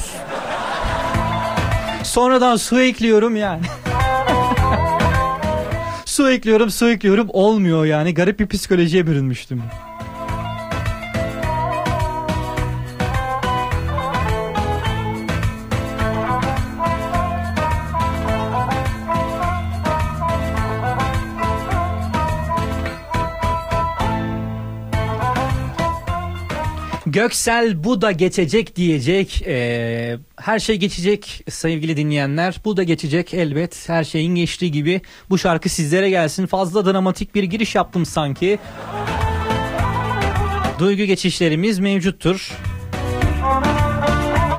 Sonradan 2.03 2.55
su 2.55 2.81
ekliyorum 2.81 3.35
yani. 3.35 3.61
su 6.05 6.31
ekliyorum 6.31 6.69
su 6.69 6.89
ekliyorum 6.89 7.27
olmuyor 7.33 7.85
yani. 7.85 8.13
Garip 8.13 8.39
bir 8.39 8.47
psikolojiye 8.47 9.07
bürünmüştüm. 9.07 9.63
Göksel 27.11 27.83
bu 27.83 28.01
da 28.01 28.11
geçecek 28.11 28.75
diyecek. 28.75 29.43
Ee, 29.47 30.17
her 30.35 30.59
şey 30.59 30.75
geçecek 30.75 31.43
sevgili 31.49 31.97
dinleyenler. 31.97 32.55
Bu 32.65 32.77
da 32.77 32.83
geçecek 32.83 33.33
elbet. 33.33 33.89
Her 33.89 34.03
şeyin 34.03 34.35
geçtiği 34.35 34.71
gibi 34.71 35.01
bu 35.29 35.37
şarkı 35.37 35.69
sizlere 35.69 36.09
gelsin. 36.09 36.45
Fazla 36.45 36.85
dramatik 36.85 37.35
bir 37.35 37.43
giriş 37.43 37.75
yaptım 37.75 38.05
sanki. 38.05 38.59
Duygu 40.79 41.03
geçişlerimiz 41.03 41.79
mevcuttur. 41.79 42.51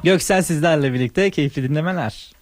Göksel 0.04 0.42
sizlerle 0.42 0.92
birlikte 0.92 1.30
keyifli 1.30 1.62
dinlemeler. 1.62 2.32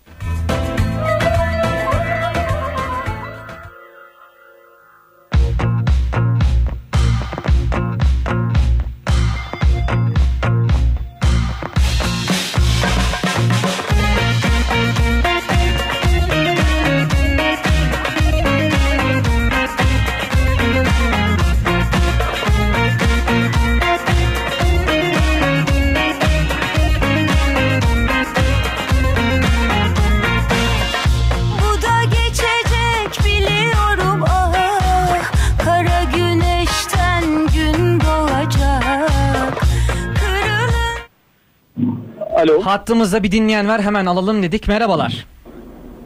Alo. 42.39 42.61
Hattımızda 42.63 43.23
bir 43.23 43.33
dinleyen 43.33 43.69
var 43.69 43.83
hemen 43.83 44.07
alalım 44.07 44.43
dedik. 44.43 44.69
Merhabalar. 44.69 45.27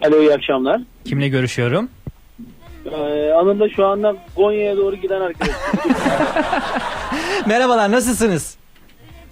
Alo 0.06 0.20
iyi 0.20 0.32
akşamlar. 0.34 0.80
Kimle 1.04 1.28
görüşüyorum? 1.28 1.88
Ee, 2.92 3.30
anında 3.32 3.68
şu 3.68 3.86
anda 3.86 4.16
Konya'ya 4.36 4.76
doğru 4.76 4.96
giden 4.96 5.20
arkadaş. 5.20 5.50
Merhabalar 7.46 7.92
nasılsınız? 7.92 8.56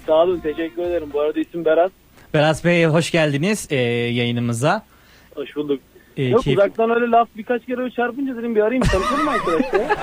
Sağ 0.06 0.14
olun 0.14 0.40
teşekkür 0.40 0.82
ederim. 0.82 1.08
Bu 1.12 1.20
arada 1.20 1.40
isim 1.40 1.64
Berat. 1.64 1.92
Berat 2.34 2.64
Bey 2.64 2.84
hoş 2.84 3.10
geldiniz 3.10 3.66
ee, 3.70 3.76
yayınımıza. 3.76 4.82
Hoş 5.34 5.56
bulduk. 5.56 5.80
Ee, 6.16 6.24
Yok 6.24 6.42
keyif- 6.44 6.58
uzaktan 6.58 6.90
öyle 6.90 7.10
laf 7.10 7.28
birkaç 7.36 7.66
kere 7.66 7.80
öyle 7.80 7.90
çarpınca 7.90 8.36
dedim 8.36 8.54
bir 8.54 8.60
arayayım 8.60 8.82
tanışalım 8.84 9.28
arkadaş 9.28 9.72
ya. 9.72 9.96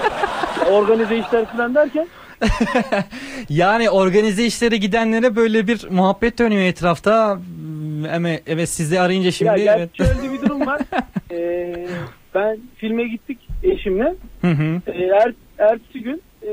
Organize 0.71 1.17
işler 1.17 1.45
falan 1.45 1.75
derken. 1.75 2.07
Yani 3.49 3.89
organize 3.89 4.45
işlere 4.45 4.77
gidenlere 4.77 5.35
böyle 5.35 5.67
bir 5.67 5.87
muhabbet 5.89 6.39
dönüyor 6.39 6.61
etrafta. 6.61 7.35
Hmm, 7.35 8.05
Evet, 8.05 8.41
evet 8.47 8.69
sizi 8.69 8.99
arayınca 8.99 9.31
şimdi. 9.31 9.61
ya 9.61 9.75
evet. 9.77 9.89
şöyle 9.97 10.33
bir 10.33 10.41
durum 10.41 10.65
var. 10.67 10.81
Ee, 11.31 11.87
ben 12.35 12.57
filme 12.77 13.03
gittik 13.03 13.37
eşimle. 13.63 14.15
Hı 14.41 14.47
hı. 14.47 14.81
Ee, 14.87 15.03
er, 15.03 15.33
ertesi 15.57 15.99
gün 15.99 16.21
e, 16.43 16.49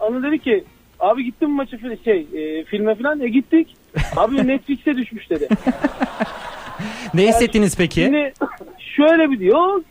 Anıl 0.00 0.22
dedi 0.22 0.38
ki 0.38 0.64
abi 1.00 1.24
gittin 1.24 1.50
mi 1.50 1.56
falan 1.56 1.96
şey 2.04 2.26
e, 2.34 2.64
filme 2.64 2.94
falan 2.94 3.20
e 3.20 3.28
gittik. 3.28 3.76
Abi 4.16 4.36
Netflix'e 4.46 4.96
düşmüş 4.96 5.30
dedi. 5.30 5.48
Ne 7.14 7.28
hissettiniz 7.28 7.76
peki? 7.76 8.00
Şimdi 8.00 8.32
şöyle 8.96 9.30
bir 9.30 9.38
diyor. 9.38 9.82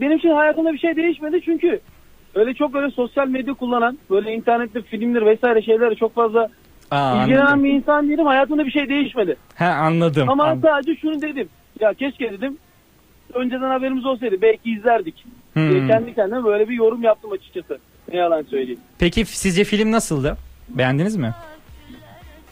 Benim 0.00 0.18
için 0.18 0.28
hayatımda 0.28 0.72
bir 0.72 0.78
şey 0.78 0.96
değişmedi 0.96 1.40
çünkü 1.44 1.80
öyle 2.34 2.54
çok 2.54 2.74
öyle 2.74 2.90
sosyal 2.90 3.28
medya 3.28 3.54
kullanan 3.54 3.98
böyle 4.10 4.32
internette 4.34 4.82
filmler 4.82 5.26
vesaire 5.26 5.62
şeylere 5.62 5.94
çok 5.94 6.14
fazla 6.14 6.48
Aa, 6.90 7.22
ilgilenen 7.22 7.40
anladım. 7.46 7.64
bir 7.64 7.70
insan 7.70 8.08
değilim. 8.08 8.26
Hayatımda 8.26 8.66
bir 8.66 8.70
şey 8.70 8.88
değişmedi. 8.88 9.36
He 9.54 9.64
anladım. 9.64 10.28
Ama 10.30 10.44
An- 10.44 10.60
sadece 10.62 10.96
şunu 11.00 11.22
dedim. 11.22 11.48
Ya 11.80 11.94
keşke 11.94 12.32
dedim 12.32 12.58
önceden 13.34 13.70
haberimiz 13.70 14.06
olsaydı 14.06 14.36
belki 14.42 14.70
izlerdik. 14.70 15.24
Hmm. 15.52 15.70
diye 15.70 15.86
kendi 15.86 16.14
kendime 16.14 16.44
böyle 16.44 16.68
bir 16.68 16.74
yorum 16.74 17.02
yaptım 17.02 17.32
açıkçası. 17.32 17.78
Ne 18.12 18.16
yalan 18.18 18.42
söyleyeyim. 18.42 18.80
Peki 18.98 19.24
sizce 19.24 19.64
film 19.64 19.92
nasıldı? 19.92 20.36
Beğendiniz 20.68 21.16
mi? 21.16 21.34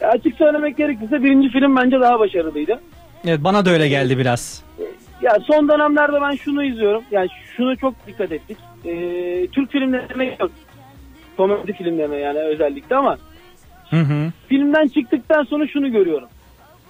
Ya 0.01 0.09
açık 0.09 0.35
söylemek 0.37 0.77
gerekirse 0.77 1.23
birinci 1.23 1.49
film 1.49 1.75
bence 1.75 1.99
daha 1.99 2.19
başarılıydı. 2.19 2.79
Evet 3.25 3.39
bana 3.43 3.65
da 3.65 3.69
öyle 3.69 3.87
geldi 3.87 4.17
biraz. 4.17 4.63
Ya 5.21 5.37
son 5.47 5.69
dönemlerde 5.69 6.21
ben 6.21 6.35
şunu 6.35 6.63
izliyorum. 6.63 7.03
Yani 7.11 7.27
şunu 7.57 7.77
çok 7.77 8.07
dikkat 8.07 8.31
ettik. 8.31 8.57
Ee, 8.85 9.47
Türk 9.51 9.71
filmlerine 9.71 10.37
yok. 10.39 10.51
Komedi 11.37 11.73
filmlerine 11.73 12.15
yani 12.15 12.39
özellikle 12.39 12.95
ama 12.95 13.17
Hı 13.89 13.99
hı. 13.99 14.31
filmden 14.47 14.87
çıktıktan 14.87 15.43
sonra 15.43 15.67
şunu 15.67 15.91
görüyorum. 15.91 16.27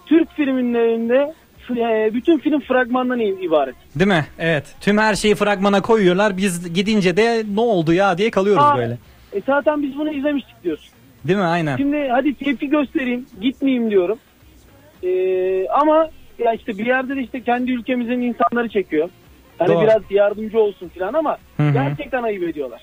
Türk 0.05 0.31
filmlerinde 0.31 1.33
e, 1.69 2.13
bütün 2.13 2.37
film 2.37 2.59
fragmandan 2.59 3.19
ibaret. 3.19 3.75
Değil 3.95 4.07
mi? 4.07 4.25
Evet. 4.39 4.75
Tüm 4.81 4.97
her 4.97 5.15
şeyi 5.15 5.35
fragmana 5.35 5.81
koyuyorlar. 5.81 6.37
Biz 6.37 6.73
gidince 6.73 7.17
de 7.17 7.43
ne 7.53 7.61
oldu 7.61 7.93
ya 7.93 8.17
diye 8.17 8.31
kalıyoruz 8.31 8.63
Aa, 8.63 8.77
böyle. 8.77 8.97
E 9.33 9.41
zaten 9.45 9.83
biz 9.83 9.97
bunu 9.97 10.11
izlemiştik 10.11 10.63
diyorsun. 10.63 10.89
Değil 11.27 11.39
mi? 11.39 11.45
Aynen. 11.45 11.77
Şimdi 11.77 12.07
hadi 12.11 12.33
tepki 12.33 12.69
göstereyim, 12.69 13.25
gitmeyeyim 13.41 13.91
diyorum. 13.91 14.19
Ee, 15.03 15.67
ama 15.67 16.09
ya 16.39 16.53
işte 16.53 16.77
bir 16.77 16.85
yerde 16.85 17.15
de 17.15 17.21
işte 17.21 17.41
kendi 17.41 17.71
ülkemizin 17.71 18.21
insanları 18.21 18.69
çekiyor. 18.69 19.09
Hani 19.59 19.69
Doğru. 19.69 19.83
biraz 19.83 20.01
yardımcı 20.09 20.59
olsun 20.59 20.91
falan 20.99 21.13
ama 21.13 21.37
Hı 21.57 21.63
hı. 21.63 21.73
gerçekten 21.73 22.23
ayıp 22.23 22.43
ediyorlar. 22.43 22.81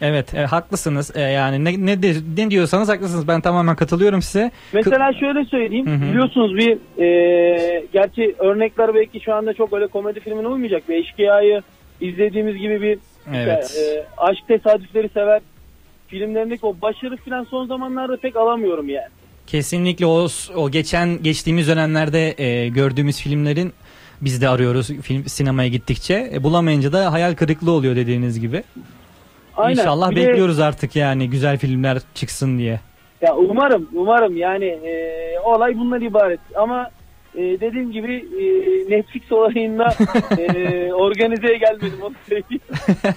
Evet, 0.00 0.34
e, 0.34 0.38
haklısınız. 0.44 1.16
E, 1.16 1.20
yani 1.20 1.64
ne, 1.64 1.86
ne 1.86 2.02
de- 2.02 2.14
ne 2.36 2.50
diyorsanız 2.50 2.88
haklısınız. 2.88 3.28
Ben 3.28 3.40
tamamen 3.40 3.76
katılıyorum 3.76 4.22
size. 4.22 4.50
Mesela 4.72 5.12
şöyle 5.12 5.44
söyleyeyim. 5.44 5.86
Hı 5.86 5.94
hı. 6.06 6.10
Biliyorsunuz 6.10 6.56
bir 6.56 7.02
e, 7.02 7.84
gerçi 7.92 8.34
örnekler 8.38 8.94
belki 8.94 9.20
şu 9.20 9.34
anda 9.34 9.54
çok 9.54 9.72
öyle 9.72 9.86
komedi 9.86 10.20
filmine 10.20 10.48
uymayacak. 10.48 10.88
Bir 10.88 10.94
eşkıyayı 10.94 11.62
izlediğimiz 12.00 12.56
gibi 12.56 12.82
bir 12.82 12.98
Evet. 13.34 13.64
işte, 13.68 13.80
e, 13.80 14.04
aşk 14.16 14.48
tesadüfleri 14.48 15.08
sever 15.08 15.40
filmlerindeki 16.08 16.66
o 16.66 16.76
başarı 16.82 17.16
falan 17.16 17.44
son 17.44 17.66
zamanlarda 17.66 18.16
pek 18.16 18.36
alamıyorum 18.36 18.88
yani. 18.88 19.08
Kesinlikle 19.46 20.06
o 20.06 20.26
o 20.56 20.70
geçen 20.70 21.22
geçtiğimiz 21.22 21.68
dönemlerde 21.68 22.34
e, 22.44 22.68
gördüğümüz 22.68 23.20
filmlerin 23.20 23.72
biz 24.20 24.42
de 24.42 24.48
arıyoruz 24.48 24.86
film 24.86 25.24
sinemaya 25.28 25.68
gittikçe. 25.68 26.30
E, 26.34 26.42
bulamayınca 26.42 26.92
da 26.92 27.12
hayal 27.12 27.34
kırıklığı 27.34 27.70
oluyor 27.72 27.96
dediğiniz 27.96 28.40
gibi. 28.40 28.62
Aynen. 29.56 29.78
İnşallah 29.80 30.10
Bir 30.10 30.16
de- 30.16 30.28
bekliyoruz 30.28 30.60
artık 30.60 30.96
yani 30.96 31.30
güzel 31.30 31.58
filmler 31.58 31.98
çıksın 32.14 32.58
diye. 32.58 32.80
Ya 33.20 33.36
umarım, 33.36 33.88
umarım 33.94 34.36
yani 34.36 34.64
e, 34.64 35.38
olay 35.44 35.78
bundan 35.78 36.00
ibaret. 36.00 36.40
Ama 36.56 36.90
e, 37.34 37.42
dediğim 37.60 37.92
gibi 37.92 38.14
e, 38.14 38.44
Netflix 38.96 39.32
olayında 39.32 39.84
e, 40.38 40.92
organizeye 40.92 41.56
gelmedim 41.58 41.98
onu 42.02 42.14
söyleyeyim. 42.28 42.60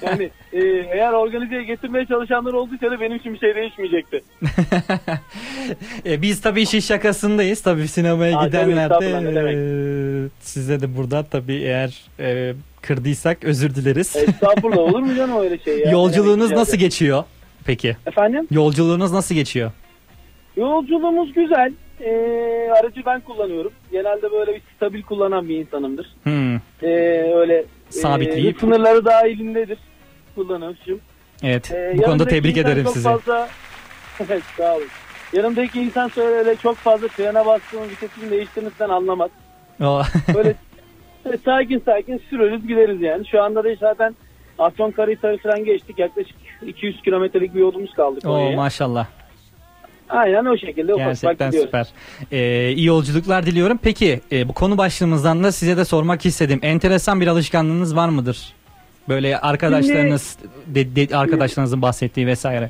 Yani 0.02 0.30
e, 0.54 0.60
eğer 0.98 1.14
organizeye 1.14 1.64
getirmeye 1.64 2.06
çalışanlar 2.06 2.54
olduysa 2.54 2.92
da 2.92 3.02
benim 3.02 3.18
için 3.18 3.34
bir 3.34 3.40
şey 3.40 3.56
değişmeyecekti. 3.56 4.22
E, 6.06 6.22
biz 6.22 6.42
tabii 6.42 6.62
işin 6.62 6.80
şakasındayız. 6.80 7.62
Tabii 7.62 7.88
sinemaya 7.88 8.38
Aa, 8.40 8.46
gidenler 8.46 8.90
tabii, 8.90 9.06
de 9.06 9.40
e, 9.40 9.58
size 10.40 10.80
de 10.82 10.98
burada 10.98 11.24
tabii 11.24 11.56
eğer 11.56 12.02
e, 12.20 12.54
kırdıysak 12.82 13.44
özür 13.44 13.76
dileriz. 13.76 14.16
Estağfurullah 14.16 14.78
olur 14.78 15.00
mu 15.00 15.16
canım 15.16 15.40
öyle 15.40 15.58
şey 15.58 15.80
ya? 15.80 15.92
Yolculuğunuz 15.92 16.52
Yani- 16.52 16.60
nasıl 16.60 16.78
geçiyor? 16.78 17.24
Peki. 17.66 17.98
Efendim? 18.06 18.48
Yolculuğunuz 18.52 19.12
nasıl 19.14 19.36
geçiyor? 19.36 19.72
Yolculuğumuz 20.58 21.34
güzel. 21.34 21.74
E, 22.02 22.12
aracı 22.80 23.02
ben 23.06 23.22
kullanıyorum. 23.22 23.72
Genelde 23.92 24.32
böyle 24.32 24.56
bir 24.56 24.62
stabil 24.76 25.04
kullanan 25.04 25.50
bir 25.50 25.58
insanımdır. 25.58 26.16
Hmm. 26.24 26.56
E, 26.84 26.90
öyle 27.36 27.66
Sabitleyip. 27.90 28.58
e, 28.58 28.60
sınırları 28.60 29.06
dahilindedir 29.06 29.78
kullanışım. 30.36 31.00
Evet. 31.44 31.72
Ee, 31.72 31.94
bu 31.98 32.02
konuda 32.02 32.26
tebrik 32.26 32.58
ederim 32.58 32.84
çok 32.84 32.94
sizi. 32.94 33.10
Fazla... 33.10 33.48
Evet 34.30 34.44
sağ 34.58 34.76
olun. 34.76 34.88
Yanımdaki 35.34 35.82
insan 35.82 36.08
söyle 36.08 36.36
öyle 36.36 36.56
çok 36.56 36.76
fazla 36.76 37.08
frene 37.08 37.46
bastığımı 37.46 37.90
vitesini 37.90 38.32
değiştirmesinden 38.32 38.90
anlamaz. 38.90 39.30
Böyle 40.36 40.56
sakin 41.46 41.80
sakin 41.86 42.22
süreriz 42.30 42.68
gideriz 42.68 43.02
yani. 43.02 43.28
Şu 43.28 43.44
anda 43.44 43.64
da 43.64 43.76
zaten 43.80 44.16
Afyonkarahisar'ı 44.60 45.38
falan 45.38 45.66
geçtik. 45.66 46.00
Yaklaşık 46.00 46.36
200 46.62 47.02
kilometrelik 47.02 47.56
bir 47.56 47.60
yolumuz 47.60 47.94
kaldı 47.94 48.30
Oo, 48.30 48.52
maşallah. 48.52 49.08
Aynen 50.10 50.46
o 50.46 50.58
şekilde 50.58 50.94
ufak 50.94 51.08
Gerçekten 51.08 51.52
süper. 51.52 51.88
Ee, 52.32 52.72
iyi 52.72 52.86
yolculuklar 52.86 53.46
diliyorum. 53.46 53.80
Peki 53.84 54.22
e, 54.32 54.48
bu 54.50 54.54
konu 54.54 54.78
başlığımızdan 54.78 55.44
da 55.44 55.52
size 55.52 55.78
de 55.78 55.86
sormak 55.86 56.26
istedim. 56.26 56.60
Enteresan 56.64 57.22
bir 57.22 57.28
alışkanlığınız 57.28 57.96
var 57.96 58.10
mıdır? 58.10 58.54
Böyle 59.10 59.38
arkadaşlarınız, 59.38 60.38
de, 60.68 60.96
de- 61.10 61.18
arkadaşlarınızın 61.18 61.82
bahsettiği 61.82 62.28
vesaire. 62.28 62.70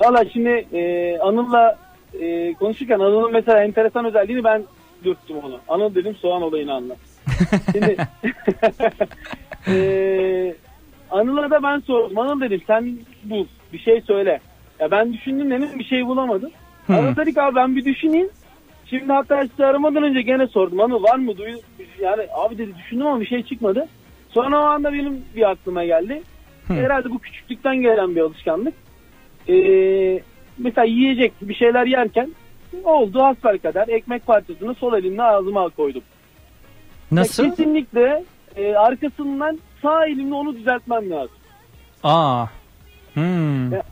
Valla 0.00 0.24
şimdi 0.32 0.48
e, 0.72 1.18
Anıl'la 1.18 1.78
e, 2.20 2.54
konuşurken 2.54 2.98
Anıl'ın 2.98 3.32
mesela 3.32 3.64
enteresan 3.64 4.04
özelliğini 4.04 4.44
ben 4.44 4.64
dürttüm 5.04 5.36
onu. 5.38 5.58
Anıl 5.68 5.94
dedim 5.94 6.16
soğan 6.20 6.42
olayını 6.42 6.72
anlat. 6.72 6.98
Şimdi 7.72 7.96
e, 9.68 10.54
Anıl'a 11.10 11.50
da 11.50 11.62
ben 11.62 11.78
sordum. 11.80 12.18
Anıl 12.18 12.40
dedim 12.40 12.62
sen 12.66 12.98
bul 13.24 13.46
bir 13.72 13.78
şey 13.78 14.00
söyle. 14.00 14.40
Ya 14.80 14.90
ben 14.90 15.12
düşündüm 15.12 15.50
dedim 15.50 15.78
bir 15.78 15.84
şey 15.84 16.06
bulamadım. 16.06 16.50
Hmm. 16.86 16.96
Anıl 16.96 17.16
dedik 17.16 17.38
abi 17.38 17.56
ben 17.56 17.76
bir 17.76 17.84
düşüneyim. 17.84 18.28
Şimdi 18.86 19.12
hatta 19.12 19.46
sizi 19.48 19.66
aramadan 19.66 20.02
önce 20.02 20.22
gene 20.22 20.46
sordum. 20.46 20.80
Anıl 20.80 21.02
var 21.02 21.16
mı? 21.16 21.36
Duyu 21.36 21.56
yani 22.00 22.22
abi 22.34 22.58
dedi 22.58 22.72
düşündüm 22.78 23.06
ama 23.06 23.20
bir 23.20 23.26
şey 23.26 23.42
çıkmadı. 23.42 23.88
Sonra 24.30 24.60
o 24.60 24.64
anda 24.64 24.92
benim 24.92 25.24
bir 25.36 25.50
aklıma 25.50 25.84
geldi. 25.84 26.22
Herhalde 26.68 27.10
bu 27.10 27.18
küçüklükten 27.18 27.76
gelen 27.76 28.16
bir 28.16 28.20
alışkanlık. 28.20 28.74
Ee, 29.48 30.20
mesela 30.58 30.84
yiyecek 30.84 31.32
bir 31.42 31.54
şeyler 31.54 31.86
yerken 31.86 32.30
oldu 32.84 33.22
hasbelkader 33.22 33.88
ekmek 33.88 34.26
parçasını 34.26 34.74
sol 34.74 34.94
elimle 34.94 35.22
ağzıma 35.22 35.68
koydum. 35.68 36.02
Nasıl? 37.12 37.44
Ya 37.44 37.50
kesinlikle 37.50 38.24
e, 38.56 38.74
arkasından 38.74 39.58
sağ 39.82 40.06
elimle 40.06 40.34
onu 40.34 40.56
düzeltmem 40.56 41.10
lazım. 41.10 41.36
Aa. 42.04 42.46
Hmm. 43.14 43.72
Ya, 43.72 43.82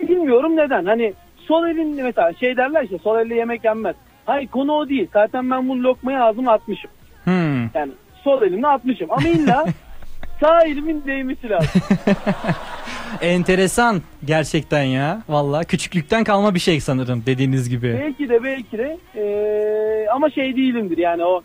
bilmiyorum 0.00 0.56
neden. 0.56 0.84
Hani 0.84 1.14
sol 1.38 1.66
elinle 1.66 2.02
mesela 2.02 2.32
şey 2.32 2.56
derler 2.56 2.82
işte 2.82 2.98
sol 2.98 3.18
elle 3.18 3.34
yemek 3.34 3.64
yenmez. 3.64 3.96
Hayır 4.26 4.48
konu 4.48 4.72
o 4.72 4.88
değil. 4.88 5.08
Zaten 5.12 5.50
ben 5.50 5.68
bu 5.68 5.82
lokmayı 5.82 6.22
ağzıma 6.22 6.52
atmışım. 6.52 6.90
Hmm. 7.24 7.62
Yani 7.74 7.92
sol 8.24 8.42
elimle 8.42 8.66
atmışım. 8.66 9.10
Ama 9.10 9.28
illa 9.28 9.66
sağ 10.40 10.62
elimin 10.64 11.02
değmesi 11.06 11.48
lazım. 11.50 11.80
Enteresan 13.20 14.02
gerçekten 14.24 14.82
ya. 14.82 15.22
Valla 15.28 15.64
küçüklükten 15.64 16.24
kalma 16.24 16.54
bir 16.54 16.60
şey 16.60 16.80
sanırım 16.80 17.22
dediğiniz 17.26 17.68
gibi. 17.70 17.98
belki 18.02 18.28
de 18.28 18.44
belki 18.44 18.78
de 18.78 18.98
e, 19.16 20.08
ama 20.08 20.30
şey 20.30 20.56
değilimdir 20.56 20.98
yani 20.98 21.24
o 21.24 21.42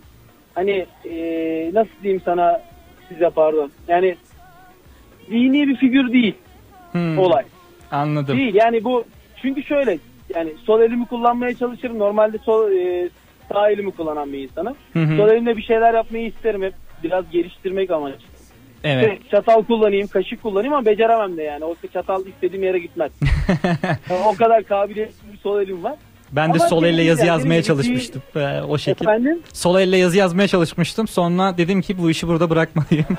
hani 0.55 0.85
e, 1.05 1.15
nasıl 1.73 1.91
diyeyim 2.03 2.21
sana 2.25 2.61
size 3.09 3.29
pardon. 3.29 3.71
Yani 3.87 4.15
dini 5.29 5.67
bir 5.67 5.75
figür 5.75 6.13
değil 6.13 6.35
Hmm. 6.91 7.17
olay. 7.19 7.43
Anladım. 7.91 8.37
Değil 8.37 8.55
yani 8.55 8.83
bu 8.83 9.03
çünkü 9.41 9.63
şöyle 9.63 9.97
yani 10.35 10.53
sol 10.65 10.81
elimi 10.81 11.05
kullanmaya 11.05 11.53
çalışırım. 11.53 11.99
Normalde 11.99 12.37
sol 12.37 12.71
e, 12.71 13.09
sağ 13.53 13.69
elimi 13.69 13.91
kullanan 13.91 14.33
bir 14.33 14.39
insanım. 14.39 14.75
Hı 14.93 14.99
hı. 14.99 15.17
Sol 15.17 15.29
elimle 15.29 15.57
bir 15.57 15.63
şeyler 15.63 15.93
yapmayı 15.93 16.27
isterim 16.27 16.63
hep 16.63 16.73
biraz 17.03 17.31
geliştirmek 17.31 17.91
amaçlı. 17.91 18.31
Evet. 18.83 19.13
İşte 19.13 19.29
çatal 19.31 19.63
kullanayım, 19.63 20.07
kaşık 20.07 20.43
kullanayım 20.43 20.73
ama 20.73 20.85
beceremem 20.85 21.37
de 21.37 21.43
yani. 21.43 21.65
O 21.65 21.75
çatal 21.93 22.25
istediğim 22.25 22.63
yere 22.63 22.79
gitmez. 22.79 23.11
Yani 24.09 24.23
o 24.27 24.35
kadar 24.35 24.63
kabiliyetli 24.63 25.33
bir 25.33 25.37
sol 25.37 25.61
elim 25.61 25.83
var. 25.83 25.95
Ben 26.31 26.53
de 26.53 26.57
Ama 26.57 26.67
sol 26.67 26.83
elle 26.83 27.01
yazı 27.01 27.25
yani 27.25 27.27
yazmaya 27.27 27.63
çalışmıştım. 27.63 28.21
Ee, 28.35 28.61
o 28.69 28.77
şekil. 28.77 29.05
Efendim? 29.05 29.39
Sol 29.53 29.79
elle 29.79 29.97
yazı 29.97 30.17
yazmaya 30.17 30.47
çalışmıştım. 30.47 31.07
Sonra 31.07 31.57
dedim 31.57 31.81
ki 31.81 31.97
bu 31.97 32.09
işi 32.09 32.27
burada 32.27 32.49
bırakmalıyım. 32.49 33.17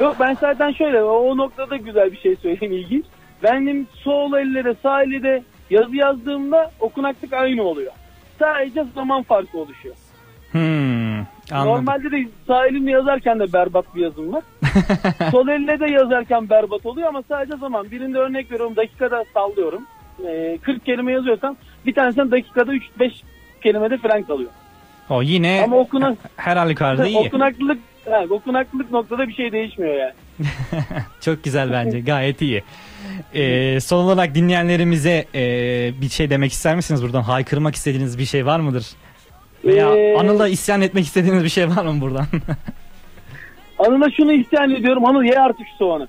Yok 0.00 0.16
ben 0.20 0.36
zaten 0.40 0.72
şöyle 0.72 1.02
o, 1.02 1.10
o 1.10 1.36
noktada 1.36 1.76
güzel 1.76 2.12
bir 2.12 2.16
şey 2.16 2.36
söyleyeyim 2.36 2.74
ilginç. 2.74 3.04
Benim 3.42 3.86
sol 3.94 4.32
elle 4.32 4.64
de 4.64 4.74
sağ 4.82 5.02
elle 5.02 5.22
de 5.22 5.42
yazı 5.70 5.96
yazdığımda 5.96 6.70
okunaklık 6.80 7.32
aynı 7.32 7.62
oluyor. 7.62 7.92
Sadece 8.38 8.84
zaman 8.94 9.22
farkı 9.22 9.58
oluşuyor. 9.58 9.94
hmm. 10.52 11.18
Anladım. 11.52 11.72
Normalde 11.72 12.10
de 12.10 12.28
sağ 12.46 12.66
elimle 12.66 12.90
yazarken 12.90 13.40
de 13.40 13.52
berbat 13.52 13.94
bir 13.94 14.02
yazım 14.02 14.32
var. 14.32 14.42
Sol 15.30 15.48
elle 15.48 15.80
de 15.80 15.90
yazarken 15.92 16.50
berbat 16.50 16.86
oluyor 16.86 17.08
ama 17.08 17.22
sadece 17.28 17.56
zaman. 17.56 17.90
Birinde 17.90 18.18
örnek 18.18 18.50
veriyorum 18.52 18.76
dakikada 18.76 19.24
sallıyorum. 19.34 19.82
Ee, 20.26 20.58
40 20.62 20.84
kelime 20.86 21.12
yazıyorsam 21.12 21.56
bir 21.86 21.94
tanesinden 21.94 22.30
dakikada 22.30 22.72
3-5 22.74 23.12
kelimede 23.62 23.96
fren 23.96 24.22
kalıyor. 24.22 24.50
O 25.10 25.22
yine 25.22 25.60
Ama 25.64 25.76
okuna, 25.76 26.16
her 26.36 26.56
halükarda 26.56 27.06
iyi. 27.06 27.18
okunaklılık, 27.18 27.78
ha, 28.10 28.24
okunaklılık 28.30 28.90
noktada 28.90 29.28
bir 29.28 29.34
şey 29.34 29.52
değişmiyor 29.52 29.94
yani. 29.94 30.12
Çok 31.20 31.44
güzel 31.44 31.72
bence. 31.72 32.00
Gayet 32.00 32.42
iyi. 32.42 32.62
Ee, 33.34 33.80
son 33.80 34.04
olarak 34.04 34.34
dinleyenlerimize 34.34 35.24
e, 35.34 35.40
bir 36.00 36.08
şey 36.08 36.30
demek 36.30 36.52
ister 36.52 36.76
misiniz 36.76 37.02
buradan? 37.02 37.22
Haykırmak 37.22 37.74
istediğiniz 37.74 38.18
bir 38.18 38.24
şey 38.24 38.46
var 38.46 38.60
mıdır? 38.60 38.86
Veya 39.64 39.96
Ee, 39.96 40.16
Anıl'a 40.16 40.48
isyan 40.48 40.80
etmek 40.82 41.04
istediğiniz 41.04 41.44
bir 41.44 41.48
şey 41.48 41.68
var 41.68 41.84
mı 41.84 42.00
buradan? 42.00 42.26
Anıl'a 43.78 44.10
şunu 44.10 44.32
isyan 44.32 44.70
ediyorum. 44.70 45.04
Anıl 45.06 45.22
ye 45.22 45.38
artık 45.40 45.66
şu 45.72 45.76
soğanı. 45.76 46.08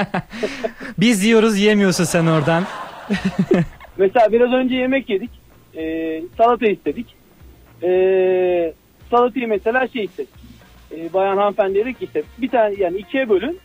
Biz 0.98 1.24
yiyoruz 1.24 1.58
yiyemiyorsun 1.58 2.04
sen 2.04 2.26
oradan. 2.26 2.64
Mesela 3.96 4.32
biraz 4.32 4.52
önce 4.52 4.74
yemek 4.74 5.08
yedik. 5.08 5.30
Ee, 5.76 6.22
salata 6.38 6.66
istedik. 6.66 7.06
Ee, 7.82 8.72
salatayı 9.10 9.48
mesela 9.48 9.88
şey 9.88 10.04
istedik. 10.04 10.30
Ee, 10.92 11.12
bayan 11.14 11.36
hanımefendi 11.36 11.74
dedik 11.74 11.98
ki 11.98 12.04
işte 12.04 12.22
bir 12.38 12.48
tane 12.48 12.74
yani 12.78 12.96
ikiye 12.96 13.28
bölün. 13.28 13.58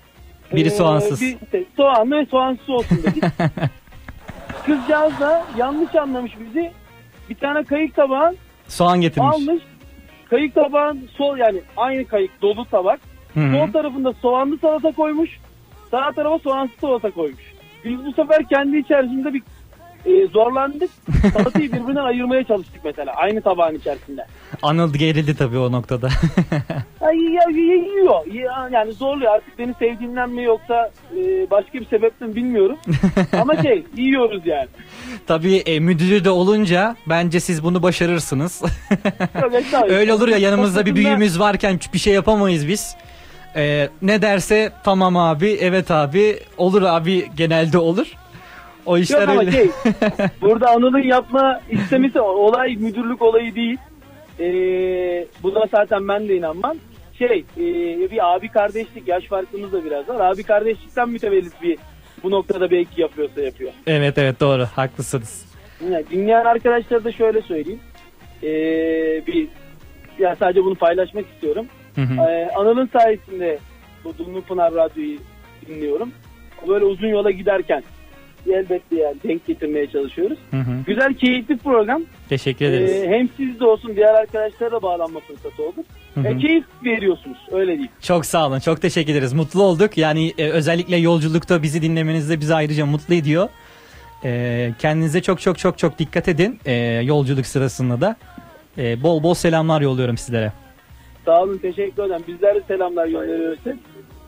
Biri 0.55 0.67
Ee, 0.67 0.69
soğansız. 0.71 1.21
Bir, 1.21 1.37
işte 1.43 1.63
soğanlı 1.77 2.15
ve 2.19 2.25
soğansız 2.25 2.69
olsun 2.69 2.97
dedik. 3.03 3.23
Kızcağız 4.65 5.19
da 5.19 5.45
yanlış 5.57 5.95
anlamış 5.95 6.31
bizi. 6.39 6.71
Bir 7.29 7.35
tane 7.35 7.63
kayık 7.63 7.95
tabağın 7.95 8.37
Soğan 8.67 9.01
getirmiş. 9.01 9.35
almış. 9.35 9.63
Kayık 10.29 10.55
tabağın 10.55 11.09
sol 11.17 11.37
yani 11.37 11.61
aynı 11.77 12.05
kayık 12.07 12.41
dolu 12.41 12.65
tabak. 12.65 12.99
Hı 13.33 13.39
hı. 13.39 13.51
Sol 13.57 13.71
tarafında 13.71 14.13
soğanlı 14.13 14.57
salata 14.57 14.91
koymuş. 14.91 15.29
Sağ 15.91 16.11
tarafa 16.11 16.39
soğansız 16.39 16.75
salata 16.81 17.11
koymuş. 17.11 17.43
Biz 17.85 18.05
bu 18.05 18.13
sefer 18.13 18.47
kendi 18.49 18.77
içerisinde 18.77 19.33
bir 19.33 19.43
e, 20.05 20.27
zorlandık. 20.27 20.89
Salatayı 21.33 21.71
birbirinden 21.71 22.03
ayırmaya 22.03 22.43
çalıştık 22.43 22.81
mesela. 22.85 23.13
Aynı 23.15 23.41
tabağın 23.41 23.75
içerisinde. 23.75 24.25
Anıl 24.63 24.93
gerildi 24.93 25.35
tabii 25.37 25.57
o 25.57 25.71
noktada. 25.71 26.09
Ay, 27.01 27.17
ya, 27.17 27.41
ya- 27.51 27.75
yiyor. 27.75 28.25
Ya- 28.33 28.69
Yani 28.71 28.91
zorluyor. 28.93 29.31
Artık 29.35 29.59
beni 29.59 29.73
sevdiğinden 29.79 30.29
mi 30.29 30.43
yoksa 30.43 30.91
e, 31.17 31.49
başka 31.51 31.73
bir 31.73 31.85
sebepten 31.85 32.29
mi 32.29 32.35
bilmiyorum. 32.35 32.77
Ama 33.41 33.61
şey 33.61 33.83
yiyoruz 33.97 34.41
yani. 34.45 34.67
tabii 35.27 35.55
e, 35.55 35.79
müdürü 35.79 36.23
de 36.23 36.29
olunca 36.29 36.95
bence 37.09 37.39
siz 37.39 37.63
bunu 37.63 37.83
başarırsınız. 37.83 38.61
Öyle 39.89 40.13
olur 40.13 40.27
ya 40.27 40.37
yanımızda 40.37 40.85
bir 40.85 40.95
büyüğümüz 40.95 41.39
varken 41.39 41.79
bir 41.93 41.99
şey 41.99 42.13
yapamayız 42.13 42.67
biz. 42.67 42.95
Ee, 43.55 43.89
ne 44.01 44.21
derse 44.21 44.71
tamam 44.83 45.17
abi 45.17 45.49
evet 45.61 45.91
abi 45.91 46.39
olur 46.57 46.81
abi 46.81 47.29
genelde 47.35 47.77
olur. 47.77 48.07
O 48.85 48.97
işler 48.97 49.19
Yok 49.19 49.29
ama 49.29 49.39
öyle. 49.39 49.51
şey 49.51 49.69
burada 50.41 50.69
Anıl'ın 50.69 51.03
yapma 51.03 51.61
istemesi 51.69 52.21
olay 52.21 52.75
müdürlük 52.75 53.21
olayı 53.21 53.55
değil. 53.55 53.77
Ee, 54.39 55.25
buna 55.43 55.65
zaten 55.71 56.07
ben 56.07 56.29
de 56.29 56.35
inanmam. 56.35 56.77
Şey 57.17 57.45
e, 57.57 57.61
bir 58.11 58.33
abi 58.35 58.49
kardeşlik 58.49 59.07
yaş 59.07 59.23
farkımız 59.25 59.73
da 59.73 59.85
biraz 59.85 60.09
var. 60.09 60.31
Abi 60.31 60.43
kardeşlikten 60.43 61.09
mütevellit 61.09 61.61
bir 61.61 61.77
bu 62.23 62.31
noktada 62.31 62.71
belki 62.71 63.01
yapıyorsa 63.01 63.41
yapıyor. 63.41 63.71
Evet 63.87 64.17
evet 64.17 64.39
doğru 64.39 64.65
haklısınız. 64.65 65.45
Yani 65.91 66.05
dinleyen 66.11 66.45
arkadaşlara 66.45 67.03
da 67.03 67.11
şöyle 67.11 67.41
söyleyeyim. 67.41 67.79
Ee, 68.43 68.47
bir 69.27 69.47
ya 70.19 70.35
sadece 70.35 70.63
bunu 70.63 70.75
paylaşmak 70.75 71.25
istiyorum. 71.33 71.65
Hı 71.95 72.01
hı. 72.01 72.21
Ee, 72.29 72.49
Anıl'ın 72.55 72.89
sayesinde 72.93 73.59
bu 74.03 74.17
Dumlu 74.17 74.41
Pınar 74.41 74.73
Radyo'yu 74.73 75.17
dinliyorum. 75.67 76.11
Böyle 76.67 76.85
uzun 76.85 77.07
yola 77.07 77.31
giderken 77.31 77.83
elbette 78.47 78.95
yani 78.95 79.15
denk 79.23 79.45
getirmeye 79.45 79.87
çalışıyoruz. 79.87 80.37
Hı 80.51 80.57
hı. 80.57 80.71
Güzel, 80.87 81.13
keyifli 81.13 81.57
program. 81.57 82.03
Teşekkür 82.29 82.65
ederiz. 82.65 82.91
Ee, 82.91 83.09
hem 83.09 83.29
sizde 83.37 83.65
olsun 83.65 83.95
diğer 83.95 84.13
arkadaşlara 84.13 84.71
da 84.71 84.81
bağlanma 84.81 85.19
fırsatı 85.19 85.63
olur. 85.63 85.83
Hı 86.13 86.21
hı. 86.21 86.27
Ee, 86.27 86.37
keyif 86.37 86.65
veriyorsunuz 86.85 87.37
öyle 87.51 87.71
diyeyim. 87.71 87.91
Çok 88.01 88.25
sağ 88.25 88.47
olun. 88.47 88.59
Çok 88.59 88.81
teşekkür 88.81 89.11
ederiz. 89.11 89.33
Mutlu 89.33 89.63
olduk. 89.63 89.97
Yani 89.97 90.33
e, 90.37 90.49
özellikle 90.49 90.95
yolculukta 90.95 91.63
bizi 91.63 91.81
dinlemeniz 91.81 92.29
de 92.29 92.39
bizi 92.39 92.55
ayrıca 92.55 92.85
mutlu 92.85 93.13
ediyor. 93.13 93.49
E, 94.23 94.71
kendinize 94.79 95.21
çok 95.21 95.41
çok 95.41 95.59
çok 95.59 95.77
çok 95.77 95.99
dikkat 95.99 96.27
edin. 96.27 96.59
E, 96.65 96.73
yolculuk 97.03 97.45
sırasında 97.45 98.01
da. 98.01 98.15
E, 98.77 99.03
bol 99.03 99.23
bol 99.23 99.33
selamlar 99.33 99.81
yolluyorum 99.81 100.17
sizlere. 100.17 100.51
Sağ 101.25 101.41
olun 101.43 101.57
teşekkür 101.57 102.03
ederim. 102.03 102.23
Bizler 102.27 102.55
de 102.55 102.61
selamlar 102.67 103.07
gönderiyoruz. 103.07 103.59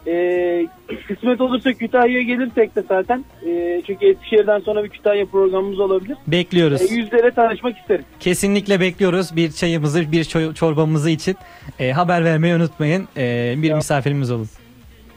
Ee, 0.07 0.65
kısmet 1.07 1.41
olursa 1.41 1.73
Kütahya'ya 1.73 2.21
gelirsek 2.21 2.75
de 2.75 2.84
zaten 2.89 3.25
ee, 3.47 3.81
çünkü 3.88 4.05
Eskişehir'den 4.05 4.59
sonra 4.59 4.84
bir 4.84 4.89
Kütahya 4.89 5.25
programımız 5.25 5.80
olabilir. 5.80 6.17
Bekliyoruz. 6.27 6.81
Ee, 6.81 6.93
yüzlere 6.95 7.31
tanışmak 7.31 7.77
isteriz. 7.77 8.05
Kesinlikle 8.19 8.80
bekliyoruz. 8.80 9.35
Bir 9.35 9.51
çayımızı, 9.51 10.11
bir 10.11 10.23
ço- 10.23 10.53
çorbamızı 10.55 11.09
için 11.09 11.35
e, 11.80 11.91
haber 11.91 12.25
vermeyi 12.25 12.55
unutmayın. 12.55 13.07
E, 13.17 13.53
bir 13.57 13.73
misafirimiz 13.73 14.31
olun. 14.31 14.49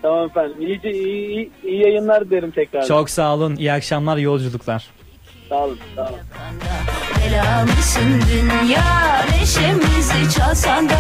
Tamam 0.03 0.27
efendim. 0.27 0.57
İyi, 0.61 0.81
iyi, 0.83 1.27
iyi, 1.29 1.51
iyi 1.65 1.81
yayınlar 1.83 2.31
derim 2.31 2.51
tekrar. 2.51 2.87
Çok 2.87 3.11
sağ 3.11 3.35
olun. 3.35 3.57
İyi 3.57 3.73
akşamlar, 3.73 4.17
yolculuklar. 4.17 4.87
Sağ 5.49 5.65
olun. 5.65 5.79
Sağ 5.97 6.03
olun. 6.09 6.19
Bela 7.27 7.65
mısın 7.65 8.21
dünya 8.33 9.25
neşemizi 9.41 10.39
çalsan 10.39 10.89
da 10.89 10.96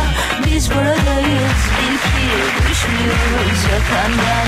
düşmüyoruz 3.06 3.62
yakandan 3.72 4.46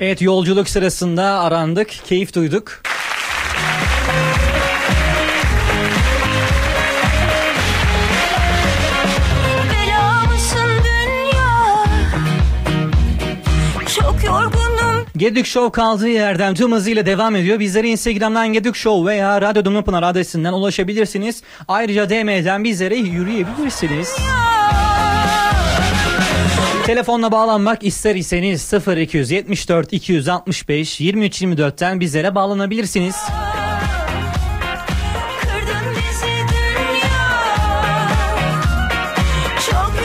Evet 0.00 0.22
yolculuk 0.22 0.68
sırasında 0.68 1.24
arandık, 1.24 1.88
keyif 1.88 2.34
duyduk. 2.34 2.82
Gedük 15.20 15.46
Show 15.46 15.72
kaldığı 15.72 16.08
yerden 16.08 16.54
tüm 16.54 16.72
hızıyla 16.72 17.06
devam 17.06 17.36
ediyor. 17.36 17.60
Bizlere 17.60 17.88
Instagram'dan 17.88 18.52
Gedük 18.52 18.76
Show 18.76 19.10
veya 19.10 19.40
Radyo 19.40 19.64
Dumlupınar 19.64 20.02
adresinden 20.02 20.52
ulaşabilirsiniz. 20.52 21.42
Ayrıca 21.68 22.10
DM'den 22.10 22.64
bizlere 22.64 22.96
yürüyebilirsiniz. 22.96 24.16
Telefonla 26.86 27.32
bağlanmak 27.32 27.84
ister 27.84 28.14
iseniz 28.14 28.72
0274 28.86 29.92
265 29.92 31.00
23 31.00 31.42
24'ten 31.42 32.00
bizlere 32.00 32.34
bağlanabilirsiniz. 32.34 33.16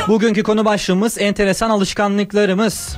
Bugünkü 0.08 0.44
konu 0.44 0.66
başlığımız 0.66 1.18
enteresan 1.18 1.70
alışkanlıklarımız. 1.70 2.96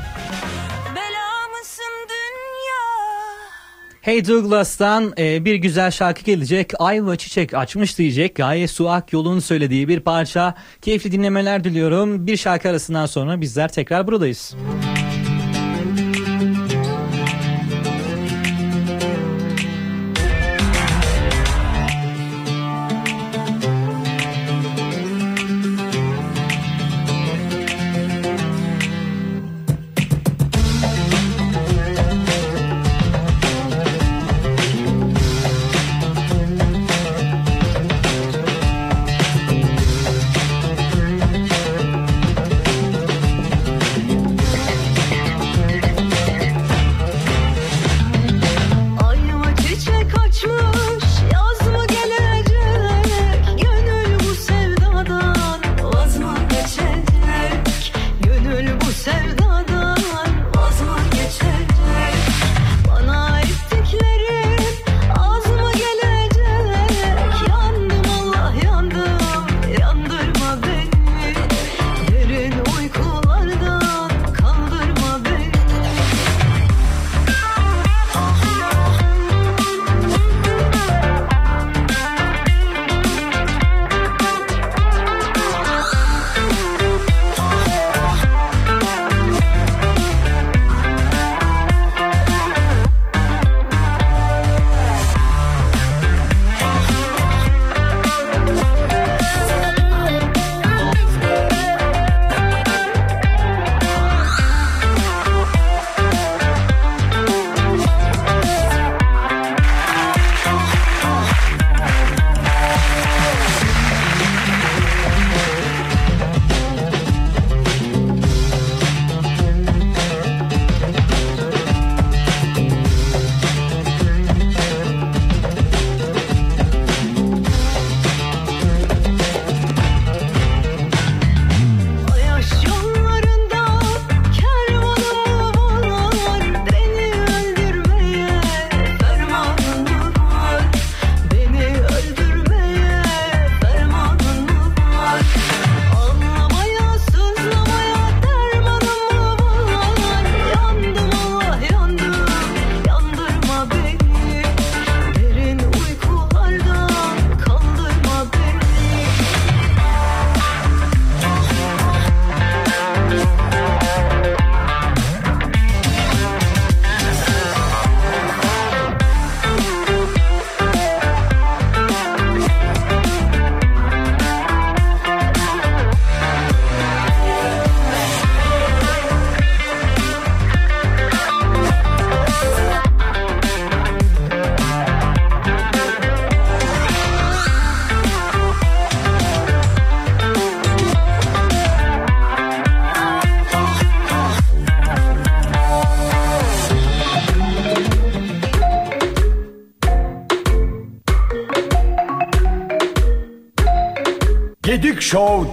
Hey 4.08 4.28
Douglas'tan 4.28 5.14
e, 5.18 5.46
bir 5.46 5.56
güzel 5.56 5.92
şarkı 5.92 6.24
gelecek. 6.24 6.74
Ayva 6.80 7.16
çiçek 7.16 7.54
açmış 7.54 7.98
diyecek. 7.98 8.36
Gaye 8.36 8.68
Suak 8.68 9.14
yolun 9.14 9.40
söylediği 9.40 9.88
bir 9.88 10.00
parça. 10.00 10.56
Keyifli 10.82 11.12
dinlemeler 11.12 11.64
diliyorum. 11.64 12.28
Bir 12.28 12.38
şarkı 12.38 12.70
arasından 12.70 13.06
sonra 13.06 13.42
bizler 13.42 13.72
tekrar 13.72 14.08
buradayız. 14.08 14.56
Ayva 14.56 15.07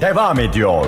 devam 0.05 0.41
ediyor. 0.41 0.87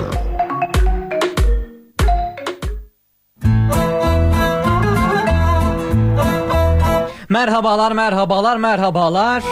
Merhabalar, 7.29 7.91
merhabalar, 7.91 8.57
merhabalar. 8.57 9.43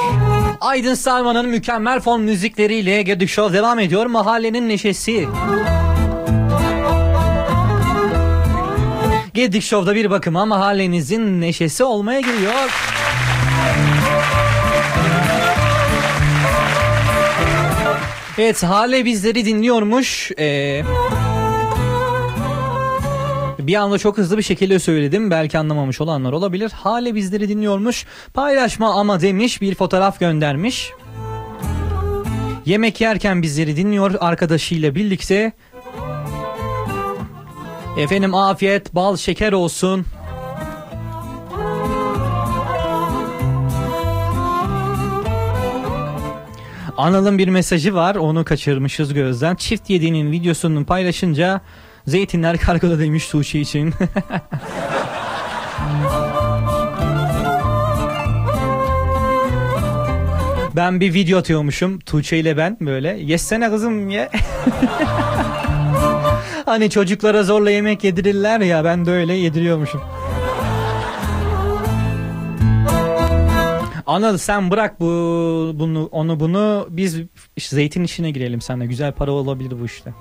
Aydın 0.61 0.93
Salman'ın 0.93 1.45
mükemmel 1.45 1.99
fon 1.99 2.21
müzikleriyle 2.21 3.01
Gedik 3.01 3.29
Show 3.29 3.57
devam 3.57 3.79
ediyor. 3.79 4.05
Mahallenin 4.05 4.69
neşesi. 4.69 5.27
Gedik 9.33 9.63
Show'da 9.63 9.95
bir 9.95 10.09
bakıma 10.09 10.45
mahallenizin 10.45 11.41
neşesi 11.41 11.83
olmaya 11.83 12.19
giriyor. 12.19 12.94
Evet 18.37 18.63
Hale 18.63 19.05
bizleri 19.05 19.45
dinliyormuş. 19.45 20.31
Ee, 20.39 20.83
bir 23.59 23.75
anda 23.75 23.97
çok 23.97 24.17
hızlı 24.17 24.37
bir 24.37 24.43
şekilde 24.43 24.79
söyledim. 24.79 25.31
Belki 25.31 25.57
anlamamış 25.57 26.01
olanlar 26.01 26.33
olabilir. 26.33 26.71
Hale 26.71 27.15
bizleri 27.15 27.49
dinliyormuş. 27.49 28.05
Paylaşma 28.33 28.93
ama 28.99 29.21
demiş 29.21 29.61
bir 29.61 29.75
fotoğraf 29.75 30.19
göndermiş. 30.19 30.91
Yemek 32.65 33.01
yerken 33.01 33.41
bizleri 33.41 33.77
dinliyor 33.77 34.15
arkadaşıyla 34.19 34.95
birlikte. 34.95 35.51
Efendim 37.97 38.35
afiyet, 38.35 38.95
bal, 38.95 39.17
şeker 39.17 39.51
olsun. 39.51 40.05
Anıl'ın 46.97 47.37
bir 47.37 47.47
mesajı 47.47 47.95
var. 47.95 48.15
Onu 48.15 48.45
kaçırmışız 48.45 49.13
gözden. 49.13 49.55
Çift 49.55 49.89
yediğinin 49.89 50.31
videosunu 50.31 50.85
paylaşınca 50.85 51.61
zeytinler 52.07 52.57
kargoda 52.57 52.99
demiş 52.99 53.27
Tuğçe 53.27 53.59
için. 53.59 53.93
Ben 60.75 60.99
bir 60.99 61.13
video 61.13 61.39
atıyormuşum 61.39 61.99
Tuğçe 61.99 62.37
ile 62.37 62.57
ben 62.57 62.77
böyle. 62.81 63.17
Yesene 63.21 63.69
kızım 63.69 64.09
ye. 64.09 64.29
hani 66.65 66.89
çocuklara 66.89 67.43
zorla 67.43 67.71
yemek 67.71 68.03
yedirirler 68.03 68.59
ya 68.59 68.83
ben 68.83 69.05
de 69.05 69.11
öyle 69.11 69.33
yediriyormuşum. 69.33 70.01
Anıl 74.07 74.37
sen 74.37 74.71
bırak 74.71 74.99
bu 74.99 75.05
bunu 75.75 76.09
onu 76.11 76.39
bunu 76.39 76.87
biz 76.89 77.17
işte 77.55 77.75
zeytin 77.75 78.03
işine 78.03 78.31
girelim 78.31 78.61
seninle 78.61 78.85
güzel 78.85 79.11
para 79.11 79.31
olabilir 79.31 79.79
bu 79.81 79.85
işte. 79.85 80.13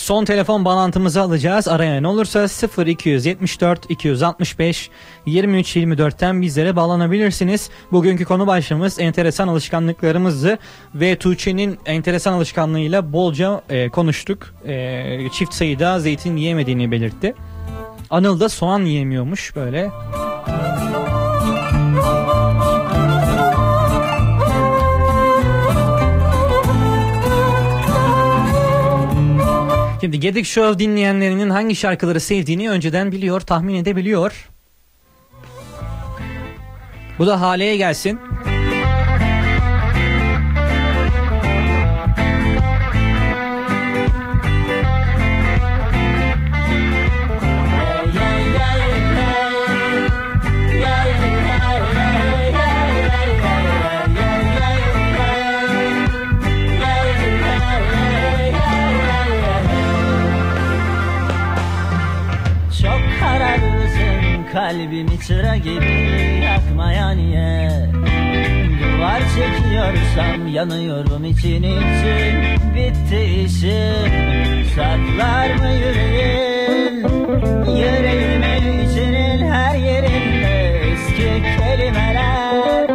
Son 0.00 0.24
telefon 0.24 0.64
bağlantımızı 0.64 1.20
alacağız. 1.20 1.68
Arayan 1.68 2.04
olursa 2.04 2.46
0274 2.86 3.90
265 3.90 4.90
23 5.26 5.76
24'ten 5.76 6.42
bizlere 6.42 6.76
bağlanabilirsiniz. 6.76 7.70
Bugünkü 7.92 8.24
konu 8.24 8.46
başlığımız 8.46 9.00
enteresan 9.00 9.48
alışkanlıklarımızdı 9.48 10.58
ve 10.94 11.16
Tuğçe'nin 11.16 11.78
enteresan 11.86 12.32
alışkanlığıyla 12.32 13.12
bolca 13.12 13.62
e, 13.68 13.88
konuştuk. 13.88 14.54
E, 14.66 15.30
çift 15.32 15.54
sayıda 15.54 16.00
zeytin 16.00 16.36
yiyemediğini 16.36 16.90
belirtti. 16.90 17.34
Anıl 18.10 18.40
da 18.40 18.48
soğan 18.48 18.84
yiyemiyormuş 18.84 19.56
böyle. 19.56 19.90
Şimdi 30.00 30.20
Gedik 30.20 30.46
Show 30.46 30.78
dinleyenlerinin 30.78 31.50
hangi 31.50 31.76
şarkıları 31.76 32.20
sevdiğini 32.20 32.70
önceden 32.70 33.12
biliyor, 33.12 33.40
tahmin 33.40 33.74
edebiliyor. 33.74 34.48
Bu 37.18 37.26
da 37.26 37.40
Hale'ye 37.40 37.76
gelsin. 37.76 38.20
Kalbimi 64.52 65.20
çıra 65.26 65.56
gibi 65.56 66.42
yakmaya 66.44 67.10
niye 67.10 67.70
Duvar 68.82 69.20
çekiyorsam 69.20 70.48
yanıyorum 70.48 71.24
için 71.24 71.62
için. 71.62 72.60
Bitti 72.74 73.44
işim 73.44 74.64
saklar 74.76 75.54
mı 75.54 75.68
yüreğin 75.68 76.96
Yüreğimin 77.76 78.88
içinin 78.88 79.50
her 79.50 79.76
yerinde 79.76 80.80
eski 80.92 81.42
kelimeler. 81.58 82.88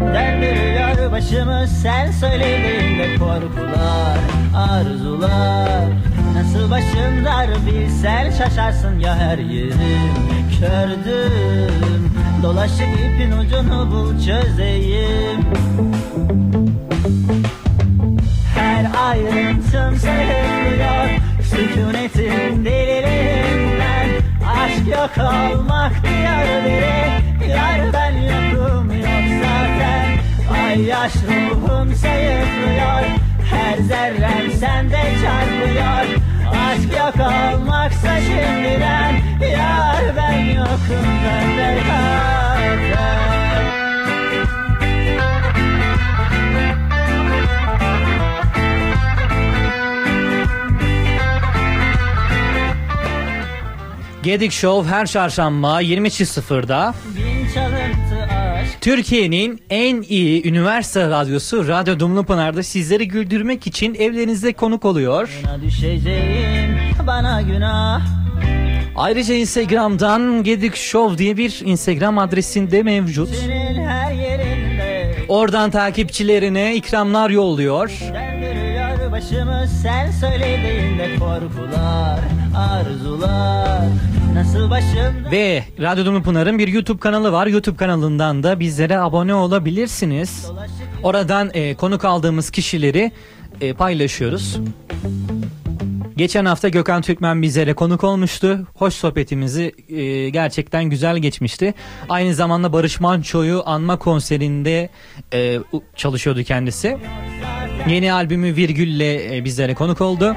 Döndürüyor 0.00 1.12
başımı 1.12 1.66
sen 1.68 2.10
söylediğinde 2.10 3.18
korkular 3.18 4.18
arzular 4.56 6.15
Nasıl 6.36 6.70
başım 6.70 7.24
dar 7.24 7.48
bilsen 7.66 8.30
şaşarsın 8.30 8.98
ya 8.98 9.16
her 9.16 9.38
yerim. 9.38 10.14
Kördüm 10.60 12.10
dolaşıp 12.42 12.80
ipin 12.80 13.32
ucunu 13.32 13.90
bul 13.90 14.10
çözeyim. 14.10 15.40
Her 18.54 18.86
ayrıntım 19.08 19.96
sayıklıyor 19.96 21.20
Sükunetin 21.42 22.64
deliliğinden 22.64 24.08
Aşk 24.46 24.88
yok 24.88 25.10
olmak 25.18 25.92
diyor 25.92 26.64
biri 26.64 27.50
Yar 27.50 27.92
ben 27.92 28.12
yokum 28.12 28.92
yok 28.92 29.42
zaten. 29.42 30.18
Ay 30.64 30.82
yaş 30.82 31.12
ruhum 31.14 31.94
sayıklıyor 31.94 33.25
Her 33.50 33.78
zerrem 33.78 34.50
sende 34.60 35.02
çarpıyor. 35.22 36.26
Aşk 36.50 36.92
yok 36.98 37.14
olmaksa 37.26 38.20
şimdiden 38.20 39.12
Yar 39.52 40.16
ben 40.16 40.38
yokum 40.54 41.06
zaten 41.24 41.76
Gedik 54.22 54.52
Show 54.52 54.90
her 54.90 55.06
çarşamba 55.06 55.82
20.00'da 55.82 56.94
Bin 57.16 57.48
çalıntı 57.54 58.22
aşk 58.22 58.35
Türkiye'nin 58.80 59.60
en 59.70 60.02
iyi 60.02 60.48
üniversite 60.48 61.10
radyosu 61.10 61.68
Radyo 61.68 62.00
Dumlupınar'da 62.00 62.62
sizleri 62.62 63.08
güldürmek 63.08 63.66
için 63.66 63.94
evlerinizde 63.94 64.52
konuk 64.52 64.84
oluyor. 64.84 65.40
Bana 67.06 67.42
günah 67.42 68.00
Ayrıca 68.96 69.34
Instagram'dan 69.34 70.44
Gedik 70.44 70.76
Show 70.76 71.18
diye 71.18 71.36
bir 71.36 71.60
Instagram 71.64 72.18
adresinde 72.18 72.82
mevcut. 72.82 73.28
Oradan 75.28 75.70
takipçilerine 75.70 76.76
ikramlar 76.76 77.30
yolluyor. 77.30 77.92
Başımı 79.12 79.66
sen 79.82 80.10
söylediğinde 80.10 81.16
korkular 81.18 82.20
arzular 82.56 83.88
Ve 85.30 85.64
Radyo 85.80 86.04
Dumlupınar'ın 86.04 86.58
bir 86.58 86.68
YouTube 86.68 87.00
kanalı 87.00 87.32
var. 87.32 87.46
YouTube 87.46 87.76
kanalından 87.76 88.42
da 88.42 88.60
bizlere 88.60 88.98
abone 88.98 89.34
olabilirsiniz. 89.34 90.50
Oradan 91.02 91.50
e, 91.54 91.74
konuk 91.74 92.04
aldığımız 92.04 92.50
kişileri 92.50 93.12
e, 93.60 93.72
paylaşıyoruz. 93.72 94.56
Geçen 96.16 96.44
hafta 96.44 96.68
Gökhan 96.68 97.02
Türkmen 97.02 97.42
bizlere 97.42 97.74
konuk 97.74 98.04
olmuştu. 98.04 98.66
Hoş 98.74 98.94
sohbetimizi 98.94 99.72
e, 99.88 100.30
gerçekten 100.30 100.84
güzel 100.84 101.18
geçmişti. 101.18 101.74
Aynı 102.08 102.34
zamanda 102.34 102.72
Barış 102.72 103.00
Manço'yu 103.00 103.62
anma 103.66 103.98
konserinde 103.98 104.88
e, 105.32 105.58
çalışıyordu 105.96 106.42
kendisi. 106.42 106.98
Yeni 107.88 108.12
albümü 108.12 108.56
Virgül'le 108.56 109.34
e, 109.34 109.44
bizlere 109.44 109.74
konuk 109.74 110.00
oldu. 110.00 110.36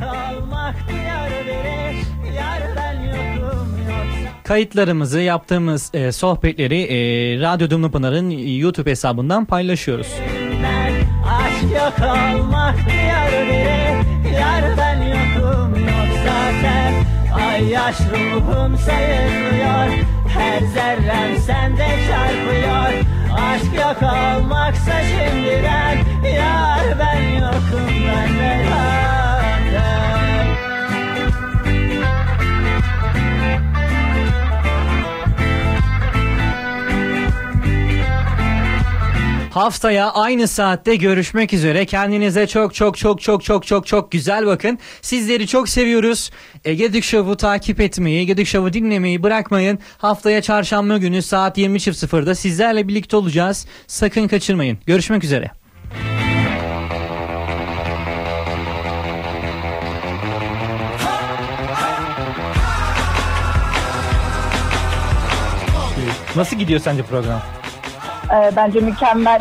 Olmak 0.00 0.74
diyor 0.88 1.46
biri 1.46 1.96
Yar 2.36 2.62
ben 2.76 3.02
yokum 3.02 3.68
yoksa. 3.78 4.30
Kayıtlarımızı 4.44 5.20
yaptığımız 5.20 5.90
e, 5.94 6.12
sohbetleri 6.12 6.80
e, 6.82 6.96
Radyo 7.40 7.70
Dumlupınar'ın 7.70 8.30
YouTube 8.30 8.90
hesabından 8.90 9.44
paylaşıyoruz. 9.44 10.06
ben 10.62 10.92
Aşk 11.30 11.62
yok 11.74 12.08
olmak 12.08 12.76
diyor 12.76 13.46
biri 13.46 13.80
Yar 14.34 14.64
ben 14.78 15.02
yokum 15.02 15.74
yoksa 15.74 16.36
sen. 16.62 16.94
Ay 17.46 17.68
yaş 17.68 17.96
ruhum 18.00 18.76
sayıklıyor 18.78 20.04
Her 20.28 20.60
zerrem 20.60 21.38
sende 21.46 21.86
çarpıyor. 22.08 23.04
Aşk 23.32 23.74
yok 23.74 24.02
olmaksa 24.02 24.92
şimdiden 25.02 25.98
Yar 26.36 26.98
ben 26.98 27.19
Haftaya 39.60 40.10
aynı 40.10 40.48
saatte 40.48 40.96
görüşmek 40.96 41.52
üzere. 41.52 41.86
Kendinize 41.86 42.46
çok 42.46 42.74
çok 42.74 42.98
çok 42.98 43.20
çok 43.20 43.44
çok 43.44 43.66
çok 43.66 43.86
çok 43.86 44.12
güzel 44.12 44.46
bakın. 44.46 44.78
Sizleri 45.02 45.46
çok 45.46 45.68
seviyoruz. 45.68 46.30
Ege 46.64 46.92
Dük 46.92 47.04
Show'u 47.04 47.36
takip 47.36 47.80
etmeyi, 47.80 48.20
Ege 48.20 48.36
Dük 48.36 48.46
Show'u 48.46 48.72
dinlemeyi 48.72 49.22
bırakmayın. 49.22 49.78
Haftaya 49.98 50.42
çarşamba 50.42 50.98
günü 50.98 51.22
saat 51.22 51.58
20.00'da 51.58 52.34
sizlerle 52.34 52.88
birlikte 52.88 53.16
olacağız. 53.16 53.66
Sakın 53.86 54.28
kaçırmayın. 54.28 54.78
Görüşmek 54.86 55.24
üzere. 55.24 55.50
Nasıl 66.36 66.56
gidiyor 66.56 66.80
sence 66.80 67.02
program? 67.02 67.59
Ee, 68.34 68.50
bence 68.56 68.80
mükemmel. 68.80 69.40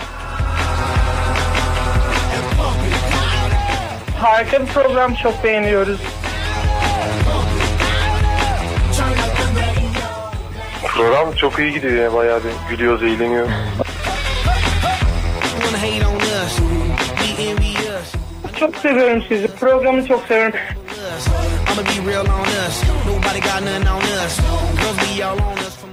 Harika 4.21 4.61
bir 4.61 4.65
program 4.65 5.13
çok 5.15 5.43
beğeniyoruz. 5.43 5.99
Program 10.83 11.31
çok 11.31 11.59
iyi 11.59 11.73
gidiyor 11.73 11.93
ya 12.03 12.13
bayağı 12.13 12.41
bir 12.43 12.69
gülüyoruz, 12.69 13.03
eğleniyoruz. 13.03 13.51
Çok 18.59 18.75
seviyorum 18.75 19.23
sizi. 19.27 19.47
Programı 19.47 20.07
çok 20.07 20.25
seviyorum. 20.27 20.59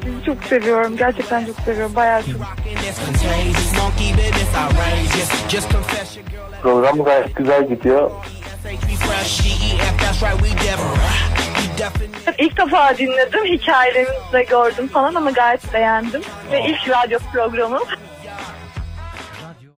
Sizi 0.02 0.24
çok 0.26 0.44
seviyorum. 0.44 0.96
Gerçekten 0.96 1.46
çok 1.46 1.60
seviyorum. 1.60 1.94
Bayağı 1.94 2.22
çok. 2.22 2.32
Program 6.62 7.04
gayet 7.04 7.36
güzel 7.36 7.68
gidiyor. 7.68 8.10
İlk 12.38 12.56
defa 12.58 12.98
dinledim. 12.98 13.44
Hikayelerinizi 13.44 14.32
de 14.32 14.42
gördüm 14.42 14.88
falan 14.88 15.14
ama 15.14 15.30
gayet 15.30 15.74
beğendim. 15.74 16.22
Ve 16.52 16.60
ilk 16.68 16.88
radyo 16.88 17.18
programım. 17.32 17.82